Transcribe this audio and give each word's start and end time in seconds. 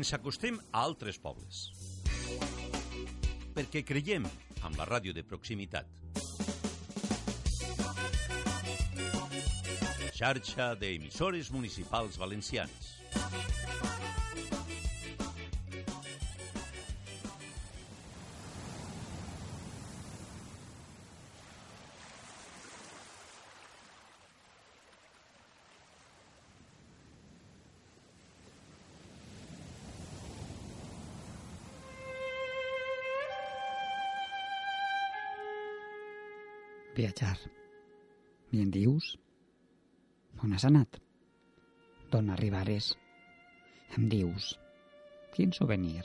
Ens 0.00 0.14
acostem 0.16 0.56
a 0.72 0.80
altres 0.80 1.18
pobles. 1.20 1.56
Perquè 3.52 3.82
creiem 3.84 4.24
amb 4.64 4.78
la 4.80 4.86
ràdio 4.88 5.12
de 5.12 5.20
proximitat. 5.20 5.90
Xarxa 10.16 10.70
d'emissores 10.80 11.52
municipals 11.52 12.16
valencians. 12.22 12.94
Viatjar. 37.00 37.38
I 38.52 38.60
en 38.60 38.70
dius? 38.74 39.14
On 40.44 40.52
has 40.52 40.66
anat? 40.68 40.98
D'on 42.12 42.28
arribares? 42.34 42.90
Em 43.96 44.04
dius? 44.12 44.50
Quin 45.32 45.54
souvenir? 45.56 46.02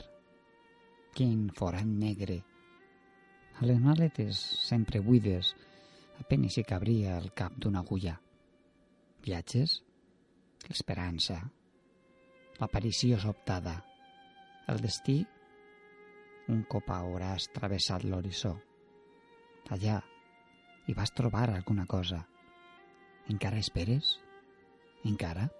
Quin 1.12 1.50
forat 1.58 1.84
negre? 1.84 2.38
A 3.60 3.68
les 3.68 3.82
maletes 3.82 4.40
sempre 4.70 5.04
buides, 5.04 5.52
apenas 6.24 6.56
hi 6.56 6.64
cabria 6.64 7.20
el 7.20 7.28
cap 7.42 7.60
d'una 7.60 7.84
agulla. 7.84 8.16
Viatges? 9.28 9.78
L'esperança. 10.64 11.42
L'aparició 12.56 13.20
sobtada. 13.20 13.82
El 14.72 14.80
destí? 14.88 15.20
Un 16.48 16.64
cop 16.64 16.88
hauràs 16.88 17.52
travessat 17.52 18.08
l'horitzó. 18.08 18.56
Allà, 19.76 20.00
i 20.86 20.94
vas 20.94 21.12
trobar 21.12 21.50
alguna 21.50 21.86
cosa. 21.86 22.22
Encara 23.28 23.58
esperes? 23.58 24.16
Encara? 25.04 25.50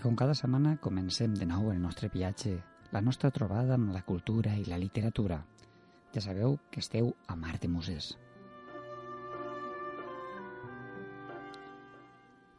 Com 0.00 0.14
cada 0.16 0.32
setmana 0.32 0.78
comencem 0.80 1.34
de 1.36 1.44
nou 1.44 1.66
el 1.68 1.80
nostre 1.80 2.08
viatge, 2.08 2.54
la 2.88 3.02
nostra 3.04 3.28
trobada 3.36 3.74
amb 3.76 3.90
la 3.92 4.00
cultura 4.00 4.54
i 4.56 4.62
la 4.64 4.78
literatura. 4.80 5.36
Ja 6.14 6.22
sabeu 6.24 6.54
que 6.72 6.80
esteu 6.80 7.10
a 7.28 7.34
Mar 7.36 7.58
de 7.60 7.68
Muses. 7.68 8.06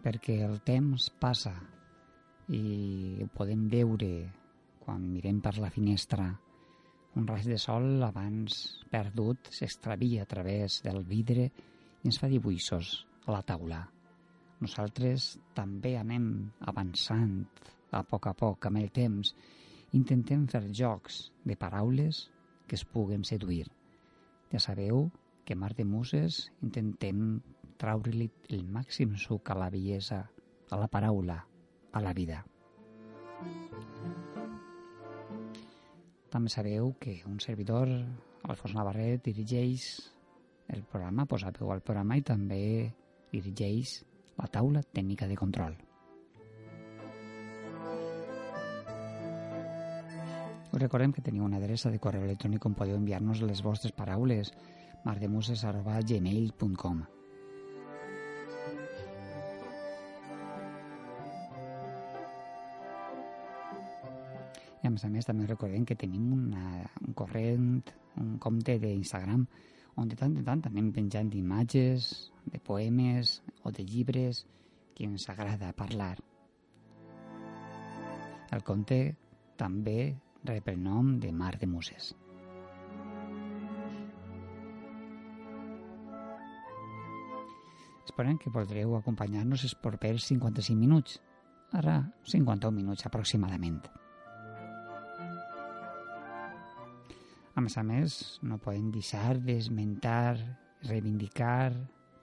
Perquè 0.06 0.36
el 0.46 0.60
temps 0.68 1.08
passa 1.24 1.56
i 2.54 2.62
ho 3.26 3.28
podem 3.34 3.64
veure 3.74 4.12
quan 4.84 5.08
mirem 5.10 5.40
per 5.42 5.56
la 5.58 5.72
finestra. 5.74 6.28
Un 7.18 7.26
raig 7.26 7.48
de 7.50 7.58
sol 7.58 8.06
abans 8.06 8.60
perdut 8.94 9.50
s'extravia 9.50 10.28
a 10.28 10.30
través 10.30 10.78
del 10.86 11.02
vidre 11.10 11.48
i 11.50 12.14
ens 12.14 12.22
fa 12.22 12.30
dibuixos 12.30 12.94
a 13.26 13.34
la 13.34 13.42
taula 13.42 13.82
nosaltres 14.62 15.36
també 15.58 15.96
anem 15.98 16.28
avançant 16.70 17.40
a 17.92 18.04
poc 18.08 18.28
a 18.30 18.34
poc 18.38 18.68
amb 18.70 18.80
el 18.82 18.92
temps. 18.96 19.34
Intentem 19.98 20.46
fer 20.48 20.64
jocs 20.72 21.26
de 21.44 21.58
paraules 21.60 22.28
que 22.68 22.78
es 22.80 22.86
puguen 22.86 23.26
seduir. 23.28 23.66
Ja 24.52 24.60
sabeu 24.60 25.10
que 25.46 25.56
Mar 25.56 25.74
de 25.76 25.84
Muses 25.84 26.46
intentem 26.64 27.42
traure-li 27.82 28.30
el 28.56 28.64
màxim 28.64 29.18
suc 29.18 29.50
a 29.50 29.58
la 29.58 29.70
bellesa, 29.74 30.22
a 30.70 30.80
la 30.80 30.88
paraula, 30.88 31.40
a 31.92 32.02
la 32.04 32.14
vida. 32.14 32.44
També 36.32 36.54
sabeu 36.54 36.94
que 37.02 37.18
un 37.28 37.42
servidor, 37.44 37.90
Alfons 38.48 38.78
Navarret, 38.78 39.26
dirigeix 39.26 39.90
el 40.72 40.86
programa, 40.88 41.26
posa 41.28 41.52
veu 41.58 41.74
al 41.74 41.84
programa 41.84 42.16
i 42.16 42.24
també 42.24 42.64
dirigeix 43.34 43.98
la 44.42 44.48
taula 44.50 44.82
tècnica 44.82 45.28
de 45.30 45.38
control. 45.38 45.78
Us 50.72 50.80
recordem 50.80 51.12
que 51.12 51.22
teniu 51.22 51.44
una 51.46 51.58
adreça 51.60 51.92
de 51.92 52.00
correu 52.00 52.24
electrònic 52.26 52.66
on 52.66 52.74
podeu 52.74 52.96
enviar-nos 52.98 53.42
les 53.44 53.62
vostres 53.62 53.92
paraules 53.94 54.54
mardemuses.gmail.com 55.06 57.04
I 64.82 64.88
a 64.88 64.90
més 64.90 65.04
a 65.06 65.10
més 65.14 65.28
també 65.28 65.46
recordem 65.46 65.86
que 65.86 65.94
tenim 66.00 66.32
una, 66.34 66.82
un 67.06 67.14
corrent, 67.14 67.84
un 68.18 68.38
compte 68.42 68.80
d'Instagram 68.82 69.46
on 70.00 70.08
de 70.10 70.16
tant 70.18 70.34
en 70.40 70.46
tant 70.48 70.64
anem 70.72 70.88
penjant 70.96 71.30
d'imatges, 71.30 72.32
de 72.48 72.60
poemes 72.64 73.42
o 73.64 73.72
de 73.72 73.86
llibres 73.86 74.46
que 74.96 75.06
ens 75.06 75.28
agrada 75.30 75.74
parlar. 75.78 76.18
El 78.52 78.64
conte 78.68 79.00
també 79.58 80.16
rep 80.44 80.68
el 80.74 80.82
nom 80.84 81.16
de 81.22 81.32
Mar 81.32 81.56
de 81.62 81.70
Muses. 81.70 82.12
Esperem 88.02 88.36
que 88.42 88.52
podreu 88.52 88.98
acompanyar-nos 88.98 89.64
els 89.64 89.78
propers 89.80 90.26
55 90.28 90.76
minuts, 90.76 91.20
ara 91.72 92.02
51 92.28 92.76
minuts 92.76 93.06
aproximadament. 93.08 93.80
A 97.56 97.64
més 97.64 97.78
a 97.78 97.84
més, 97.88 98.18
no 98.44 98.58
podem 98.64 98.90
deixar 98.92 99.38
d'esmentar, 99.40 100.36
reivindicar, 100.90 101.72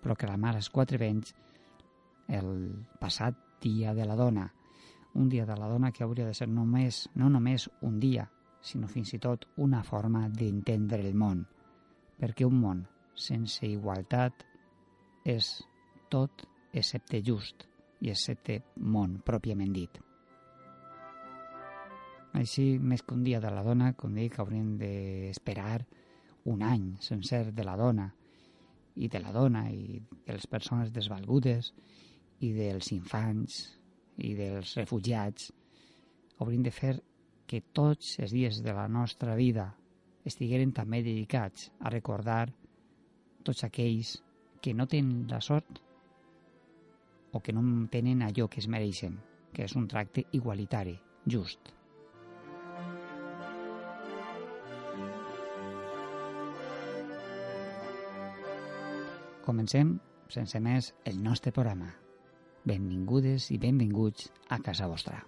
proclamar 0.02 0.54
als 0.56 0.70
quatre 0.70 0.98
vents 1.00 1.34
el 2.28 2.50
passat 3.00 3.44
Dia 3.58 3.94
de 3.94 4.04
la 4.06 4.14
Dona, 4.14 4.44
un 5.14 5.28
Dia 5.28 5.44
de 5.46 5.56
la 5.58 5.66
Dona 5.66 5.90
que 5.90 6.04
hauria 6.04 6.26
de 6.26 6.34
ser 6.34 6.46
només, 6.48 7.08
no 7.18 7.28
només 7.28 7.66
un 7.82 7.98
dia, 7.98 8.28
sinó 8.62 8.86
fins 8.86 9.14
i 9.14 9.18
tot 9.18 9.48
una 9.56 9.82
forma 9.82 10.28
d'entendre 10.28 11.00
el 11.02 11.16
món, 11.18 11.42
perquè 12.18 12.46
un 12.46 12.60
món 12.60 12.84
sense 13.18 13.66
igualtat 13.66 14.44
és 15.26 15.48
tot 16.10 16.46
excepte 16.72 17.22
just, 17.24 17.66
i 18.00 18.14
setè 18.14 18.60
món, 18.78 19.18
pròpiament 19.26 19.72
dit. 19.74 19.98
Així, 22.38 22.78
més 22.78 23.02
que 23.02 23.16
un 23.16 23.24
dia 23.26 23.40
de 23.42 23.50
la 23.50 23.64
dona, 23.66 23.92
com 23.98 24.14
dic, 24.14 24.38
hauríem 24.38 24.76
d'esperar 24.78 25.80
un 26.46 26.62
any 26.62 26.92
sencer 27.02 27.48
de 27.52 27.64
la 27.66 27.74
dona 27.76 28.12
i 28.98 29.08
de 29.08 29.20
la 29.22 29.32
dona 29.32 29.68
i 29.70 30.00
de 30.26 30.34
les 30.34 30.46
persones 30.50 30.92
desvalgudes 30.94 31.72
i 32.44 32.52
dels 32.54 32.92
infants 32.94 33.60
i 34.18 34.34
dels 34.38 34.74
refugiats. 34.78 35.52
Hauríem 36.38 36.64
de 36.66 36.74
fer 36.74 36.94
que 37.48 37.62
tots 37.72 38.18
els 38.22 38.34
dies 38.34 38.62
de 38.62 38.74
la 38.76 38.88
nostra 38.90 39.36
vida 39.38 39.70
estigueren 40.28 40.74
també 40.76 41.02
dedicats 41.02 41.70
a 41.80 41.92
recordar 41.94 42.44
tots 43.46 43.64
aquells 43.64 44.18
que 44.60 44.74
no 44.74 44.86
tenen 44.90 45.26
la 45.30 45.40
sort 45.40 45.80
o 47.32 47.40
que 47.40 47.54
no 47.54 47.62
tenen 47.92 48.22
allò 48.26 48.48
que 48.48 48.60
es 48.60 48.68
mereixen, 48.68 49.18
que 49.54 49.64
és 49.64 49.76
un 49.76 49.88
tracte 49.88 50.26
igualitari, 50.36 50.98
just. 51.24 51.77
Comencem, 59.48 59.94
sense 60.28 60.60
més, 60.60 60.90
el 61.08 61.22
nostre 61.24 61.54
programa. 61.56 61.88
Benvingudes 62.68 63.46
i 63.54 63.56
benvinguts 63.62 64.28
a 64.52 64.58
casa 64.60 64.90
vostra. 64.90 65.22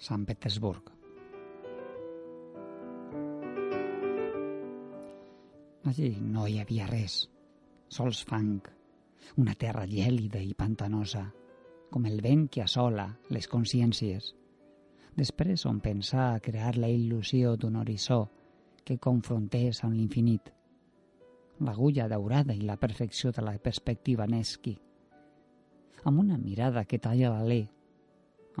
Sant 0.00 0.22
Petersburg. 0.24 0.86
Allí 5.90 6.08
no 6.24 6.46
hi 6.48 6.56
havia 6.62 6.86
res, 6.88 7.16
sols 7.92 8.22
fang, 8.24 8.62
una 9.42 9.52
terra 9.60 9.84
gèlida 9.90 10.40
i 10.40 10.54
pantanosa, 10.56 11.26
com 11.92 12.06
el 12.08 12.22
vent 12.24 12.46
que 12.48 12.62
assola 12.64 13.04
les 13.36 13.48
consciències. 13.52 14.30
Després 15.18 15.66
on 15.68 15.82
pensar 15.84 16.30
a 16.30 16.40
crear 16.40 16.78
la 16.78 16.88
il·lusió 16.88 17.52
d'un 17.60 17.76
horitzó 17.76 18.22
que 18.86 18.96
confrontés 18.96 19.82
amb 19.84 19.98
l'infinit, 19.98 20.48
l'agulla 21.60 22.08
daurada 22.08 22.56
i 22.56 22.64
la 22.64 22.78
perfecció 22.80 23.34
de 23.36 23.44
la 23.44 23.52
perspectiva 23.58 24.24
Nesqui, 24.26 24.78
amb 26.08 26.24
una 26.24 26.40
mirada 26.40 26.86
que 26.88 27.02
talla 27.02 27.34
l'alè 27.34 27.60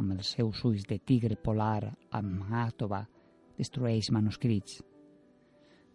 amb 0.00 0.16
els 0.16 0.32
seus 0.36 0.62
ulls 0.64 0.86
de 0.88 0.96
tigre 1.04 1.36
polar 1.36 1.90
amb 2.16 2.54
àtova, 2.56 3.02
destrueix 3.58 4.08
manuscrits. 4.16 4.80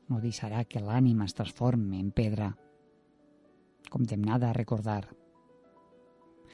No 0.10 0.22
deixarà 0.22 0.62
que 0.70 0.84
l'ànima 0.84 1.26
es 1.26 1.34
transformi 1.34 2.00
en 2.00 2.12
pedra, 2.14 2.52
condemnada 3.90 4.52
a 4.52 4.58
recordar. 4.58 5.04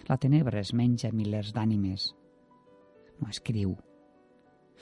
La 0.07 0.17
tenebra 0.17 0.61
es 0.63 0.71
menja 0.73 1.11
milers 1.11 1.51
d'ànimes. 1.55 2.07
No 3.19 3.29
escriu. 3.29 3.75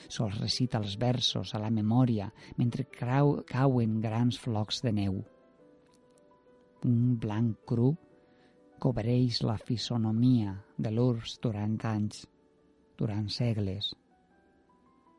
Sols 0.08 0.38
recita 0.40 0.78
els 0.80 0.94
versos 0.96 1.52
a 1.54 1.60
la 1.60 1.68
memòria 1.74 2.30
mentre 2.56 2.86
crau, 2.88 3.40
cauen 3.46 3.98
grans 4.00 4.38
flocs 4.40 4.80
de 4.86 4.94
neu. 4.96 5.18
Un 6.86 7.18
blanc 7.20 7.66
cru 7.68 7.90
cobreix 8.80 9.42
la 9.44 9.58
fisonomia 9.60 10.54
de 10.78 10.94
l'urs 10.94 11.36
durant 11.42 11.76
anys 11.90 12.24
durant 13.00 13.30
segles, 13.32 13.94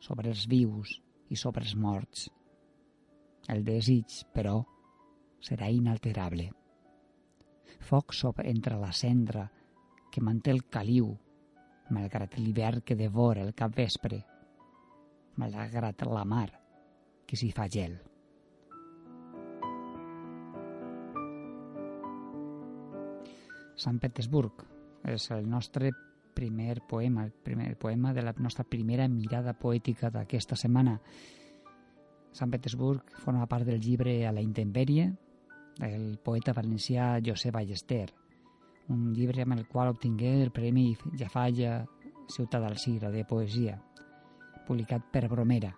sobre 0.02 0.30
els 0.30 0.46
vius 0.50 0.94
i 1.34 1.38
sobre 1.40 1.66
els 1.66 1.74
morts. 1.76 2.28
El 3.50 3.64
desig, 3.66 4.22
però, 4.36 4.60
serà 5.42 5.72
inalterable. 5.74 6.52
Foc 7.90 8.14
sobre 8.14 8.52
entre 8.52 8.78
la 8.78 8.92
cendra 8.94 9.48
que 10.14 10.22
manté 10.22 10.54
el 10.54 10.62
caliu, 10.70 11.10
malgrat 11.90 12.38
l'hivern 12.38 12.86
que 12.86 12.96
devora 13.00 13.42
el 13.42 13.56
capvespre, 13.58 14.22
malgrat 15.42 16.06
la 16.06 16.24
mar 16.26 16.50
que 17.26 17.40
s'hi 17.40 17.50
fa 17.56 17.66
gel. 17.72 17.98
Sant 23.82 23.98
Petersburg 23.98 24.62
és 25.10 25.32
el 25.34 25.48
nostre 25.50 25.90
primer 26.34 26.82
poema, 26.82 27.26
el 27.26 27.32
primer 27.32 27.78
poema 27.78 28.14
de 28.14 28.22
la 28.22 28.34
nostra 28.38 28.64
primera 28.64 29.08
mirada 29.08 29.54
poètica 29.54 30.10
d'aquesta 30.10 30.56
setmana. 30.56 30.98
Sant 32.32 32.52
Petersburg 32.52 33.12
forma 33.20 33.48
part 33.48 33.68
del 33.68 33.82
llibre 33.82 34.26
A 34.28 34.32
la 34.32 34.42
intempèrie 34.42 35.12
del 35.80 36.18
poeta 36.24 36.54
valencià 36.54 37.20
Josep 37.24 37.54
Ballester, 37.56 38.10
un 38.90 39.12
llibre 39.14 39.44
amb 39.44 39.58
el 39.58 39.68
qual 39.68 39.92
obtingué 39.92 40.42
el 40.42 40.52
Premi 40.52 40.96
Jafalla 41.18 41.86
Ciutat 42.32 42.64
d'Alcira 42.64 43.12
de 43.12 43.26
poesia, 43.28 43.78
publicat 44.68 45.08
per 45.12 45.28
Bromera. 45.28 45.72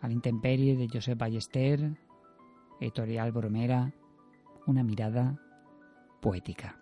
A 0.00 0.08
l'intempèrie 0.08 0.76
de 0.76 0.88
Josep 0.92 1.18
Ballester, 1.18 1.92
editorial 2.80 3.32
Bromera, 3.32 3.84
una 4.66 4.82
mirada 4.82 5.30
poètica. 6.22 6.81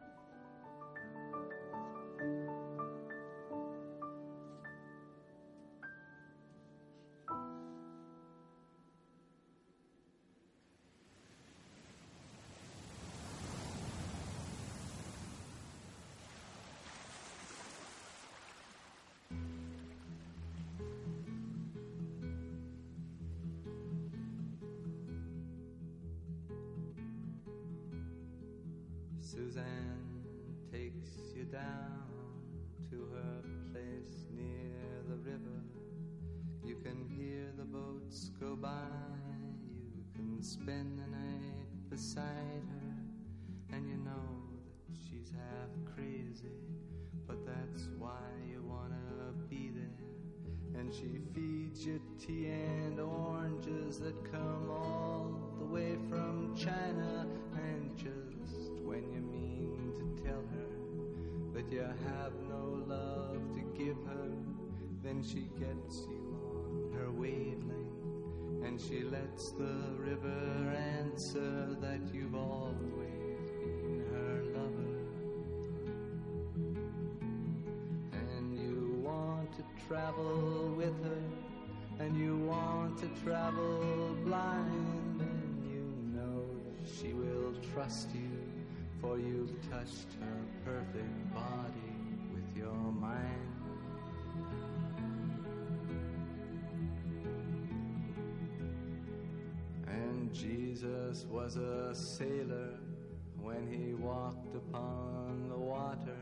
answer 71.20 71.76
that 71.82 72.00
you've 72.14 72.34
always 72.34 73.50
been 73.60 74.02
her 74.10 74.42
lover. 74.54 74.96
And 78.12 78.58
you 78.58 79.02
want 79.04 79.52
to 79.52 79.64
travel 79.86 80.72
with 80.78 80.94
her, 81.04 81.22
and 81.98 82.16
you 82.16 82.38
want 82.38 82.98
to 83.00 83.08
travel 83.22 84.16
blind, 84.24 85.20
and 85.20 85.62
you 85.70 85.92
know 86.18 86.42
she 86.86 87.12
will 87.12 87.52
trust 87.74 88.08
you, 88.14 88.30
for 89.02 89.18
you've 89.18 89.52
touched 89.70 90.08
her 90.20 90.40
perfect 90.64 91.34
body 91.34 91.96
with 92.32 92.56
your 92.56 92.92
mind. 92.92 93.49
Was 101.50 101.56
a 101.56 101.94
sailor 101.94 102.78
when 103.40 103.66
he 103.66 103.94
walked 103.94 104.54
upon 104.54 105.48
the 105.48 105.58
water. 105.58 106.16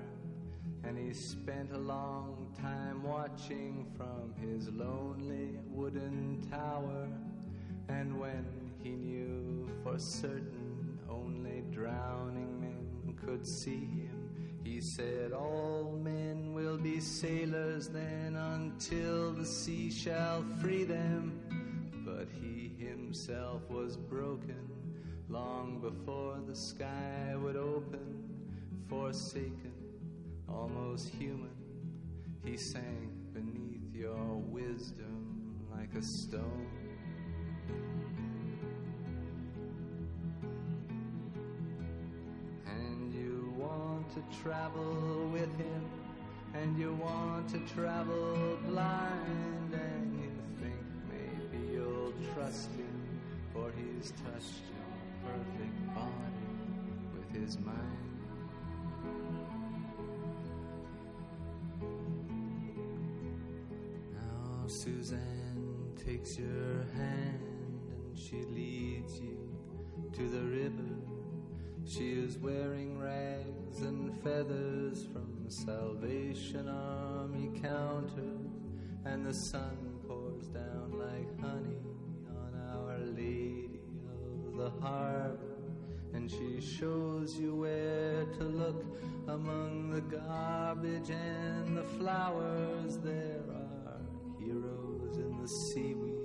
And 0.85 0.97
he 0.97 1.13
spent 1.13 1.73
a 1.73 1.79
long 1.79 2.55
time 2.59 3.03
watching 3.03 3.87
from 3.97 4.33
his 4.41 4.69
lonely 4.69 5.59
wooden 5.67 6.47
tower. 6.51 7.09
And 7.89 8.19
when 8.19 8.47
he 8.83 8.91
knew 8.91 9.69
for 9.83 9.99
certain 9.99 10.99
only 11.11 11.63
drowning 11.73 12.61
men 12.61 13.15
could 13.23 13.47
see 13.47 13.85
him, 13.85 14.31
he 14.65 14.81
said, 14.81 15.33
All 15.33 15.99
men 16.03 16.55
will 16.55 16.79
be 16.79 17.01
sailors 17.01 17.89
then 17.89 18.37
until 18.37 19.33
the 19.33 19.45
sea 19.45 19.91
shall 19.91 20.43
free 20.63 20.85
them. 20.85 21.41
But 22.07 22.29
he 22.41 22.73
himself 22.79 23.69
was 23.69 23.97
broken 23.97 24.78
long 25.29 25.79
before 25.81 26.39
the 26.47 26.55
sky 26.55 27.35
would 27.37 27.57
open, 27.57 28.25
forsaken, 28.89 29.73
almost 30.49 31.09
human. 31.11 31.51
He 32.45 32.57
sank 32.57 33.11
beneath 33.35 33.95
your 33.95 34.37
wisdom 34.49 35.67
like 35.71 35.93
a 35.95 36.03
stone. 36.03 36.67
And 42.67 43.13
you 43.13 43.53
want 43.59 44.09
to 44.15 44.23
travel 44.43 45.29
with 45.31 45.55
him, 45.59 45.85
and 46.55 46.79
you 46.79 46.95
want 46.95 47.49
to 47.51 47.59
travel 47.75 48.59
blind, 48.67 49.75
and 49.75 50.21
you 50.23 50.31
think 50.59 50.75
maybe 51.11 51.73
you'll 51.73 52.15
trust 52.35 52.71
him, 52.71 53.21
for 53.53 53.71
he's 53.77 54.13
touched 54.13 54.63
your 54.75 54.78
perfect 55.29 55.95
body 55.95 56.49
with 57.15 57.31
his 57.41 57.59
mind. 57.59 57.77
Now 64.15 64.67
Suzanne 64.67 65.93
takes 66.05 66.39
your 66.39 66.85
hand 66.95 67.41
and 67.91 68.19
she 68.19 68.43
leads 68.43 69.21
you 69.21 69.39
to 70.15 70.29
the 70.29 70.43
river. 70.43 70.95
She 71.87 72.13
is 72.13 72.39
wearing 72.39 72.99
rags 72.99 73.81
and 73.81 74.13
feathers 74.23 75.07
from 75.13 75.43
the 75.45 75.51
Salvation 75.51 76.69
Army 76.69 77.51
counters, 77.63 78.53
and 79.07 79.25
the 79.25 79.33
sun 79.33 79.77
pours 80.07 80.49
down 80.49 80.93
like 80.93 81.41
honey 81.41 81.81
on 82.29 82.53
Our 82.75 82.99
Lady 82.99 83.81
of 84.07 84.57
the 84.57 84.71
Harbor. 84.83 85.18
She 86.59 86.79
shows 86.79 87.39
you 87.39 87.55
where 87.55 88.25
to 88.25 88.43
look 88.43 88.85
among 89.29 89.91
the 89.91 90.01
garbage 90.01 91.09
and 91.11 91.77
the 91.77 91.85
flowers. 91.85 92.99
There 92.99 93.45
are 93.49 94.01
heroes 94.41 95.19
in 95.19 95.39
the 95.41 95.47
seaweed, 95.47 96.19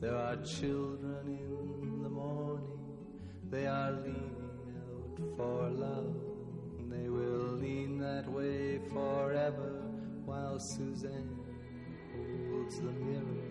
there 0.00 0.16
are 0.16 0.36
children 0.38 1.38
in 1.38 2.02
the 2.02 2.08
morning. 2.08 2.66
They 3.48 3.68
are 3.68 3.92
leaning 3.92 4.74
out 4.90 5.36
for 5.36 5.70
love. 5.70 6.16
They 6.90 7.08
will 7.08 7.52
lean 7.52 7.98
that 7.98 8.28
way 8.28 8.80
forever 8.92 9.82
while 10.24 10.58
Suzanne 10.58 11.38
holds 12.12 12.80
the 12.80 12.90
mirror. 12.90 13.43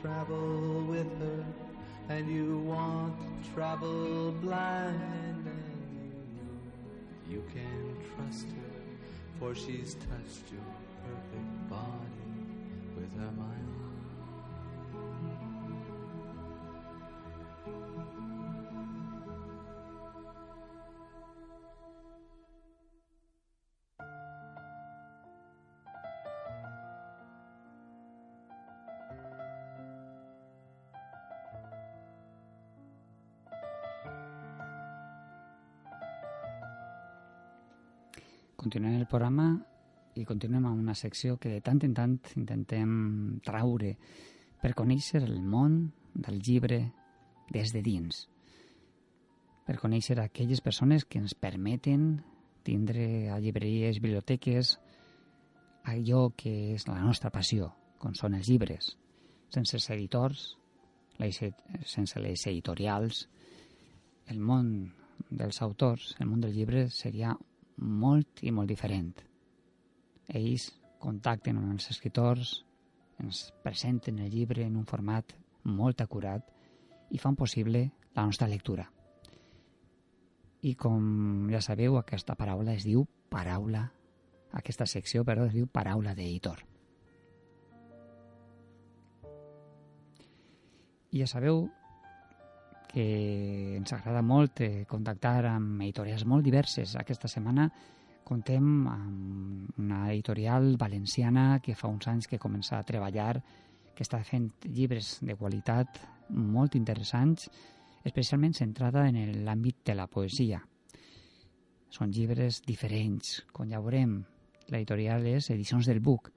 Travel 0.00 0.84
with 0.88 1.18
her, 1.20 1.44
and 2.08 2.28
you 2.28 2.58
want 2.58 3.14
to 3.18 3.50
travel 3.54 4.32
blind, 4.42 5.46
and 5.46 6.12
you 6.36 6.42
know 6.42 6.60
you 7.28 7.42
can 7.52 7.96
trust 8.14 8.46
her, 8.46 8.80
for 9.38 9.54
she's 9.54 9.94
touched 9.94 10.52
your 10.52 10.66
perfect 11.04 11.70
body 11.70 12.26
with 12.96 13.12
her 13.18 13.32
mind. 13.32 13.75
Continuem 38.66 38.96
el 38.98 39.06
programa 39.06 39.44
i 40.18 40.24
continuem 40.26 40.64
amb 40.66 40.80
una 40.82 40.94
secció 40.98 41.36
que 41.38 41.52
de 41.52 41.60
tant 41.62 41.78
en 41.86 41.92
tant 41.94 42.16
intentem 42.40 42.96
traure 43.46 43.92
per 44.58 44.72
conèixer 44.74 45.20
el 45.22 45.36
món 45.52 45.76
del 46.26 46.40
llibre 46.42 46.80
des 47.54 47.70
de 47.70 47.84
dins, 47.86 48.24
per 49.62 49.78
conèixer 49.78 50.18
aquelles 50.18 50.64
persones 50.66 51.06
que 51.06 51.22
ens 51.22 51.36
permeten 51.38 52.10
tindre 52.66 53.30
a 53.30 53.38
llibreries, 53.38 54.02
biblioteques, 54.02 54.74
allò 55.86 56.32
que 56.34 56.58
és 56.74 56.90
la 56.90 56.98
nostra 57.06 57.30
passió, 57.30 57.70
com 58.02 58.18
són 58.18 58.34
els 58.34 58.50
llibres, 58.50 58.96
sense 59.54 59.78
els 59.78 59.90
editors, 59.94 60.46
sense 61.86 62.18
les 62.18 62.48
editorials, 62.50 63.28
el 64.26 64.42
món 64.42 64.72
dels 65.30 65.62
autors, 65.62 66.16
el 66.18 66.26
món 66.26 66.42
del 66.42 66.58
llibre 66.58 66.88
seria 66.90 67.38
molt 67.76 68.42
i 68.42 68.52
molt 68.52 68.68
diferent. 68.68 69.12
Ells 70.28 70.70
contacten 71.02 71.58
amb 71.60 71.74
els 71.76 71.90
escriptors, 71.92 72.62
ens 73.22 73.46
presenten 73.64 74.18
el 74.20 74.32
llibre 74.32 74.64
en 74.66 74.76
un 74.76 74.86
format 74.88 75.32
molt 75.64 76.00
acurat 76.00 76.44
i 77.10 77.18
fan 77.18 77.36
possible 77.36 77.86
la 78.14 78.24
nostra 78.26 78.48
lectura. 78.48 78.86
I 80.66 80.74
com 80.74 81.48
ja 81.52 81.60
sabeu, 81.62 81.98
aquesta 81.98 82.34
paraula 82.34 82.74
es 82.74 82.84
diu 82.84 83.04
paraula, 83.30 83.84
aquesta 84.56 84.86
secció, 84.86 85.24
perdó, 85.24 85.46
es 85.46 85.54
diu 85.54 85.68
paraula 85.70 86.14
d'editor. 86.16 86.64
I 91.12 91.22
ja 91.22 91.28
sabeu 91.30 91.66
que 92.96 93.76
ens 93.76 93.92
agrada 93.92 94.22
molt 94.24 94.62
eh, 94.64 94.86
contactar 94.88 95.50
amb 95.50 95.82
editorials 95.84 96.22
molt 96.24 96.46
diverses. 96.46 96.94
Aquesta 96.96 97.28
setmana 97.28 97.66
contem 98.24 98.86
amb 98.88 99.82
una 99.82 99.98
editorial 100.14 100.78
valenciana 100.80 101.58
que 101.60 101.74
fa 101.76 101.90
uns 101.92 102.08
anys 102.08 102.24
que 102.30 102.40
comença 102.40 102.78
a 102.78 102.86
treballar, 102.88 103.34
que 103.92 104.06
està 104.06 104.22
fent 104.24 104.46
llibres 104.64 105.18
de 105.20 105.36
qualitat 105.36 106.00
molt 106.30 106.78
interessants, 106.80 107.50
especialment 108.08 108.56
centrada 108.56 109.04
en 109.10 109.44
l'àmbit 109.44 109.84
de 109.84 109.98
la 110.00 110.08
poesia. 110.08 110.62
Són 111.92 112.16
llibres 112.16 112.62
diferents, 112.64 113.42
com 113.52 113.68
ja 113.68 113.82
veurem. 113.84 114.22
L'editorial 114.72 115.28
és 115.36 115.50
Edicions 115.52 115.92
del 115.92 116.00
Buc 116.00 116.32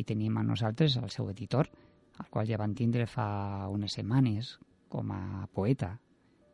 i 0.00 0.08
tenim 0.08 0.40
a 0.40 0.48
nosaltres 0.48 0.96
el 0.96 1.12
seu 1.12 1.28
editor, 1.28 1.68
el 2.16 2.32
qual 2.32 2.48
ja 2.48 2.56
van 2.56 2.72
tindre 2.72 3.04
fa 3.04 3.68
unes 3.68 4.00
setmanes 4.00 4.56
com 4.92 5.12
a 5.14 5.46
poeta 5.54 5.94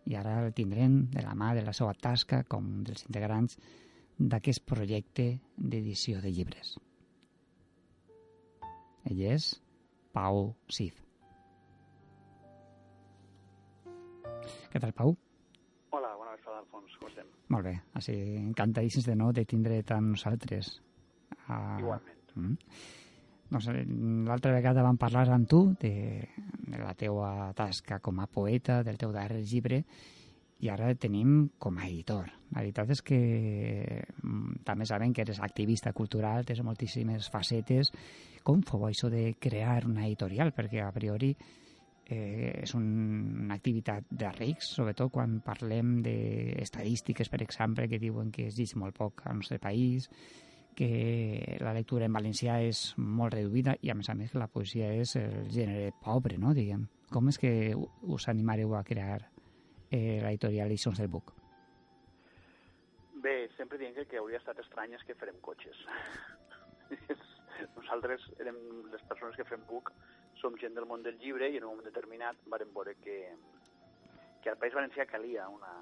i 0.07 0.14
ara 0.14 0.37
el 0.45 0.52
tindrem 0.55 1.07
de 1.11 1.25
la 1.25 1.35
mà 1.35 1.52
de 1.57 1.64
la 1.66 1.75
seva 1.75 1.95
tasca 1.95 2.45
com 2.47 2.69
dels 2.87 3.07
integrants 3.09 3.59
d'aquest 4.19 4.64
projecte 4.69 5.26
d'edició 5.57 6.21
de 6.23 6.31
llibres. 6.33 6.76
Ell 9.07 9.23
és 9.33 9.50
Pau 10.14 10.55
Cid. 10.73 11.02
Què 14.73 14.81
tal, 14.83 14.93
Pau? 14.97 15.14
Hola, 15.95 16.12
bona 16.19 16.35
vesprada, 16.35 16.62
Alfons. 16.62 16.97
Com 17.00 17.11
estem? 17.11 17.28
Molt 17.55 17.69
bé, 17.69 17.75
així 17.99 18.14
encantadíssims 18.40 19.07
de 19.09 19.16
nou 19.19 19.33
de 19.37 19.45
tindre 19.49 19.81
tant 19.88 20.12
nosaltres. 20.12 20.76
Uh, 21.47 21.78
Igualment. 21.83 22.23
Mm. 22.37 22.57
Doncs 23.50 23.69
eh, 23.71 23.85
l'altra 24.26 24.53
vegada 24.55 24.85
vam 24.85 24.99
parlar 24.99 25.29
amb 25.35 25.49
tu 25.49 25.62
de, 25.81 25.95
de 26.67 26.79
la 26.83 26.95
teua 26.99 27.53
tasca 27.57 28.00
com 28.03 28.21
a 28.21 28.26
poeta, 28.26 28.83
del 28.87 28.99
teu 28.99 29.12
darrer 29.15 29.43
llibre, 29.43 29.83
i 30.65 30.71
ara 30.73 30.88
el 30.88 30.97
tenim 30.97 31.50
com 31.61 31.76
a 31.79 31.85
editor. 31.87 32.31
La 32.55 32.62
veritat 32.62 32.91
és 32.95 33.03
que 33.05 33.19
mm, 34.23 34.62
també 34.65 34.87
sabem 34.88 35.12
que 35.12 35.23
eres 35.26 35.43
activista 35.45 35.93
cultural, 35.93 36.47
tens 36.49 36.62
moltíssimes 36.65 37.29
facetes. 37.33 37.93
Com 38.47 38.62
fou 38.65 38.87
això 38.88 39.11
de 39.12 39.35
crear 39.38 39.85
una 39.87 40.07
editorial? 40.07 40.55
Perquè 40.57 40.81
a 40.83 40.93
priori 40.95 41.35
eh, 42.09 42.62
és 42.62 42.75
un, 42.79 42.87
una 43.45 43.59
activitat 43.59 44.09
de 44.09 44.33
rics, 44.38 44.73
sobretot 44.79 45.12
quan 45.12 45.41
parlem 45.45 45.99
d'estadístiques, 46.07 47.29
per 47.29 47.43
exemple, 47.45 47.88
que 47.91 48.00
diuen 48.00 48.33
que 48.33 48.49
es 48.49 48.59
llig 48.59 48.76
molt 48.81 48.97
poc 48.97 49.26
al 49.26 49.41
nostre 49.43 49.61
país, 49.62 50.09
que 50.76 51.56
la 51.64 51.73
lectura 51.73 52.04
en 52.06 52.12
valencià 52.12 52.59
és 52.61 52.90
molt 53.00 53.35
reduïda 53.35 53.78
i, 53.80 53.90
a 53.90 53.97
més 53.97 54.11
a 54.12 54.14
més, 54.14 54.30
que 54.30 54.42
la 54.42 54.50
poesia 54.52 54.92
és 54.92 55.16
el 55.16 55.49
gènere 55.50 55.95
pobre, 56.04 56.37
no?, 56.38 56.52
diguem. 56.54 56.85
Com 57.11 57.30
és 57.33 57.38
que 57.40 57.50
us 57.75 58.28
animareu 58.28 58.75
a 58.76 58.85
crear 58.85 59.23
eh, 59.90 60.21
l'editorial 60.21 60.68
Edicions 60.68 61.00
del 61.00 61.09
Buc? 61.09 61.33
Bé, 63.25 63.49
sempre 63.56 63.78
diem 63.80 63.95
que 63.95 64.04
el 64.04 64.11
que 64.11 64.21
hauria 64.21 64.42
estat 64.42 64.61
estrany 64.61 64.92
és 64.99 65.06
que 65.06 65.16
farem 65.18 65.40
cotxes. 65.42 65.80
Nosaltres 67.78 68.28
érem 68.37 68.59
les 68.92 69.02
persones 69.09 69.38
que 69.38 69.49
fem 69.49 69.64
buc, 69.66 69.90
som 70.37 70.59
gent 70.61 70.76
del 70.76 70.87
món 70.87 71.02
del 71.02 71.16
llibre 71.23 71.49
i 71.49 71.56
en 71.56 71.64
un 71.64 71.73
moment 71.73 71.88
determinat 71.88 72.38
vam 72.52 72.75
veure 72.76 72.99
que, 73.00 73.16
que 74.45 74.52
al 74.52 74.61
País 74.61 74.76
Valencià 74.76 75.09
calia 75.09 75.49
una, 75.49 75.73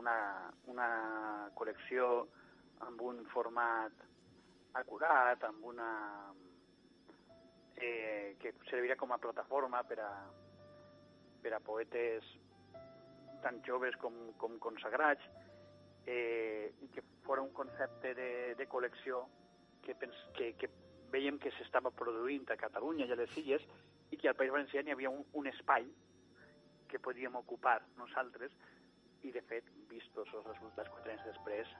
una, 0.00 0.16
una 0.72 0.88
col·lecció 1.58 2.08
amb 2.86 3.02
un 3.04 3.20
format 3.34 4.06
acurat, 4.82 5.44
amb 5.48 5.64
una... 5.72 5.88
Eh, 7.78 8.34
que 8.42 8.56
serviria 8.66 8.96
com 8.98 9.12
a 9.14 9.20
plataforma 9.22 9.84
per 9.86 10.00
a, 10.02 10.10
per 11.42 11.52
a 11.54 11.60
poetes 11.62 12.26
tan 13.44 13.60
joves 13.62 13.94
com, 14.02 14.16
com 14.40 14.56
consagrats, 14.58 15.22
eh, 16.08 16.74
i 16.82 16.88
que 16.90 17.04
fora 17.22 17.44
un 17.44 17.52
concepte 17.54 18.14
de, 18.18 18.30
de 18.58 18.66
col·lecció 18.66 19.22
que, 19.84 19.94
pens, 19.94 20.18
que, 20.34 20.54
que 20.58 20.70
veiem 21.12 21.38
que 21.38 21.52
s'estava 21.56 21.92
produint 21.94 22.48
a 22.50 22.58
Catalunya 22.60 23.06
i 23.06 23.14
a 23.14 23.18
les 23.20 23.36
Illes 23.40 23.64
i 24.10 24.16
que 24.16 24.30
al 24.30 24.36
País 24.38 24.52
Valencià 24.54 24.82
hi 24.82 24.94
havia 24.94 25.12
un, 25.12 25.22
un 25.38 25.48
espai 25.50 25.86
que 26.88 27.00
podíem 27.04 27.36
ocupar 27.36 27.78
nosaltres 28.00 28.54
i, 29.22 29.30
de 29.34 29.42
fet, 29.50 29.68
vistos 29.90 30.32
els 30.32 30.46
resultats 30.46 30.90
quatre 30.94 31.14
anys 31.14 31.26
després, 31.28 31.70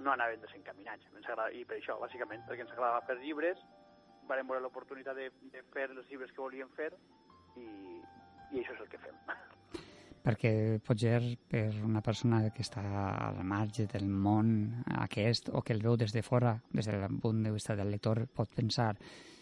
no 0.00 0.12
anaven 0.12 0.40
desencaminats. 0.44 1.06
I 1.52 1.64
per 1.68 1.78
això, 1.78 1.98
bàsicament, 2.00 2.44
perquè 2.48 2.64
ens 2.64 2.72
agradava 2.74 3.04
fer 3.06 3.18
llibres, 3.20 3.60
vam 4.28 4.50
veure 4.50 4.62
l'oportunitat 4.64 5.16
de, 5.16 5.30
de 5.52 5.62
fer 5.74 5.88
els 5.90 6.10
llibres 6.10 6.32
que 6.34 6.42
volíem 6.42 6.68
fer 6.76 6.90
i, 7.56 7.68
i 8.52 8.60
això 8.60 8.74
és 8.76 8.84
el 8.84 8.90
que 8.92 9.00
fem. 9.02 9.16
Perquè 10.28 10.50
potser 10.84 11.22
per 11.48 11.70
una 11.86 12.02
persona 12.04 12.42
que 12.52 12.60
està 12.60 12.82
al 13.28 13.38
marge 13.48 13.86
del 13.88 14.08
món 14.10 14.50
aquest 15.06 15.48
o 15.48 15.62
que 15.64 15.72
el 15.72 15.80
veu 15.80 15.96
des 15.96 16.12
de 16.12 16.20
fora, 16.26 16.58
des 16.74 16.90
del 16.90 17.06
punt 17.22 17.40
de 17.46 17.52
vista 17.54 17.76
del 17.78 17.94
lector, 17.94 18.26
pot 18.36 18.52
pensar 18.52 18.90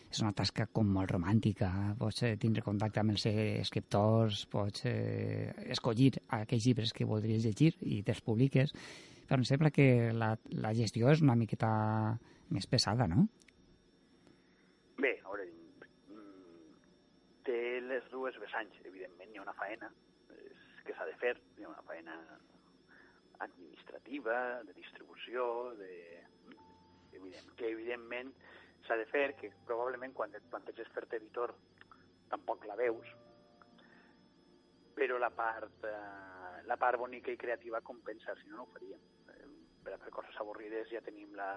és 0.06 0.22
una 0.22 0.32
tasca 0.36 0.68
com 0.70 0.86
molt 0.94 1.10
romàntica, 1.10 1.72
pots 1.98 2.22
eh, 2.28 2.36
tindre 2.38 2.62
contacte 2.62 3.02
amb 3.02 3.16
els 3.16 3.26
escriptors, 3.26 4.44
pots 4.52 4.86
eh, 4.86 5.50
escollir 5.74 6.12
aquells 6.38 6.68
llibres 6.68 6.94
que 6.94 7.08
voldries 7.08 7.42
llegir 7.44 7.72
i 7.82 8.02
te'ls 8.06 8.22
publiques, 8.22 8.72
però 9.26 9.40
em 9.40 9.46
sembla 9.48 9.72
que 9.74 10.12
la, 10.14 10.34
la 10.62 10.72
gestió 10.78 11.10
és 11.10 11.22
una 11.24 11.36
miqueta 11.38 11.68
més 12.54 12.66
pesada, 12.70 13.08
no? 13.10 13.26
Bé, 15.02 15.16
a 15.18 15.30
veure, 15.32 15.46
mm, 16.14 16.76
té 17.48 17.60
les 17.84 18.06
dues 18.12 18.38
vessants. 18.42 18.78
Evidentment, 18.86 19.32
hi 19.32 19.40
ha 19.40 19.46
una 19.46 19.56
faena 19.58 19.90
que 20.86 20.94
s'ha 20.94 21.06
de 21.08 21.16
fer, 21.22 21.34
hi 21.58 21.66
ha 21.66 21.72
una 21.72 21.82
faena 21.88 22.14
administrativa, 23.46 24.62
de 24.64 24.76
distribució, 24.78 25.74
de... 25.80 25.92
Evident, 27.16 27.48
que 27.56 27.70
evidentment 27.72 28.30
s'ha 28.86 28.96
de 29.00 29.06
fer, 29.10 29.30
que 29.40 29.48
probablement 29.66 30.12
quan 30.14 30.34
et 30.36 30.44
planteges 30.52 30.90
fer-te 30.94 31.16
editor 31.16 31.54
tampoc 32.30 32.66
la 32.68 32.76
veus, 32.76 33.08
però 34.96 35.16
la 35.18 35.30
part, 35.32 35.86
eh, 35.88 36.62
la 36.68 36.76
part 36.76 37.00
bonica 37.00 37.32
i 37.32 37.40
creativa 37.40 37.80
compensa, 37.80 38.36
si 38.36 38.50
no, 38.50 38.60
no 38.60 38.66
ho 38.66 38.72
faríem 38.74 39.00
per 39.86 39.94
a 39.94 40.02
fer 40.02 40.10
coses 40.10 40.34
avorrides 40.42 40.90
ja 40.90 41.02
tenim 41.06 41.36
la, 41.38 41.52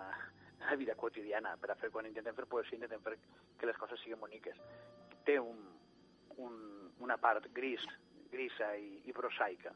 la 0.61 0.75
vida 0.77 0.93
quotidiana. 0.95 1.55
Per 1.57 1.71
a 1.73 1.77
fer, 1.81 1.89
quan 1.89 2.05
intentem 2.05 2.37
fer 2.37 2.45
poesia, 2.51 2.77
intentem 2.77 3.01
fer 3.01 3.17
que 3.57 3.69
les 3.69 3.79
coses 3.81 4.01
siguin 4.03 4.21
boniques. 4.21 4.59
Té 5.25 5.39
un, 5.41 5.63
un, 6.37 6.59
una 7.01 7.17
part 7.17 7.49
gris, 7.57 7.83
grisa 8.29 8.69
i, 8.77 8.99
i 9.09 9.15
prosaica, 9.17 9.73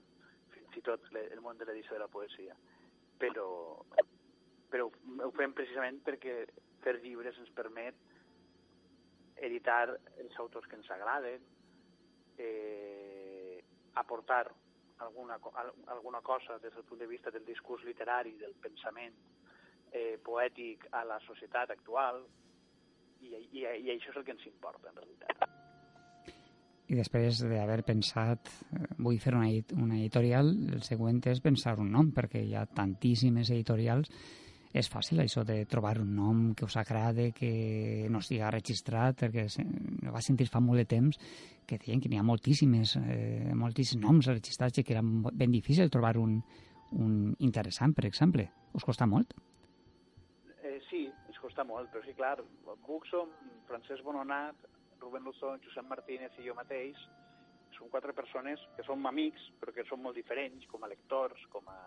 fins 0.53 0.77
i 0.77 0.85
tot 0.85 1.09
el 1.17 1.41
món 1.41 1.57
de 1.57 1.65
l'edició 1.65 1.97
de 1.97 2.03
la 2.05 2.11
poesia. 2.13 2.53
Però, 3.17 3.47
però 4.69 4.89
ho 4.89 5.31
fem 5.37 5.57
precisament 5.57 6.01
perquè 6.05 6.43
fer 6.83 6.99
llibres 6.99 7.39
ens 7.41 7.53
permet 7.57 7.97
editar 9.43 9.95
els 10.21 10.37
autors 10.39 10.69
que 10.69 10.77
ens 10.77 10.89
agraden, 10.93 11.41
eh, 12.37 13.63
aportar 13.99 14.45
alguna, 14.99 15.39
alguna 15.87 16.21
cosa 16.21 16.59
des 16.59 16.73
del 16.73 16.83
punt 16.83 16.99
de 17.01 17.07
vista 17.07 17.31
del 17.31 17.45
discurs 17.45 17.83
literari, 17.83 18.35
del 18.37 18.53
pensament 18.61 19.15
eh, 19.91 20.17
poètic 20.23 20.87
a 20.91 21.03
la 21.05 21.19
societat 21.25 21.71
actual, 21.71 22.23
i, 23.23 23.33
i, 23.35 23.63
i 23.63 23.91
això 23.93 24.11
és 24.11 24.19
el 24.19 24.25
que 24.27 24.35
ens 24.35 24.47
importa, 24.49 24.91
en 24.91 24.99
realitat. 25.01 25.49
I 26.91 26.97
després 26.99 27.39
d'haver 27.47 27.81
pensat, 27.87 28.51
eh, 28.75 28.85
vull 28.99 29.19
fer 29.23 29.33
una, 29.37 29.49
una 29.79 29.99
editorial, 29.99 30.51
el 30.75 30.83
següent 30.85 31.21
és 31.31 31.41
pensar 31.41 31.77
un 31.79 31.91
nom, 31.93 32.11
perquè 32.15 32.43
hi 32.43 32.55
ha 32.57 32.65
tantíssimes 32.67 33.53
editorials 33.55 34.11
és 34.73 34.89
fàcil 34.89 35.21
això 35.21 35.43
de 35.45 35.59
trobar 35.69 35.99
un 36.01 36.15
nom 36.17 36.43
que 36.57 36.65
us 36.65 36.75
agrade, 36.81 37.29
que 37.37 38.07
no 38.09 38.23
estigui 38.23 38.41
registrat, 38.49 39.19
perquè 39.21 39.45
va 40.09 40.21
sentir 40.25 40.49
fa 40.49 40.61
molt 40.63 40.81
de 40.81 40.87
temps 40.89 41.19
que 41.69 41.77
deien 41.77 42.01
que 42.01 42.09
n'hi 42.09 42.17
ha 42.17 42.25
moltíssimes, 42.25 42.95
eh, 42.97 43.53
moltíssims 43.53 44.01
noms 44.01 44.29
registrats 44.31 44.81
i 44.81 44.83
que 44.83 44.95
era 44.97 45.03
ben 45.03 45.51
difícil 45.53 45.91
trobar 45.93 46.17
un, 46.17 46.39
un 46.91 47.35
interessant, 47.39 47.93
per 47.93 48.07
exemple. 48.09 48.49
Us 48.73 48.83
costa 48.83 49.05
molt? 49.05 49.35
Eh, 50.63 50.79
sí, 50.89 51.05
ens 51.29 51.39
costa 51.39 51.63
molt, 51.63 51.91
però 51.93 52.01
sí, 52.05 52.17
clar, 52.17 52.39
Buc 52.87 53.05
som 53.11 53.29
Francesc 53.69 54.03
Bononat, 54.03 54.65
Rubén 54.99 55.23
Luzón, 55.23 55.61
Josep 55.63 55.85
Martínez 55.85 56.33
i 56.39 56.47
jo 56.47 56.57
mateix, 56.57 56.97
som 57.77 57.89
quatre 57.93 58.13
persones 58.13 58.61
que 58.75 58.85
som 58.87 59.05
amics, 59.05 59.51
però 59.61 59.73
que 59.75 59.85
som 59.85 60.01
molt 60.01 60.17
diferents, 60.17 60.65
com 60.71 60.83
a 60.83 60.89
lectors, 60.89 61.45
com 61.53 61.69
a 61.69 61.79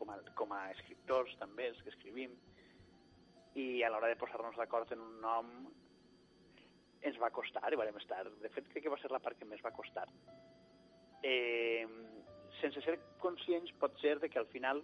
com 0.00 0.10
a, 0.14 0.16
com 0.38 0.56
a 0.56 0.62
escriptors 0.72 1.36
també, 1.42 1.68
els 1.68 1.80
que 1.84 1.92
escrivim, 1.92 2.32
i 3.60 3.82
a 3.84 3.90
l'hora 3.92 4.08
de 4.08 4.18
posar-nos 4.18 4.56
d'acord 4.56 4.92
en 4.94 5.02
un 5.04 5.16
nom 5.20 5.50
ens 7.06 7.18
va 7.20 7.32
costar 7.34 7.72
i 7.72 7.78
vam 7.80 7.98
estar. 8.00 8.22
De 8.42 8.50
fet, 8.54 8.68
crec 8.72 8.86
que 8.86 8.92
va 8.92 9.00
ser 9.00 9.10
la 9.12 9.20
part 9.24 9.38
que 9.38 9.48
més 9.48 9.62
va 9.64 9.74
costar. 9.76 10.06
Eh, 11.24 11.84
sense 12.60 12.80
ser 12.84 12.96
conscients 13.20 13.72
pot 13.80 13.96
ser 14.00 14.16
de 14.20 14.28
que 14.32 14.40
al 14.40 14.48
final 14.52 14.82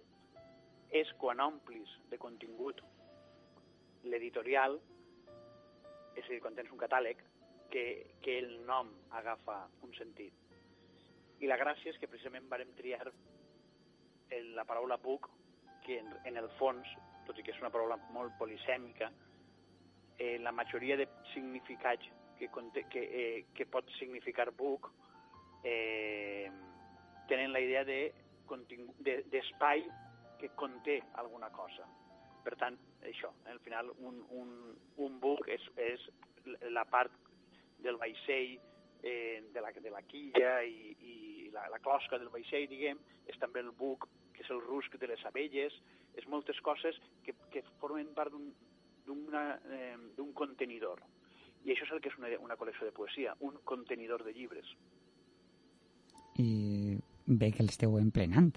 és 0.94 1.08
quan 1.20 1.40
omplis 1.44 1.92
de 2.10 2.18
contingut 2.20 2.82
l'editorial, 4.06 4.78
és 6.16 6.24
a 6.24 6.30
dir, 6.30 6.40
quan 6.40 6.56
tens 6.56 6.72
un 6.72 6.80
catàleg, 6.80 7.20
que, 7.70 7.84
que 8.22 8.38
el 8.38 8.52
nom 8.66 8.92
agafa 9.18 9.64
un 9.82 9.92
sentit. 9.98 10.32
I 11.42 11.50
la 11.50 11.58
gràcia 11.60 11.92
és 11.92 11.98
que 12.00 12.08
precisament 12.08 12.46
varem 12.48 12.70
triar 12.78 13.10
la 14.54 14.64
paraula 14.64 14.96
buc, 15.02 15.28
que 15.84 15.98
en, 16.00 16.12
en 16.24 16.36
el 16.36 16.48
fons, 16.58 16.88
tot 17.26 17.38
i 17.38 17.44
que 17.46 17.54
és 17.54 17.60
una 17.62 17.70
paraula 17.74 17.98
molt 18.14 18.34
polisèmica, 18.40 19.10
eh, 20.18 20.38
la 20.42 20.52
majoria 20.52 20.96
de 20.96 21.08
significats 21.32 22.06
que, 22.38 22.48
conté, 22.48 22.86
que, 22.90 23.02
eh, 23.02 23.44
que 23.54 23.66
pot 23.66 23.88
significar 23.98 24.50
buc 24.56 24.90
eh, 25.64 26.50
tenen 27.28 27.52
la 27.52 27.60
idea 27.60 27.84
de 27.84 28.00
d'espai 28.46 29.82
de, 29.82 29.94
que 30.38 30.50
conté 30.54 31.00
alguna 31.18 31.48
cosa. 31.50 31.86
Per 32.44 32.54
tant, 32.60 32.76
això, 33.02 33.32
al 33.50 33.58
final, 33.64 33.90
un, 33.98 34.20
un, 34.30 34.50
un 35.02 35.16
buc 35.18 35.48
és, 35.50 35.64
és 35.82 36.04
la 36.70 36.84
part 36.86 37.10
del 37.82 37.98
vaixell, 37.98 38.54
eh, 39.02 39.42
de, 39.52 39.60
la, 39.60 39.72
de 39.72 39.90
la 39.90 40.02
quilla 40.06 40.60
i, 40.62 40.94
i 41.00 41.16
la, 41.56 41.66
la 41.72 41.80
closca 41.82 42.20
del 42.20 42.30
vaixell, 42.32 42.68
diguem, 42.70 43.00
és 43.30 43.38
també 43.42 43.64
el 43.64 43.72
buc, 43.80 44.06
que 44.36 44.44
és 44.44 44.52
el 44.52 44.62
rusc 44.64 44.96
de 45.00 45.08
les 45.10 45.24
abelles, 45.28 45.74
és 46.16 46.28
moltes 46.32 46.60
coses 46.64 46.98
que, 47.24 47.34
que 47.52 47.64
formen 47.80 48.12
part 48.16 48.32
d'un 48.32 49.38
eh, 49.40 49.96
contenidor. 50.36 51.02
I 51.64 51.72
això 51.74 51.88
és 51.88 51.96
el 51.96 52.02
que 52.02 52.12
és 52.12 52.18
una, 52.20 52.30
una 52.44 52.56
col·lecció 52.60 52.86
de 52.86 52.94
poesia, 52.94 53.34
un 53.40 53.58
contenidor 53.64 54.24
de 54.24 54.34
llibres. 54.36 54.70
I 56.38 56.96
bé 57.26 57.50
que 57.52 57.64
l'esteu 57.64 57.96
emplenant. 57.98 58.54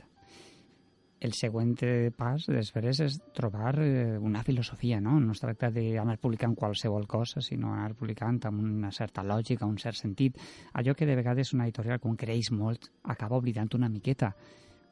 El 1.20 1.34
següent 1.36 1.74
pas 2.16 2.46
després 2.48 3.02
és 3.04 3.18
trobar 3.36 3.74
eh, 3.84 4.18
una 4.24 4.44
filosofia, 4.44 5.02
no? 5.04 5.18
No 5.20 5.36
es 5.36 5.42
tracta 5.44 5.70
d'anar 5.76 6.18
publicant 6.22 6.56
qualsevol 6.56 7.08
cosa, 7.12 7.44
sinó 7.44 7.74
anar 7.74 7.96
publicant 8.00 8.40
amb 8.48 8.64
una 8.64 8.92
certa 8.96 9.24
lògica, 9.24 9.68
un 9.68 9.78
cert 9.78 10.00
sentit. 10.00 10.40
Allò 10.74 10.96
que 10.96 11.08
de 11.10 11.18
vegades 11.20 11.54
una 11.54 11.68
editorial, 11.68 12.00
quan 12.00 12.16
creix 12.16 12.52
molt, 12.56 12.90
acaba 13.04 13.38
oblidant 13.38 13.72
una 13.76 13.90
miqueta. 13.92 14.32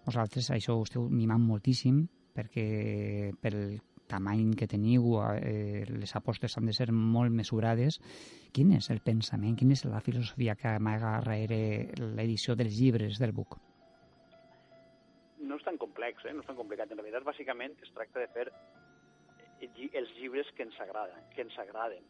Vosaltres 0.06 0.52
això 0.52 0.76
ho 0.76 0.84
esteu 0.84 1.08
mimant 1.10 1.44
moltíssim 1.44 2.04
perquè 2.36 3.32
pel 3.42 3.80
tamany 4.08 4.54
que 4.56 4.68
teniu, 4.72 5.18
eh, 5.36 5.86
les 5.88 6.16
apostes 6.16 6.54
han 6.58 6.68
de 6.68 6.76
ser 6.76 6.92
molt 6.92 7.32
mesurades. 7.32 8.00
Quin 8.52 8.76
és 8.76 8.92
el 8.92 9.00
pensament, 9.04 9.56
quina 9.56 9.76
és 9.76 9.84
la 9.88 10.04
filosofia 10.04 10.56
que 10.56 10.76
amaga 10.76 11.18
darrere 11.18 11.90
l'edició 11.98 12.56
dels 12.56 12.76
llibres 12.80 13.20
del 13.20 13.36
BUC? 13.36 13.58
no 15.48 15.58
és 15.58 15.66
tan 15.66 15.78
complex, 15.98 16.26
eh? 16.26 16.34
no 16.34 16.44
és 16.44 16.48
tan 16.48 16.58
complicat. 16.58 16.92
En 16.92 17.00
realitat, 17.02 17.26
bàsicament, 17.26 17.74
es 17.82 17.94
tracta 17.96 18.22
de 18.22 18.30
fer 18.36 18.48
els 19.98 20.14
llibres 20.20 20.50
que 20.54 20.68
ens 20.68 20.78
agraden, 20.80 21.26
que 21.34 21.42
ens 21.42 21.58
agraden 21.58 22.06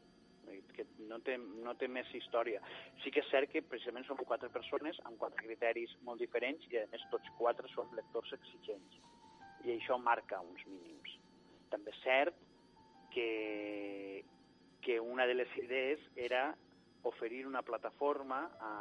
que 0.76 0.86
no 1.10 1.18
té, 1.20 1.36
no 1.38 1.74
té 1.76 1.90
més 1.92 2.08
història. 2.16 2.62
Sí 3.04 3.12
que 3.12 3.20
és 3.20 3.30
cert 3.32 3.52
que 3.52 3.62
precisament 3.68 4.06
som 4.08 4.20
quatre 4.22 4.48
persones 4.54 5.00
amb 5.04 5.20
quatre 5.20 5.44
criteris 5.44 5.92
molt 6.08 6.22
diferents 6.24 6.64
i 6.72 6.80
a 6.80 6.86
més 6.92 7.04
tots 7.12 7.28
quatre 7.40 7.68
som 7.74 7.92
lectors 7.98 8.32
exigents 8.38 9.00
i 9.66 9.74
això 9.74 9.98
marca 10.00 10.40
uns 10.40 10.64
mínims. 10.70 11.18
També 11.74 11.92
és 11.92 12.00
cert 12.04 12.40
que, 13.12 14.24
que 14.86 15.00
una 15.04 15.28
de 15.28 15.36
les 15.36 15.58
idees 15.60 16.04
era 16.16 16.54
oferir 17.04 17.44
una 17.50 17.66
plataforma 17.68 18.46
a, 18.64 18.74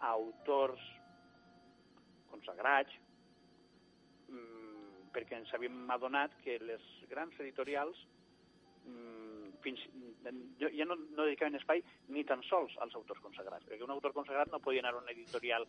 a 0.00 0.14
autors 0.16 0.82
consagrats, 2.32 2.90
mmm, 4.28 5.10
perquè 5.14 5.38
ens 5.40 5.52
havíem 5.56 5.90
adonat 5.90 6.34
que 6.44 6.58
les 6.62 6.84
grans 7.10 7.36
editorials 7.40 8.00
mmm, 8.84 9.52
fins, 9.64 9.82
jo, 10.60 10.70
ja 10.70 10.86
no, 10.88 10.96
no 10.96 11.24
dedicaven 11.24 11.58
espai 11.58 11.82
ni 12.08 12.24
tan 12.24 12.42
sols 12.46 12.76
als 12.84 12.94
autors 12.98 13.22
consagrats, 13.24 13.66
perquè 13.66 13.84
un 13.84 13.94
autor 13.94 14.14
consagrat 14.16 14.52
no 14.52 14.62
podia 14.62 14.84
anar 14.84 14.94
a 14.94 15.02
una 15.02 15.14
editorial 15.14 15.66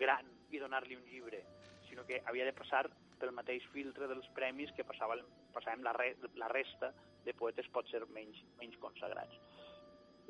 gran 0.00 0.28
i 0.50 0.60
donar-li 0.62 0.96
un 0.96 1.04
llibre, 1.10 1.42
sinó 1.88 2.04
que 2.06 2.22
havia 2.26 2.46
de 2.46 2.56
passar 2.56 2.86
pel 3.20 3.34
mateix 3.36 3.66
filtre 3.72 4.08
dels 4.10 4.26
premis 4.36 4.72
que 4.76 4.86
passava, 4.86 5.16
passàvem 5.54 5.84
la, 5.86 5.92
re, 5.96 6.14
la 6.40 6.48
resta 6.52 6.92
de 7.24 7.34
poetes 7.38 7.68
pot 7.72 7.88
ser 7.90 8.02
menys, 8.12 8.40
menys 8.58 8.76
consagrats. 8.82 9.38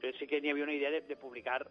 Eh, 0.02 0.12
sí 0.18 0.28
que 0.28 0.40
n'hi 0.40 0.52
havia 0.52 0.66
una 0.66 0.76
idea 0.76 0.92
de, 0.92 1.00
de 1.08 1.16
publicar 1.16 1.62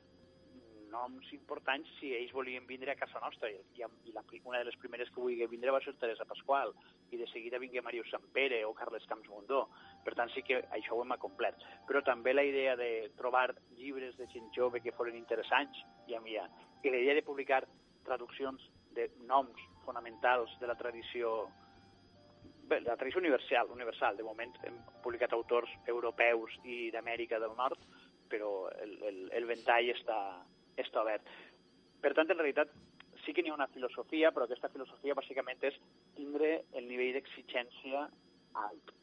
noms 0.93 1.29
importants 1.35 1.89
si 1.97 2.13
ells 2.15 2.31
volien 2.35 2.67
vindre 2.69 2.93
a 2.93 2.97
casa 2.99 3.19
nostra. 3.23 3.49
I, 3.49 3.81
i 3.81 4.13
la, 4.15 4.23
una 4.45 4.61
de 4.61 4.67
les 4.69 4.77
primeres 4.81 5.09
que 5.11 5.21
volia 5.21 5.49
vindre 5.51 5.73
va 5.73 5.81
ser 5.83 5.95
Teresa 5.99 6.27
Pasqual, 6.29 6.73
i 7.11 7.19
de 7.19 7.27
seguida 7.31 7.61
vingué 7.61 7.81
Mario 7.81 8.05
Sampere 8.09 8.63
o 8.65 8.75
Carles 8.77 9.07
Camps 9.09 9.29
Mundó. 9.29 9.65
Per 10.05 10.15
tant, 10.17 10.31
sí 10.33 10.45
que 10.45 10.61
això 10.77 10.95
ho 10.95 11.01
hem 11.03 11.15
acomplert. 11.17 11.65
Però 11.89 12.03
també 12.05 12.35
la 12.35 12.45
idea 12.45 12.77
de 12.79 13.09
trobar 13.17 13.49
llibres 13.77 14.15
de 14.19 14.29
gent 14.33 14.47
jove 14.55 14.81
que 14.85 14.95
foren 14.95 15.17
interessants, 15.19 15.81
ja 16.09 16.21
m'hi 16.21 16.37
ha. 16.37 16.47
I 16.83 16.93
la 16.93 17.01
idea 17.03 17.17
de 17.17 17.25
publicar 17.25 17.63
traduccions 18.05 18.63
de 18.93 19.09
noms 19.27 19.59
fonamentals 19.85 20.53
de 20.61 20.69
la 20.69 20.77
tradició 20.79 21.33
bé, 22.69 22.79
la 22.81 22.95
tradició 22.97 23.21
universal, 23.21 23.71
universal. 23.71 24.17
De 24.17 24.25
moment 24.27 24.55
hem 24.67 24.79
publicat 25.03 25.33
autors 25.33 25.71
europeus 25.87 26.55
i 26.63 26.89
d'Amèrica 26.93 27.39
del 27.39 27.55
Nord, 27.57 27.79
però 28.29 28.69
el, 28.81 28.97
el, 29.09 29.19
el 29.35 29.47
ventall 29.49 29.91
està, 29.93 30.19
està 30.77 31.03
obert. 31.03 31.29
Per 32.01 32.13
tant, 32.13 32.29
en 32.29 32.39
realitat, 32.39 32.71
sí 33.23 33.33
que 33.33 33.43
n'hi 33.43 33.51
ha 33.53 33.57
una 33.57 33.69
filosofia, 33.71 34.31
però 34.31 34.47
aquesta 34.47 34.71
filosofia 34.73 35.15
bàsicament 35.15 35.61
és 35.69 35.77
tindre 36.17 36.63
el 36.73 36.87
nivell 36.89 37.13
d'exigència 37.17 38.07
alt. 38.65 38.93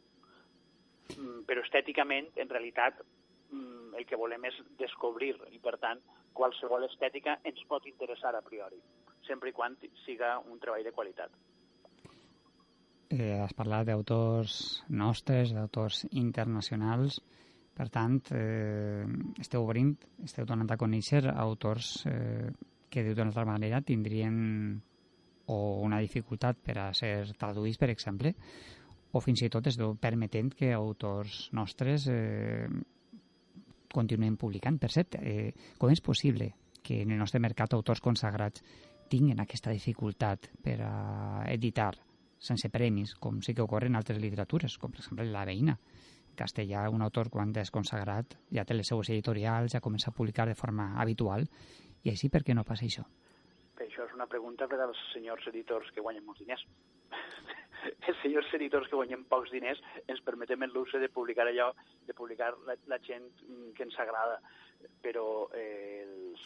Mm, 1.16 1.44
però 1.48 1.64
estèticament, 1.64 2.30
en 2.36 2.48
realitat, 2.48 3.00
mm, 3.50 3.94
el 3.98 4.06
que 4.06 4.16
volem 4.16 4.44
és 4.50 4.58
descobrir 4.78 5.34
i, 5.50 5.58
per 5.58 5.76
tant, 5.78 6.00
qualsevol 6.32 6.84
estètica 6.86 7.38
ens 7.44 7.62
pot 7.68 7.86
interessar 7.86 8.34
a 8.36 8.42
priori, 8.42 8.78
sempre 9.26 9.50
i 9.50 9.52
quan 9.52 9.76
siga 10.04 10.38
un 10.38 10.60
treball 10.60 10.84
de 10.84 10.92
qualitat. 10.92 11.30
Eh, 13.10 13.40
has 13.42 13.52
parlat 13.58 13.88
d'autors 13.88 14.84
nostres, 14.88 15.50
d'autors 15.52 16.04
internacionals. 16.12 17.18
Per 17.80 17.86
tant, 17.88 18.18
eh, 18.36 19.06
esteu 19.40 19.62
obrint, 19.64 19.94
esteu 20.20 20.44
donant 20.44 20.68
a 20.68 20.76
conèixer 20.76 21.22
autors 21.32 22.02
eh, 22.10 22.50
que 22.92 23.04
d'una 23.06 23.30
altra 23.30 23.46
manera 23.48 23.80
tindrien 23.80 24.34
o 25.48 25.56
una 25.80 26.02
dificultat 26.04 26.60
per 26.60 26.76
a 26.76 26.90
ser 26.92 27.32
traduïts, 27.40 27.78
per 27.80 27.88
exemple, 27.88 28.34
o 29.16 29.22
fins 29.24 29.40
i 29.46 29.48
tot 29.48 29.70
esteu 29.70 29.94
permetent 29.96 30.52
que 30.58 30.74
autors 30.76 31.46
nostres 31.56 32.04
eh, 32.12 32.68
continuem 33.96 34.36
publicant. 34.36 34.76
Per 34.76 34.92
cert, 34.92 35.16
eh, 35.16 35.48
com 35.80 35.88
és 35.88 36.04
possible 36.04 36.50
que 36.84 37.00
en 37.06 37.16
el 37.16 37.22
nostre 37.24 37.40
mercat 37.40 37.72
autors 37.78 38.04
consagrats 38.04 38.60
tinguin 39.08 39.40
aquesta 39.40 39.72
dificultat 39.72 40.50
per 40.60 40.76
a 40.84 40.92
editar 41.48 41.94
sense 42.36 42.68
premis, 42.68 43.16
com 43.16 43.40
sí 43.40 43.56
que 43.56 43.64
ocorre 43.64 43.88
en 43.88 43.96
altres 43.96 44.20
literatures, 44.20 44.76
com 44.76 44.92
per 44.92 45.00
exemple 45.00 45.24
la 45.32 45.48
veïna? 45.48 45.80
Castellà, 46.36 46.88
un 46.90 47.02
autor 47.02 47.30
quan 47.30 47.54
és 47.60 47.70
consagrat 47.70 48.36
ja 48.54 48.64
té 48.64 48.74
les 48.74 48.88
seues 48.88 49.10
editorials, 49.10 49.74
ja 49.74 49.80
comença 49.84 50.10
a 50.10 50.16
publicar 50.16 50.46
de 50.48 50.54
forma 50.54 50.92
habitual, 51.00 51.46
i 52.04 52.12
així 52.12 52.30
per 52.32 52.42
què 52.46 52.56
no 52.56 52.64
passa 52.64 52.86
això? 52.86 53.04
Això 53.80 54.04
és 54.04 54.14
una 54.14 54.28
pregunta 54.28 54.68
per 54.68 54.78
als 54.84 54.98
senyors 55.14 55.46
editors 55.48 55.88
que 55.94 56.02
guanyen 56.04 56.24
molts 56.26 56.40
diners. 56.44 56.66
els 58.08 58.18
senyors 58.22 58.50
editors 58.58 58.88
que 58.88 58.96
guanyen 58.96 59.24
pocs 59.28 59.52
diners 59.54 59.80
ens 60.06 60.20
permetem 60.26 60.62
el 60.66 60.74
luxe 60.76 61.00
de 61.00 61.08
publicar 61.08 61.46
allò, 61.48 61.70
de 62.06 62.16
publicar 62.16 62.52
la, 62.66 62.76
la 62.92 62.98
gent 63.06 63.30
que 63.76 63.86
ens 63.86 63.96
agrada, 64.02 64.40
però 65.04 65.48
eh, 65.56 66.04
els, 66.04 66.44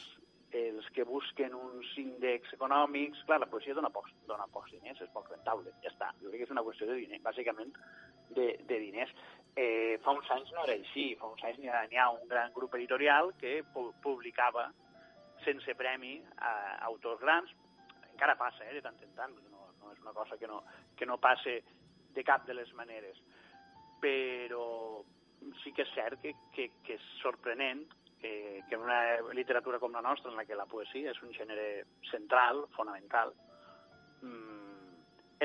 els 0.55 0.91
que 0.95 1.07
busquen 1.09 1.55
uns 1.59 1.91
índexs 1.99 2.55
econòmics, 2.55 3.25
clar, 3.27 3.41
la 3.43 3.51
poesia 3.51 3.75
dona 3.75 3.91
pocs, 3.95 4.15
dona 4.31 4.47
pocs 4.55 4.75
diners, 4.77 5.03
és 5.03 5.11
poc 5.15 5.31
rentable, 5.33 5.75
ja 5.83 5.91
està. 5.91 6.13
Jo 6.23 6.31
crec 6.31 6.45
que 6.45 6.49
és 6.49 6.55
una 6.55 6.65
qüestió 6.67 6.89
de 6.91 7.01
diners, 7.01 7.25
bàsicament 7.27 7.75
de, 8.39 8.53
de 8.69 8.81
diners. 8.87 9.15
Eh, 9.57 10.01
fa 10.03 10.11
uns 10.11 10.31
anys 10.35 10.51
no 10.51 10.65
era 10.65 10.75
així, 10.75 11.13
fa 11.19 11.29
uns 11.31 11.43
anys 11.47 11.61
n'hi 11.63 11.99
ha, 12.01 12.09
un 12.11 12.27
gran 12.27 12.51
grup 12.57 12.75
editorial 12.75 13.31
que 13.39 13.61
pu 13.75 13.93
publicava 14.03 14.67
sense 15.45 15.77
premi 15.79 16.17
a 16.43 16.55
autors 16.89 17.21
grans, 17.21 17.53
encara 18.11 18.35
passa, 18.41 18.65
eh, 18.67 18.75
de 18.75 18.83
tant 18.83 18.99
en 19.05 19.15
tant, 19.15 19.37
no, 19.53 19.69
no 19.79 19.93
és 19.93 20.01
una 20.03 20.15
cosa 20.17 20.39
que 20.41 20.51
no, 20.51 20.65
que 20.97 21.07
no 21.07 21.21
passe 21.23 21.61
de 22.15 22.25
cap 22.27 22.47
de 22.49 22.55
les 22.59 22.73
maneres, 22.75 23.21
però 24.03 25.05
sí 25.63 25.71
que 25.77 25.87
és 25.87 25.95
cert 25.95 26.19
que, 26.23 26.35
que, 26.57 26.71
que 26.83 26.99
és 26.99 27.07
sorprenent 27.21 27.85
que, 28.19 28.63
que 28.69 28.75
en 28.75 28.83
una 28.83 29.01
literatura 29.37 29.79
com 29.79 29.95
la 29.95 30.03
nostra, 30.03 30.33
en 30.33 30.39
la 30.41 30.47
que 30.49 30.59
la 30.59 30.67
poesia 30.67 31.13
és 31.13 31.23
un 31.23 31.31
gènere 31.37 31.85
central, 32.11 32.65
fonamental, 32.75 33.35
mmm, 34.23 34.64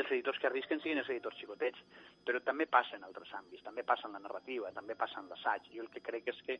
els 0.01 0.11
editors 0.11 0.39
que 0.39 0.47
arrisquen 0.49 0.81
siguin 0.81 1.01
els 1.01 1.09
editors 1.11 1.37
xicotets 1.39 1.83
però 2.25 2.41
també 2.45 2.67
passa 2.69 2.97
en 2.97 3.05
altres 3.07 3.31
àmbits, 3.33 3.63
també 3.65 3.83
passa 3.87 4.07
en 4.07 4.13
la 4.17 4.23
narrativa, 4.23 4.71
també 4.75 4.95
passa 4.95 5.21
en 5.21 5.29
l'assaig. 5.31 5.69
Jo 5.73 5.85
el 5.85 5.89
que 5.93 6.03
crec 6.05 6.27
és 6.29 6.41
que 6.45 6.59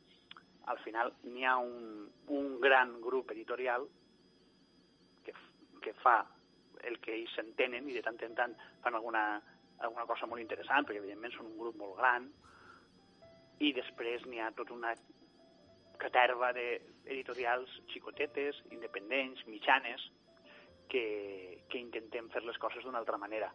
al 0.71 0.79
final 0.85 1.11
n'hi 1.27 1.45
ha 1.45 1.57
un, 1.61 2.07
un 2.35 2.59
gran 2.61 2.95
grup 3.01 3.31
editorial 3.35 3.87
que, 5.25 5.35
que 5.83 5.93
fa 6.03 6.19
el 6.89 6.99
que 7.03 7.15
ells 7.15 7.33
s'entenen 7.35 7.89
i 7.89 7.97
de 7.97 8.03
tant 8.05 8.19
en 8.25 8.35
tant 8.37 8.55
fan 8.83 8.95
alguna, 8.95 9.23
alguna 9.79 10.05
cosa 10.09 10.29
molt 10.31 10.41
interessant, 10.41 10.87
perquè 10.87 11.03
evidentment 11.03 11.35
són 11.35 11.51
un 11.51 11.57
grup 11.59 11.79
molt 11.79 11.97
gran, 11.99 12.29
i 13.59 13.73
després 13.75 14.23
n'hi 14.27 14.39
ha 14.39 14.53
tota 14.55 14.73
una 14.73 14.93
caterva 15.99 16.53
d'editorials 16.55 17.73
xicotetes, 17.91 18.61
independents, 18.71 19.43
mitjanes, 19.51 20.05
que, 20.89 21.05
que 21.69 21.79
intentem 21.81 22.29
fer 22.33 22.43
les 22.45 22.57
coses 22.61 22.83
d'una 22.83 23.01
altra 23.01 23.19
manera. 23.21 23.51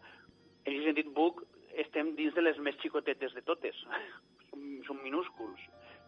En 0.64 0.72
aquest 0.72 0.88
sentit, 0.90 1.12
Book 1.16 1.44
estem 1.84 2.14
dins 2.18 2.34
de 2.34 2.44
les 2.44 2.58
més 2.62 2.78
xicotetes 2.82 3.34
de 3.34 3.42
totes. 3.42 3.82
som, 4.50 4.64
som 4.86 5.02
minúsculs. 5.02 5.60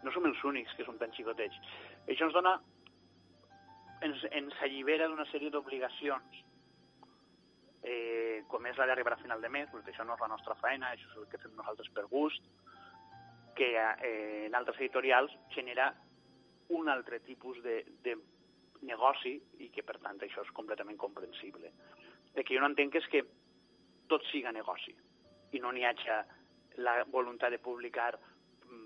No 0.05 0.13
som 0.15 0.27
els 0.29 0.43
únics 0.45 0.75
que 0.77 0.87
som 0.87 0.99
tan 0.99 1.13
xicotets. 1.17 1.57
Això 2.07 2.29
ens 2.29 2.37
dona... 2.37 2.57
ens, 4.07 4.23
ens 4.31 4.63
allibera 4.63 5.09
d'una 5.09 5.25
sèrie 5.33 5.51
d'obligacions 5.51 6.43
eh, 7.87 8.43
com 8.51 8.67
és 8.67 8.77
la 8.77 8.87
d'arribar 8.91 9.15
a 9.15 9.23
final 9.23 9.41
de 9.41 9.49
mes, 9.53 9.69
perquè 9.73 9.93
això 9.93 10.05
no 10.05 10.17
és 10.17 10.23
la 10.23 10.33
nostra 10.33 10.57
feina, 10.61 10.91
això 10.93 11.09
és 11.13 11.21
el 11.23 11.29
que 11.33 11.41
fem 11.43 11.55
nosaltres 11.57 11.89
per 11.95 12.05
gust, 12.11 12.45
que 13.57 13.71
eh, 13.73 14.47
en 14.47 14.57
altres 14.59 14.79
editorials 14.83 15.33
genera 15.55 15.93
un 16.77 16.91
altre 16.93 17.21
tipus 17.25 17.63
de, 17.65 17.79
de 18.05 18.17
negoci 18.87 19.35
i 19.65 19.69
que, 19.75 19.85
per 19.87 19.99
tant, 20.03 20.21
això 20.23 20.45
és 20.45 20.55
completament 20.57 20.99
comprensible. 21.01 21.73
El 22.35 22.45
que 22.45 22.55
jo 22.55 22.63
no 22.63 22.71
entenc 22.73 22.99
és 23.01 23.09
que 23.13 23.25
tot 24.11 24.25
siga 24.31 24.55
negoci 24.55 24.95
i 25.53 25.63
no 25.63 25.73
n'hi 25.73 25.85
hagi 25.87 26.19
la 26.85 26.99
voluntat 27.11 27.55
de 27.55 27.63
publicar 27.63 28.13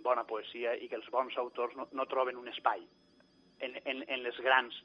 bona 0.05 0.25
poesia 0.25 0.77
i 0.77 0.89
que 0.89 0.97
els 0.97 1.09
bons 1.11 1.37
autors 1.41 1.77
no, 1.77 1.89
no 1.93 2.07
troben 2.07 2.39
un 2.39 2.49
espai 2.49 2.85
en, 3.61 3.77
en, 3.85 4.05
en 4.07 4.23
les 4.23 4.39
grans 4.45 4.77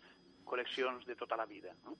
col·leccions 0.45 1.05
de 1.05 1.15
tota 1.19 1.37
la 1.39 1.45
vida. 1.49 1.73
No? 1.85 1.95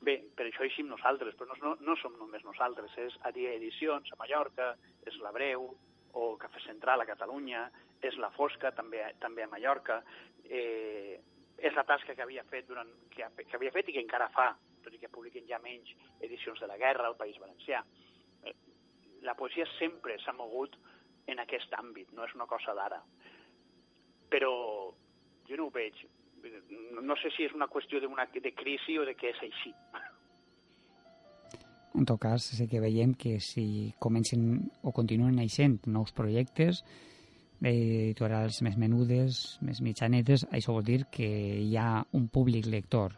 bé, 0.00 0.16
per 0.36 0.46
això 0.48 0.64
eixim 0.64 0.88
nosaltres, 0.88 1.36
però 1.36 1.56
no, 1.60 1.74
no 1.84 1.96
som 2.00 2.16
només 2.18 2.44
nosaltres, 2.46 2.96
és 2.98 3.16
a 3.28 3.32
dia 3.36 3.52
Edicions 3.58 4.12
a 4.12 4.18
Mallorca, 4.20 4.72
és 5.06 5.18
la 5.20 5.32
Breu, 5.34 5.68
o 6.16 6.24
Cafè 6.40 6.62
Central 6.64 7.04
a 7.04 7.08
Catalunya, 7.08 7.66
és 8.02 8.16
la 8.18 8.32
Fosca 8.34 8.72
també, 8.74 9.02
també 9.22 9.44
a 9.44 9.50
Mallorca, 9.52 10.00
eh, 10.48 11.20
és 11.60 11.74
la 11.76 11.84
tasca 11.88 12.14
que 12.16 12.24
havia 12.24 12.44
fet 12.48 12.68
durant, 12.68 12.90
que, 13.12 13.26
que 13.38 13.56
havia 13.58 13.72
fet 13.74 13.90
i 13.90 13.96
que 13.96 14.04
encara 14.04 14.30
fa, 14.34 14.50
tot 14.84 14.94
i 14.96 15.00
que 15.00 15.12
publiquen 15.12 15.48
ja 15.48 15.60
menys 15.62 15.92
edicions 16.24 16.60
de 16.60 16.68
la 16.70 16.78
guerra 16.80 17.08
al 17.08 17.18
País 17.20 17.36
Valencià. 17.40 17.82
Eh, 18.44 18.54
la 19.26 19.36
poesia 19.36 19.66
sempre 19.76 20.16
s'ha 20.22 20.32
mogut 20.36 20.76
en 21.28 21.42
aquest 21.42 21.74
àmbit, 21.76 22.14
no 22.16 22.24
és 22.24 22.32
una 22.34 22.48
cosa 22.50 22.74
d'ara. 22.74 23.00
Però 24.32 24.54
jo 25.48 25.58
no 25.58 25.68
ho 25.68 25.74
veig. 25.74 26.00
No 27.04 27.16
sé 27.20 27.32
si 27.34 27.44
és 27.44 27.52
una 27.52 27.68
qüestió 27.68 28.00
una, 28.08 28.24
de 28.32 28.54
crisi 28.56 28.96
o 28.98 29.04
de 29.04 29.16
què 29.18 29.34
és 29.34 29.44
així. 29.50 29.74
En 31.90 32.06
tot 32.06 32.20
cas, 32.22 32.44
sé 32.54 32.68
que 32.70 32.78
veiem 32.78 33.16
que 33.18 33.40
si 33.42 33.92
comencen 33.98 34.70
o 34.86 34.92
continuen 34.94 35.34
naixent 35.34 35.80
nous 35.90 36.12
projectes, 36.14 36.84
editorials 37.60 38.62
més 38.64 38.76
menudes, 38.80 39.58
més 39.60 39.80
mitjanetes, 39.84 40.46
això 40.50 40.72
vol 40.72 40.86
dir 40.86 41.04
que 41.12 41.28
hi 41.60 41.76
ha 41.76 42.00
un 42.16 42.28
públic 42.32 42.66
lector, 42.66 43.16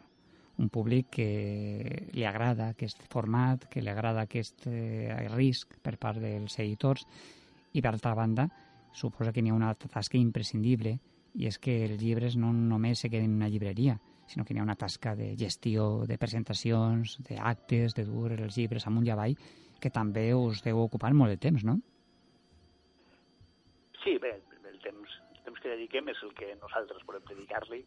un 0.59 0.69
públic 0.69 1.09
que 1.17 1.29
li 2.13 2.25
agrada 2.27 2.69
aquest 2.73 3.01
format, 3.09 3.65
que 3.71 3.81
li 3.81 3.89
agrada 3.89 4.25
aquest 4.27 4.67
eh, 4.67 5.13
risc 5.33 5.77
per 5.81 5.95
part 5.97 6.19
dels 6.21 6.59
editors 6.59 7.07
i, 7.73 7.81
per 7.81 7.93
altra 7.93 8.13
banda, 8.13 8.47
suposa 8.93 9.33
que 9.33 9.41
n'hi 9.41 9.49
ha 9.49 9.57
una 9.57 9.71
altra 9.73 9.89
tasca 9.89 10.19
imprescindible 10.19 10.97
i 11.33 11.47
és 11.49 11.57
que 11.57 11.79
els 11.87 11.97
llibres 12.01 12.35
no 12.37 12.51
només 12.53 13.01
se 13.01 13.09
queden 13.09 13.31
en 13.31 13.39
una 13.39 13.49
llibreria, 13.49 13.97
sinó 14.27 14.45
que 14.45 14.53
hi 14.53 14.59
ha 14.59 14.67
una 14.67 14.77
tasca 14.77 15.15
de 15.15 15.31
gestió, 15.39 16.05
de 16.05 16.19
presentacions, 16.21 17.17
d'actes, 17.25 17.95
de 17.97 18.05
dur 18.05 18.35
els 18.35 18.59
llibres 18.59 18.85
amunt 18.87 19.07
i 19.07 19.13
avall, 19.15 19.33
que 19.81 19.89
també 19.89 20.29
us 20.37 20.61
deu 20.63 20.83
ocupar 20.83 21.11
molt 21.17 21.33
de 21.33 21.41
temps, 21.41 21.65
no? 21.65 21.79
Sí, 24.03 24.17
bé, 24.19 24.33
el 24.67 24.79
temps, 24.83 25.17
el 25.31 25.43
temps 25.45 25.61
que 25.63 25.71
dediquem 25.71 26.09
és 26.11 26.21
el 26.25 26.33
que 26.35 26.49
nosaltres 26.59 27.05
volem 27.07 27.23
dedicar-li, 27.29 27.79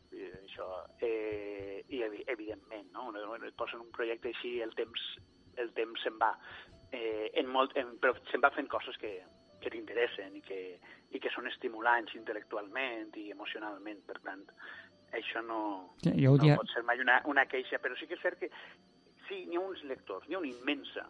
això, 0.43 0.69
eh, 1.05 1.83
i 1.93 2.03
evidentment, 2.03 2.89
no? 2.95 3.11
Et 3.37 3.57
posen 3.61 3.83
un 3.85 3.93
projecte 3.93 4.33
així, 4.33 4.57
el 4.65 4.73
temps, 4.79 5.03
el 5.61 5.73
temps 5.77 6.03
se'n 6.05 6.17
va, 6.21 6.33
eh, 6.93 7.31
en 7.35 7.51
molt, 7.53 7.77
en, 7.77 7.97
però 8.01 8.17
se'n 8.31 8.45
va 8.45 8.53
fent 8.57 8.69
coses 8.73 8.97
que, 9.03 9.13
que 9.61 9.73
t'interessen 9.73 10.37
i, 10.39 10.43
que, 10.47 10.61
i 11.13 11.21
que 11.21 11.33
són 11.35 11.49
estimulants 11.53 12.17
intel·lectualment 12.17 13.13
i 13.21 13.29
emocionalment, 13.35 14.01
per 14.09 14.19
tant, 14.25 14.45
això 15.17 15.43
no, 15.45 15.61
jo 16.05 16.37
no 16.41 16.57
pot 16.63 16.73
ser 16.73 16.85
mai 16.89 17.01
una, 17.03 17.21
una 17.29 17.47
queixa, 17.51 17.81
però 17.83 17.97
sí 17.99 18.09
que 18.09 18.17
és 18.17 18.25
cert 18.25 18.41
que 18.41 18.51
sí, 19.29 19.45
n'hi 19.47 19.61
ha 19.61 19.65
uns 19.65 19.85
lectors, 19.85 20.27
n'hi 20.29 20.37
ha 20.37 20.43
una 20.43 20.53
immensa 20.53 21.07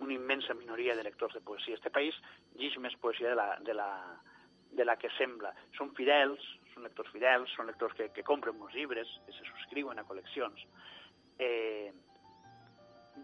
una 0.00 0.14
immensa 0.14 0.54
minoria 0.54 0.96
de 0.96 1.04
lectors 1.04 1.34
de 1.34 1.40
poesia. 1.40 1.76
Este 1.76 1.90
país 1.90 2.16
llig 2.56 2.76
més 2.82 2.96
poesia 3.02 3.32
de 3.32 3.38
la, 3.38 3.48
de 3.64 3.74
la, 3.74 3.90
de 4.72 4.84
la 4.84 4.96
que 5.00 5.10
sembla. 5.16 5.52
Són 5.78 5.92
fidels, 5.96 6.42
són 6.74 6.86
lectors 6.86 7.12
fidels, 7.14 7.52
són 7.56 7.70
lectors 7.70 7.96
que, 7.96 8.10
que 8.12 8.26
compren 8.26 8.58
molts 8.58 8.76
llibres, 8.76 9.10
que 9.26 9.34
se 9.36 9.46
subscriuen 9.52 9.98
a 9.98 10.06
col·leccions. 10.08 10.66
Eh, 11.38 11.92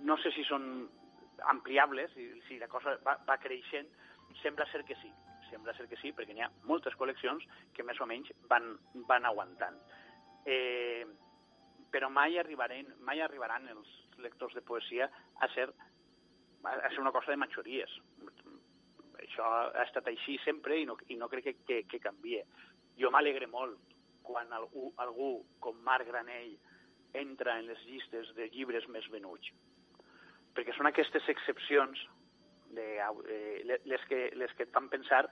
no 0.02 0.16
sé 0.22 0.32
si 0.32 0.44
són 0.48 0.88
ampliables, 1.52 2.12
si, 2.16 2.28
si 2.48 2.58
la 2.60 2.68
cosa 2.72 2.96
va, 3.04 3.18
va 3.28 3.40
creixent, 3.42 3.90
sembla 4.40 4.64
ser 4.70 4.84
que 4.88 4.96
sí, 5.02 5.10
sembla 5.50 5.74
ser 5.76 5.88
que 5.90 5.98
sí, 6.00 6.14
perquè 6.16 6.32
n'hi 6.32 6.44
ha 6.44 6.52
moltes 6.68 6.96
col·leccions 7.00 7.44
que 7.76 7.84
més 7.84 8.00
o 8.00 8.08
menys 8.08 8.32
van, 8.48 8.72
van 9.08 9.28
aguantant. 9.28 9.76
Eh, 10.48 11.04
però 11.92 12.08
mai 12.08 12.38
arribaran, 12.40 12.88
mai 13.04 13.20
arribaran 13.20 13.68
els 13.68 13.90
lectors 14.24 14.54
de 14.56 14.64
poesia 14.64 15.10
a 15.44 15.48
ser 15.52 15.68
a 16.64 16.90
ser 16.90 17.00
una 17.00 17.12
cosa 17.12 17.32
de 17.32 17.40
majories. 17.40 17.90
Això 19.22 19.46
ha 19.46 19.84
estat 19.84 20.08
així 20.10 20.38
sempre 20.44 20.78
i 20.78 20.86
no, 20.86 20.96
i 21.08 21.16
no 21.18 21.28
crec 21.30 21.44
que, 21.44 21.54
que, 21.66 21.80
que 21.90 22.02
canvie. 22.02 22.44
Jo 22.98 23.10
m'alegre 23.10 23.48
molt 23.50 23.78
quan 24.22 24.52
algú, 24.54 24.92
algú 25.02 25.30
com 25.60 25.78
Marc 25.82 26.06
Granell 26.08 26.54
entra 27.18 27.58
en 27.58 27.68
les 27.68 27.80
llistes 27.86 28.30
de 28.36 28.48
llibres 28.54 28.86
més 28.88 29.08
venuts. 29.12 29.50
Perquè 30.56 30.74
són 30.76 30.88
aquestes 30.88 31.28
excepcions 31.32 32.00
de, 32.76 32.86
eh, 33.28 33.78
les, 33.84 34.04
que, 34.08 34.30
les 34.36 34.52
que 34.56 34.66
et 34.66 34.74
fan 34.74 34.88
pensar 34.92 35.24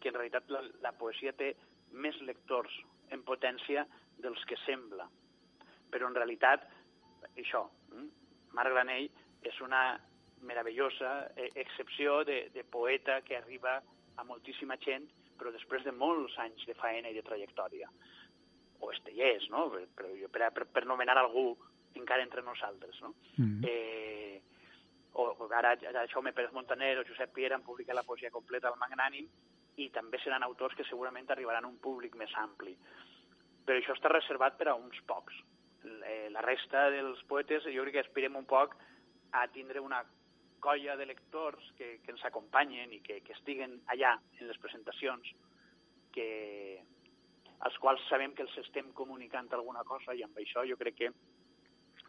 que 0.00 0.10
en 0.10 0.18
realitat 0.18 0.50
la, 0.52 0.62
la 0.82 0.92
poesia 0.98 1.32
té 1.38 1.54
més 1.92 2.18
lectors 2.28 2.72
en 3.14 3.22
potència 3.26 3.86
dels 4.22 4.42
que 4.50 4.58
sembla. 4.64 5.06
Però 5.90 6.10
en 6.10 6.18
realitat, 6.18 6.66
això, 7.34 7.66
hm? 7.92 8.10
Marc 8.56 8.74
Granell 8.74 9.08
és 9.46 9.58
una 9.64 9.82
meravellosa 10.46 11.32
eh, 11.36 11.50
excepció 11.54 12.22
de, 12.24 12.50
de 12.54 12.64
poeta 12.64 13.20
que 13.22 13.36
arriba 13.36 13.80
a 14.16 14.24
moltíssima 14.24 14.78
gent, 14.80 15.08
però 15.36 15.52
després 15.52 15.84
de 15.84 15.92
molts 15.92 16.38
anys 16.40 16.64
de 16.66 16.74
faena 16.78 17.10
i 17.10 17.16
de 17.16 17.24
trajectòria. 17.26 17.90
O 18.80 18.90
Estellers, 18.92 19.48
no? 19.52 19.68
Per, 19.72 20.08
per, 20.32 20.50
per, 20.52 20.66
per 20.72 20.84
nomenar 20.86 21.18
algú 21.20 21.50
encara 21.96 22.22
entre 22.22 22.42
nosaltres, 22.44 23.00
no? 23.00 23.14
Mm 23.36 23.44
-hmm. 23.44 23.68
eh, 23.68 24.42
o 25.16 25.48
ara, 25.50 25.76
ara 25.88 26.06
Jaume 26.06 26.32
Pérez 26.32 26.52
Montaner 26.52 26.98
o 26.98 27.04
Josep 27.04 27.32
Pierre 27.32 27.54
han 27.54 27.62
publicat 27.62 27.96
la 27.96 28.02
poesia 28.02 28.30
completa 28.30 28.68
al 28.68 28.76
Magnànim 28.76 29.28
i 29.76 29.88
també 29.90 30.18
seran 30.18 30.42
autors 30.42 30.74
que 30.76 30.84
segurament 30.84 31.30
arribaran 31.30 31.64
a 31.64 31.68
un 31.68 31.78
públic 31.78 32.14
més 32.16 32.32
ampli. 32.36 32.76
Però 33.64 33.78
això 33.78 33.94
està 33.96 34.08
reservat 34.12 34.58
per 34.58 34.68
a 34.68 34.74
uns 34.74 35.00
pocs. 35.06 35.34
Eh, 35.84 36.28
la 36.30 36.40
resta 36.40 36.90
dels 36.90 37.22
poetes 37.24 37.64
jo 37.64 37.82
crec 37.82 37.94
que 37.94 38.04
aspirem 38.04 38.36
un 38.36 38.44
poc 38.44 38.76
a 39.32 39.46
tindre 39.48 39.80
una 39.80 40.04
colla 40.60 40.96
de 40.96 41.06
lectors 41.06 41.72
que, 41.78 41.98
que 42.02 42.12
ens 42.14 42.24
acompanyen 42.28 42.92
i 42.96 43.00
que, 43.04 43.20
que 43.24 43.34
estiguen 43.36 43.80
allà 43.92 44.16
en 44.40 44.50
les 44.50 44.58
presentacions, 44.62 45.32
que, 46.12 46.28
als 47.60 47.78
quals 47.80 48.04
sabem 48.10 48.34
que 48.36 48.44
els 48.46 48.58
estem 48.64 48.92
comunicant 48.96 49.48
alguna 49.52 49.84
cosa 49.84 50.14
i 50.14 50.24
amb 50.26 50.38
això 50.40 50.64
jo 50.68 50.78
crec 50.80 50.98
que 51.02 51.12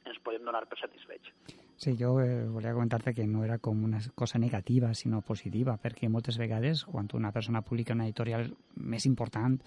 ens 0.08 0.20
podem 0.24 0.46
donar 0.46 0.64
per 0.68 0.80
satisfets. 0.80 1.34
Sí, 1.78 1.94
jo 2.00 2.16
eh, 2.24 2.48
volia 2.50 2.74
comentar-te 2.74 3.14
que 3.14 3.28
no 3.28 3.44
era 3.46 3.60
com 3.60 3.84
una 3.84 4.00
cosa 4.16 4.40
negativa, 4.40 4.94
sinó 4.96 5.22
positiva, 5.22 5.78
perquè 5.78 6.10
moltes 6.10 6.40
vegades, 6.42 6.86
quan 6.86 7.10
una 7.14 7.32
persona 7.32 7.62
publica 7.62 7.94
una 7.94 8.08
editorial 8.08 8.50
més 8.76 9.06
important, 9.06 9.60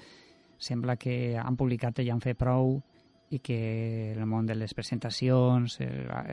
sembla 0.58 0.96
que 0.96 1.36
han 1.38 1.56
publicat 1.56 2.00
i 2.02 2.10
han 2.10 2.24
fet 2.24 2.38
prou 2.40 2.80
i 3.30 3.38
que 3.38 4.12
el 4.12 4.26
món 4.26 4.46
de 4.46 4.56
les 4.58 4.74
presentacions, 4.74 5.78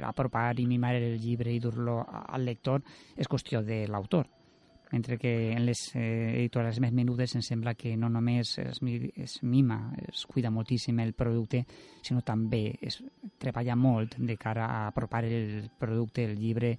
apropar 0.04 0.58
i 0.60 0.66
mimar 0.66 0.96
el 0.98 1.20
llibre 1.22 1.54
i 1.54 1.62
dur-lo 1.62 2.00
al 2.02 2.46
lector 2.46 2.82
és 3.16 3.30
qüestió 3.30 3.62
de 3.64 3.86
l'autor. 3.88 4.26
Mentre 4.92 5.18
que 5.18 5.52
en 5.52 5.66
les 5.68 5.82
eh, 6.00 6.40
editorials 6.40 6.80
més 6.80 6.94
menudes 6.96 7.36
em 7.36 7.44
sembla 7.44 7.74
que 7.76 7.98
no 8.00 8.08
només 8.10 8.54
es, 8.62 8.80
es 8.80 9.34
mima, 9.44 9.92
es 10.08 10.24
cuida 10.26 10.50
moltíssim 10.50 11.02
el 11.04 11.12
producte, 11.14 11.66
sinó 12.02 12.24
també 12.24 12.72
es 12.82 13.02
treballa 13.38 13.76
molt 13.76 14.16
de 14.18 14.38
cara 14.40 14.66
a 14.66 14.88
apropar 14.88 15.26
el 15.28 15.70
producte, 15.78 16.24
el 16.24 16.38
llibre, 16.40 16.78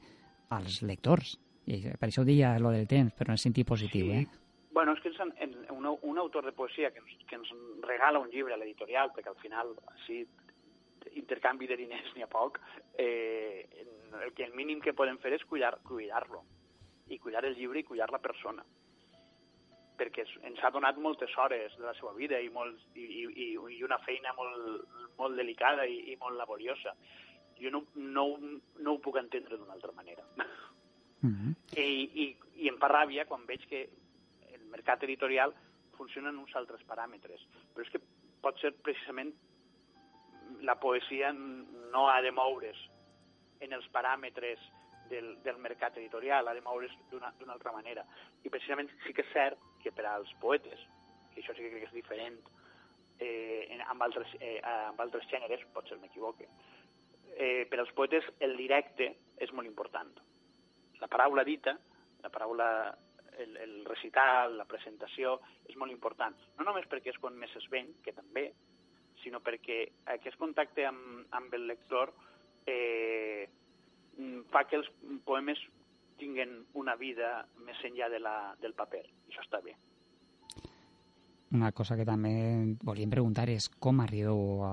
als 0.48 0.80
lectors. 0.82 1.36
I 1.68 1.82
per 2.00 2.08
això 2.08 2.24
deia 2.24 2.56
lo 2.58 2.72
del 2.72 2.88
temps, 2.88 3.12
però 3.12 3.36
en 3.36 3.40
sentit 3.42 3.68
positiu, 3.68 4.08
sí. 4.08 4.22
eh? 4.22 4.47
Bueno, 4.78 4.92
és 4.94 5.00
que 5.02 5.10
ens, 5.10 5.32
en, 5.42 5.54
un, 5.74 5.86
un 5.90 6.18
autor 6.22 6.44
de 6.46 6.52
poesia 6.54 6.92
que 6.94 7.00
ens, 7.02 7.14
que 7.26 7.34
ens 7.34 7.48
regala 7.82 8.20
un 8.22 8.28
llibre 8.30 8.54
a 8.54 8.58
l'editorial, 8.60 9.10
perquè 9.10 9.32
al 9.32 9.40
final, 9.42 9.72
així, 9.90 10.20
intercanvi 11.18 11.66
de 11.66 11.80
diners 11.80 12.12
n'hi 12.14 12.22
ha 12.22 12.28
poc, 12.30 12.60
eh, 12.94 13.66
el, 13.82 14.30
que 14.36 14.46
el 14.46 14.54
mínim 14.54 14.78
que 14.78 14.94
podem 14.94 15.18
fer 15.18 15.34
és 15.34 15.42
cuidar-lo, 15.50 15.82
cuidar 15.90 16.22
i 17.10 17.18
cuidar 17.18 17.42
el 17.50 17.58
llibre 17.58 17.82
i 17.82 17.88
cuidar 17.90 18.12
la 18.14 18.22
persona 18.22 18.62
perquè 19.98 20.28
ens 20.46 20.62
ha 20.62 20.70
donat 20.70 21.02
moltes 21.02 21.34
hores 21.34 21.74
de 21.74 21.82
la 21.82 21.98
seva 21.98 22.14
vida 22.14 22.38
i, 22.38 22.46
molt, 22.54 22.78
i, 22.94 23.26
i, 23.26 23.46
i 23.58 23.82
una 23.82 23.98
feina 24.06 24.30
molt, 24.38 24.84
molt 25.18 25.34
delicada 25.42 25.90
i, 25.90 26.04
i 26.12 26.18
molt 26.22 26.38
laboriosa. 26.38 26.94
Jo 27.58 27.74
no, 27.74 27.82
no, 27.98 28.28
no 28.78 28.94
ho 28.94 29.00
puc 29.02 29.18
entendre 29.18 29.58
d'una 29.58 29.74
altra 29.74 29.90
manera. 29.98 30.22
Mm 31.26 31.34
-hmm. 31.34 31.54
I, 31.74 32.10
i, 32.22 32.36
I 32.62 32.68
em 32.68 32.78
fa 32.78 32.94
ràbia 32.94 33.26
quan 33.26 33.42
veig 33.46 33.66
que 33.66 33.88
mercat 34.72 35.02
editorial 35.04 35.54
funciona 35.96 36.30
en 36.30 36.38
uns 36.38 36.54
altres 36.56 36.84
paràmetres. 36.88 37.42
Però 37.74 37.84
és 37.84 37.92
que 37.92 38.02
pot 38.42 38.58
ser 38.62 38.72
precisament 38.84 39.32
la 40.64 40.78
poesia 40.80 41.32
no 41.32 42.08
ha 42.08 42.20
de 42.22 42.32
moure's 42.32 42.78
en 43.60 43.74
els 43.74 43.88
paràmetres 43.94 44.62
del, 45.10 45.34
del 45.42 45.58
mercat 45.58 45.96
editorial, 45.98 46.48
ha 46.48 46.54
de 46.54 46.62
moure's 46.62 46.94
d'una 47.10 47.52
altra 47.52 47.72
manera. 47.72 48.04
I 48.44 48.52
precisament 48.52 48.90
sí 49.04 49.14
que 49.16 49.24
és 49.26 49.34
cert 49.34 49.58
que 49.82 49.92
per 49.92 50.06
als 50.06 50.30
poetes, 50.42 50.80
que 51.32 51.42
això 51.42 51.56
sí 51.56 51.64
que 51.64 51.72
crec 51.72 51.86
que 51.86 51.90
és 51.90 51.96
diferent 51.96 52.38
eh, 53.18 53.78
amb, 53.86 54.02
altres, 54.02 54.34
eh, 54.40 54.58
amb 54.62 55.00
altres 55.00 55.26
gèneres, 55.32 55.64
potser 55.74 55.98
m'equivoque, 55.98 56.48
eh, 57.34 57.66
per 57.70 57.80
als 57.80 57.92
poetes 57.96 58.26
el 58.44 58.56
directe 58.56 59.10
és 59.38 59.52
molt 59.52 59.68
important. 59.68 60.12
La 61.00 61.10
paraula 61.10 61.44
dita, 61.46 61.76
la 62.22 62.30
paraula 62.34 62.68
el, 63.42 63.56
el 63.56 63.74
recital, 63.86 64.56
la 64.58 64.66
presentació, 64.68 65.38
és 65.68 65.76
molt 65.76 65.94
important. 65.94 66.36
No 66.58 66.66
només 66.68 66.88
perquè 66.90 67.12
és 67.14 67.20
quan 67.22 67.38
més 67.38 67.54
es 67.58 67.68
ven, 67.72 67.94
que 68.04 68.14
també, 68.16 68.48
sinó 69.22 69.40
perquè 69.44 69.80
aquest 70.14 70.38
contacte 70.38 70.86
amb, 70.86 71.26
amb 71.34 71.54
el 71.54 71.66
lector 71.70 72.12
eh, 72.66 73.48
fa 74.52 74.64
que 74.68 74.78
els 74.80 74.90
poemes 75.26 75.60
tinguen 76.18 76.64
una 76.74 76.96
vida 76.98 77.46
més 77.64 77.78
enllà 77.86 78.10
de 78.10 78.18
la, 78.22 78.38
del 78.62 78.74
paper. 78.74 79.04
I 79.06 79.32
això 79.32 79.44
està 79.44 79.62
bé. 79.62 79.76
Una 81.54 81.70
cosa 81.72 81.96
que 81.96 82.04
també 82.04 82.30
volíem 82.84 83.08
preguntar 83.08 83.46
és 83.48 83.70
com 83.80 84.02
arribeu 84.04 84.66
a, 84.66 84.72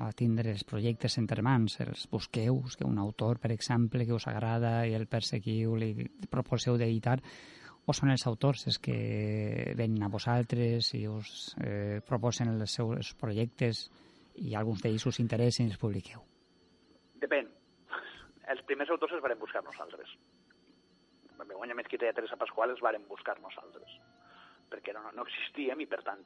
a 0.00 0.06
tindre 0.16 0.54
els 0.54 0.64
projectes 0.64 1.18
entre 1.20 1.44
mans? 1.44 1.76
Els 1.84 2.06
busqueu, 2.08 2.62
que 2.78 2.86
un 2.88 2.96
autor, 3.02 3.42
per 3.42 3.50
exemple, 3.52 4.06
que 4.08 4.16
us 4.16 4.24
agrada 4.30 4.86
i 4.88 4.94
el 4.96 5.04
perseguiu, 5.10 5.74
li 5.76 6.08
proposeu 6.32 6.78
d'editar, 6.80 7.18
o 7.86 7.92
són 7.96 8.12
els 8.14 8.24
autors 8.30 8.66
els 8.70 8.78
que 8.82 8.96
venen 9.76 10.06
a 10.06 10.10
vosaltres 10.12 10.92
i 10.96 11.04
us 11.10 11.54
eh, 11.60 12.00
proposen 12.06 12.54
els 12.54 12.76
seus 12.78 13.12
projectes 13.20 13.88
i 14.40 14.54
alguns 14.54 14.82
d'ells 14.82 15.06
us 15.10 15.20
interessen 15.22 15.68
i 15.68 15.74
els 15.74 15.80
publiqueu? 15.80 16.24
Depèn. 17.22 17.50
Els 18.52 18.64
primers 18.68 18.90
autors 18.90 19.14
els 19.16 19.22
varen 19.24 19.40
buscar 19.40 19.62
nosaltres. 19.64 20.16
Begoña 21.44 21.76
Mesquita 21.76 22.08
i 22.08 22.16
Teresa 22.16 22.40
Pasqual 22.40 22.72
els 22.72 22.82
varen 22.84 23.04
buscar 23.08 23.36
nosaltres 23.40 23.98
perquè 24.74 24.94
no, 24.96 25.04
no 25.14 25.24
existíem 25.28 25.84
i, 25.84 25.86
per 25.86 26.00
tant, 26.06 26.22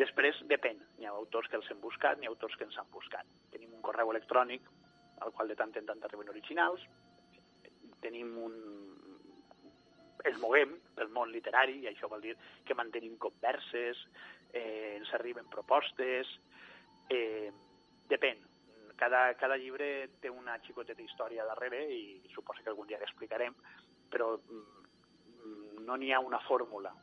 després 0.00 0.38
depèn. 0.48 0.78
Hi 1.00 1.08
ha 1.08 1.12
autors 1.12 1.50
que 1.50 1.58
els 1.58 1.68
hem 1.72 1.80
buscat, 1.82 2.20
hi 2.20 2.28
ha 2.28 2.32
autors 2.32 2.56
que 2.56 2.64
ens 2.64 2.78
han 2.80 2.88
buscat. 2.94 3.26
Tenim 3.52 3.74
un 3.74 3.82
correu 3.84 4.12
electrònic 4.14 4.64
al 5.24 5.32
qual 5.32 5.48
de 5.48 5.56
tant 5.58 5.74
en 5.76 5.88
tant 5.88 6.04
arriben 6.08 6.32
originals, 6.32 6.84
tenim 8.04 8.32
un... 8.46 8.56
ens 10.26 10.40
moguem 10.42 10.74
pel 10.96 11.12
món 11.14 11.32
literari, 11.32 11.80
i 11.82 11.90
això 11.90 12.10
vol 12.10 12.24
dir 12.24 12.34
que 12.66 12.76
mantenim 12.78 13.16
converses, 13.22 14.00
eh, 14.52 14.96
ens 14.96 15.12
arriben 15.14 15.48
propostes, 15.52 16.30
eh, 17.10 17.50
depèn. 18.10 18.42
Cada, 18.96 19.34
cada 19.36 19.58
llibre 19.60 20.08
té 20.22 20.30
una 20.32 20.56
xicoteta 20.64 21.02
història 21.02 21.44
darrere 21.44 21.82
i 21.92 22.30
suposo 22.32 22.62
que 22.64 22.72
algun 22.72 22.88
dia 22.88 23.00
l'explicarem, 23.00 23.54
però 24.10 24.36
mm, 24.38 25.84
no 25.84 25.96
n'hi 25.96 26.12
ha 26.12 26.20
una 26.24 26.40
fórmula 26.46 26.94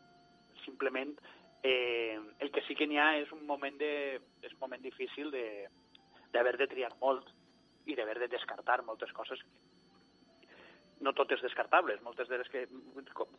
simplement 0.63 1.13
eh, 1.62 2.19
el 2.39 2.51
que 2.51 2.62
sí 2.67 2.75
que 2.75 2.88
n'hi 2.88 2.99
ha 2.99 3.13
és 3.19 3.31
un 3.31 3.45
moment, 3.47 3.75
de, 3.79 4.19
és 4.43 4.51
un 4.55 4.59
moment 4.59 4.81
difícil 4.83 5.31
d'haver 5.31 6.55
de, 6.57 6.63
de 6.63 6.69
triar 6.73 6.91
molt 7.01 7.29
i 7.88 7.95
d'haver 7.95 8.17
de 8.19 8.31
descartar 8.31 8.81
moltes 8.83 9.12
coses 9.15 9.39
no 11.03 11.13
totes 11.17 11.41
descartables, 11.43 12.01
moltes 12.01 12.29
de 12.31 12.39
les 12.39 12.49
que, 12.49 12.63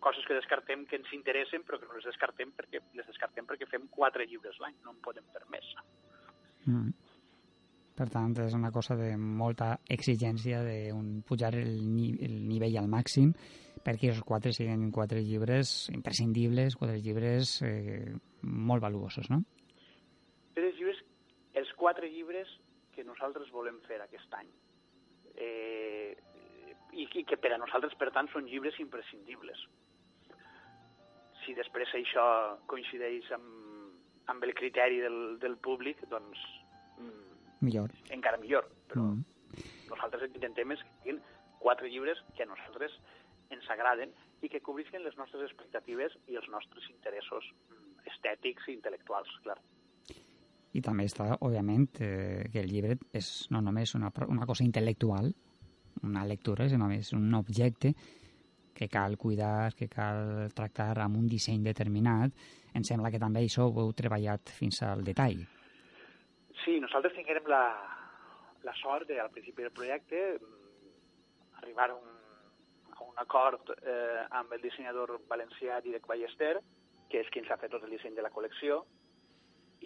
coses 0.05 0.27
que 0.29 0.37
descartem 0.37 0.85
que 0.87 0.99
ens 1.01 1.11
interessen 1.17 1.65
però 1.65 1.81
que 1.81 1.89
no 1.89 1.97
les 1.99 2.07
descartem 2.11 2.53
perquè 2.57 2.83
les 2.95 3.09
descartem 3.09 3.49
perquè 3.49 3.69
fem 3.71 3.89
quatre 3.93 4.27
llibres 4.29 4.61
l'any, 4.61 4.77
no 4.85 4.93
en 4.93 5.01
podem 5.05 5.27
fer 5.33 5.45
més. 5.53 5.73
Mm. 6.69 6.93
Per 7.95 8.09
tant, 8.11 8.33
és 8.43 8.55
una 8.57 8.73
cosa 8.75 8.97
de 8.99 9.13
molta 9.17 9.77
exigència 9.97 10.65
de 10.67 10.79
un, 10.93 11.23
pujar 11.27 11.53
el, 11.55 11.77
ni, 11.87 12.09
el 12.27 12.41
nivell 12.49 12.81
al 12.81 12.91
màxim 12.91 13.31
perquè 13.85 14.11
els 14.11 14.23
quatre 14.27 14.51
siguin 14.57 14.89
quatre 14.95 15.21
llibres 15.23 15.91
imprescindibles, 15.93 16.77
quatre 16.81 16.99
llibres 17.05 17.59
eh, 17.63 18.15
molt 18.43 18.83
valuosos, 18.83 19.29
no? 19.31 19.43
Tres 20.57 20.75
llibres, 20.79 21.03
els 21.61 21.73
quatre 21.79 22.09
llibres 22.11 22.51
que 22.95 23.05
nosaltres 23.05 23.51
volem 23.53 23.79
fer 23.87 24.01
aquest 24.03 24.39
any. 24.41 24.51
Eh, 25.35 26.15
i, 26.95 27.09
I 27.21 27.25
que 27.29 27.39
per 27.41 27.53
a 27.55 27.61
nosaltres, 27.61 27.97
per 28.01 28.11
tant, 28.15 28.31
són 28.33 28.49
llibres 28.51 28.79
imprescindibles. 28.83 29.67
Si 31.45 31.55
després 31.59 31.93
això 31.99 32.25
coincideix 32.71 33.29
amb, 33.37 33.99
amb 34.33 34.47
el 34.47 34.55
criteri 34.57 35.03
del, 35.05 35.39
del 35.43 35.59
públic, 35.59 36.01
doncs... 36.11 36.41
Mm, 36.99 37.37
millor. 37.67 37.93
Encara 38.15 38.41
millor, 38.41 38.69
però 38.91 39.11
mm. 39.11 39.61
nosaltres 39.91 40.31
intentem 40.31 40.73
és 40.77 40.85
que 40.85 40.95
siguin 41.03 41.21
quatre 41.61 41.91
llibres 41.91 42.21
que 42.37 42.45
a 42.45 42.49
nosaltres 42.49 42.97
ens 43.53 43.69
agraden 43.73 44.13
i 44.45 44.51
que 44.53 44.63
cobrisquen 44.65 45.05
les 45.05 45.17
nostres 45.21 45.45
expectatives 45.47 46.17
i 46.29 46.39
els 46.41 46.49
nostres 46.53 46.89
interessos 46.93 47.47
mm, 47.69 48.05
estètics 48.13 48.69
i 48.69 48.79
intel·lectuals, 48.79 49.33
clar. 49.45 49.59
I 50.75 50.83
també 50.83 51.07
està, 51.07 51.37
òbviament, 51.47 51.87
eh, 52.03 52.49
que 52.51 52.65
el 52.65 52.71
llibre 52.73 52.97
és 53.15 53.29
no 53.55 53.61
només 53.63 53.95
una, 53.95 54.11
una 54.27 54.47
cosa 54.49 54.65
intel·lectual, 54.67 55.31
una 56.05 56.25
lectura, 56.29 56.69
sinó 56.69 56.87
només 56.87 57.13
un 57.17 57.33
objecte 57.35 57.95
que 58.75 58.89
cal 58.91 59.17
cuidar, 59.17 59.75
que 59.79 59.89
cal 59.89 60.51
tractar 60.55 60.99
amb 61.03 61.17
un 61.21 61.29
disseny 61.31 61.63
determinat. 61.63 62.33
Em 62.75 62.83
sembla 62.83 63.11
que 63.11 63.23
també 63.23 63.45
això 63.45 63.69
ho 63.69 63.85
heu 63.85 63.93
treballat 63.95 64.51
fins 64.51 64.83
al 64.83 65.05
detall. 65.07 65.45
Sí, 66.65 66.81
nosaltres 66.83 67.15
tinguem 67.15 67.47
la, 67.51 67.65
la 68.67 68.75
sort 68.81 69.07
de, 69.09 69.21
al 69.21 69.31
principi 69.31 69.63
del 69.63 69.75
projecte, 69.75 70.27
arribar 71.61 71.91
a 71.91 71.95
un 71.95 72.15
un 73.15 73.23
acord 73.23 73.71
eh, 73.87 74.27
amb 74.31 74.53
el 74.53 74.63
dissenyador 74.63 75.21
valencià 75.31 75.81
Didac 75.81 76.07
Ballester, 76.07 76.59
que 77.11 77.21
és 77.23 77.31
qui 77.31 77.41
ens 77.43 77.51
ha 77.51 77.59
fet 77.61 77.71
tot 77.71 77.85
el 77.87 77.95
disseny 77.95 78.17
de 78.17 78.25
la 78.27 78.33
col·lecció, 78.35 78.83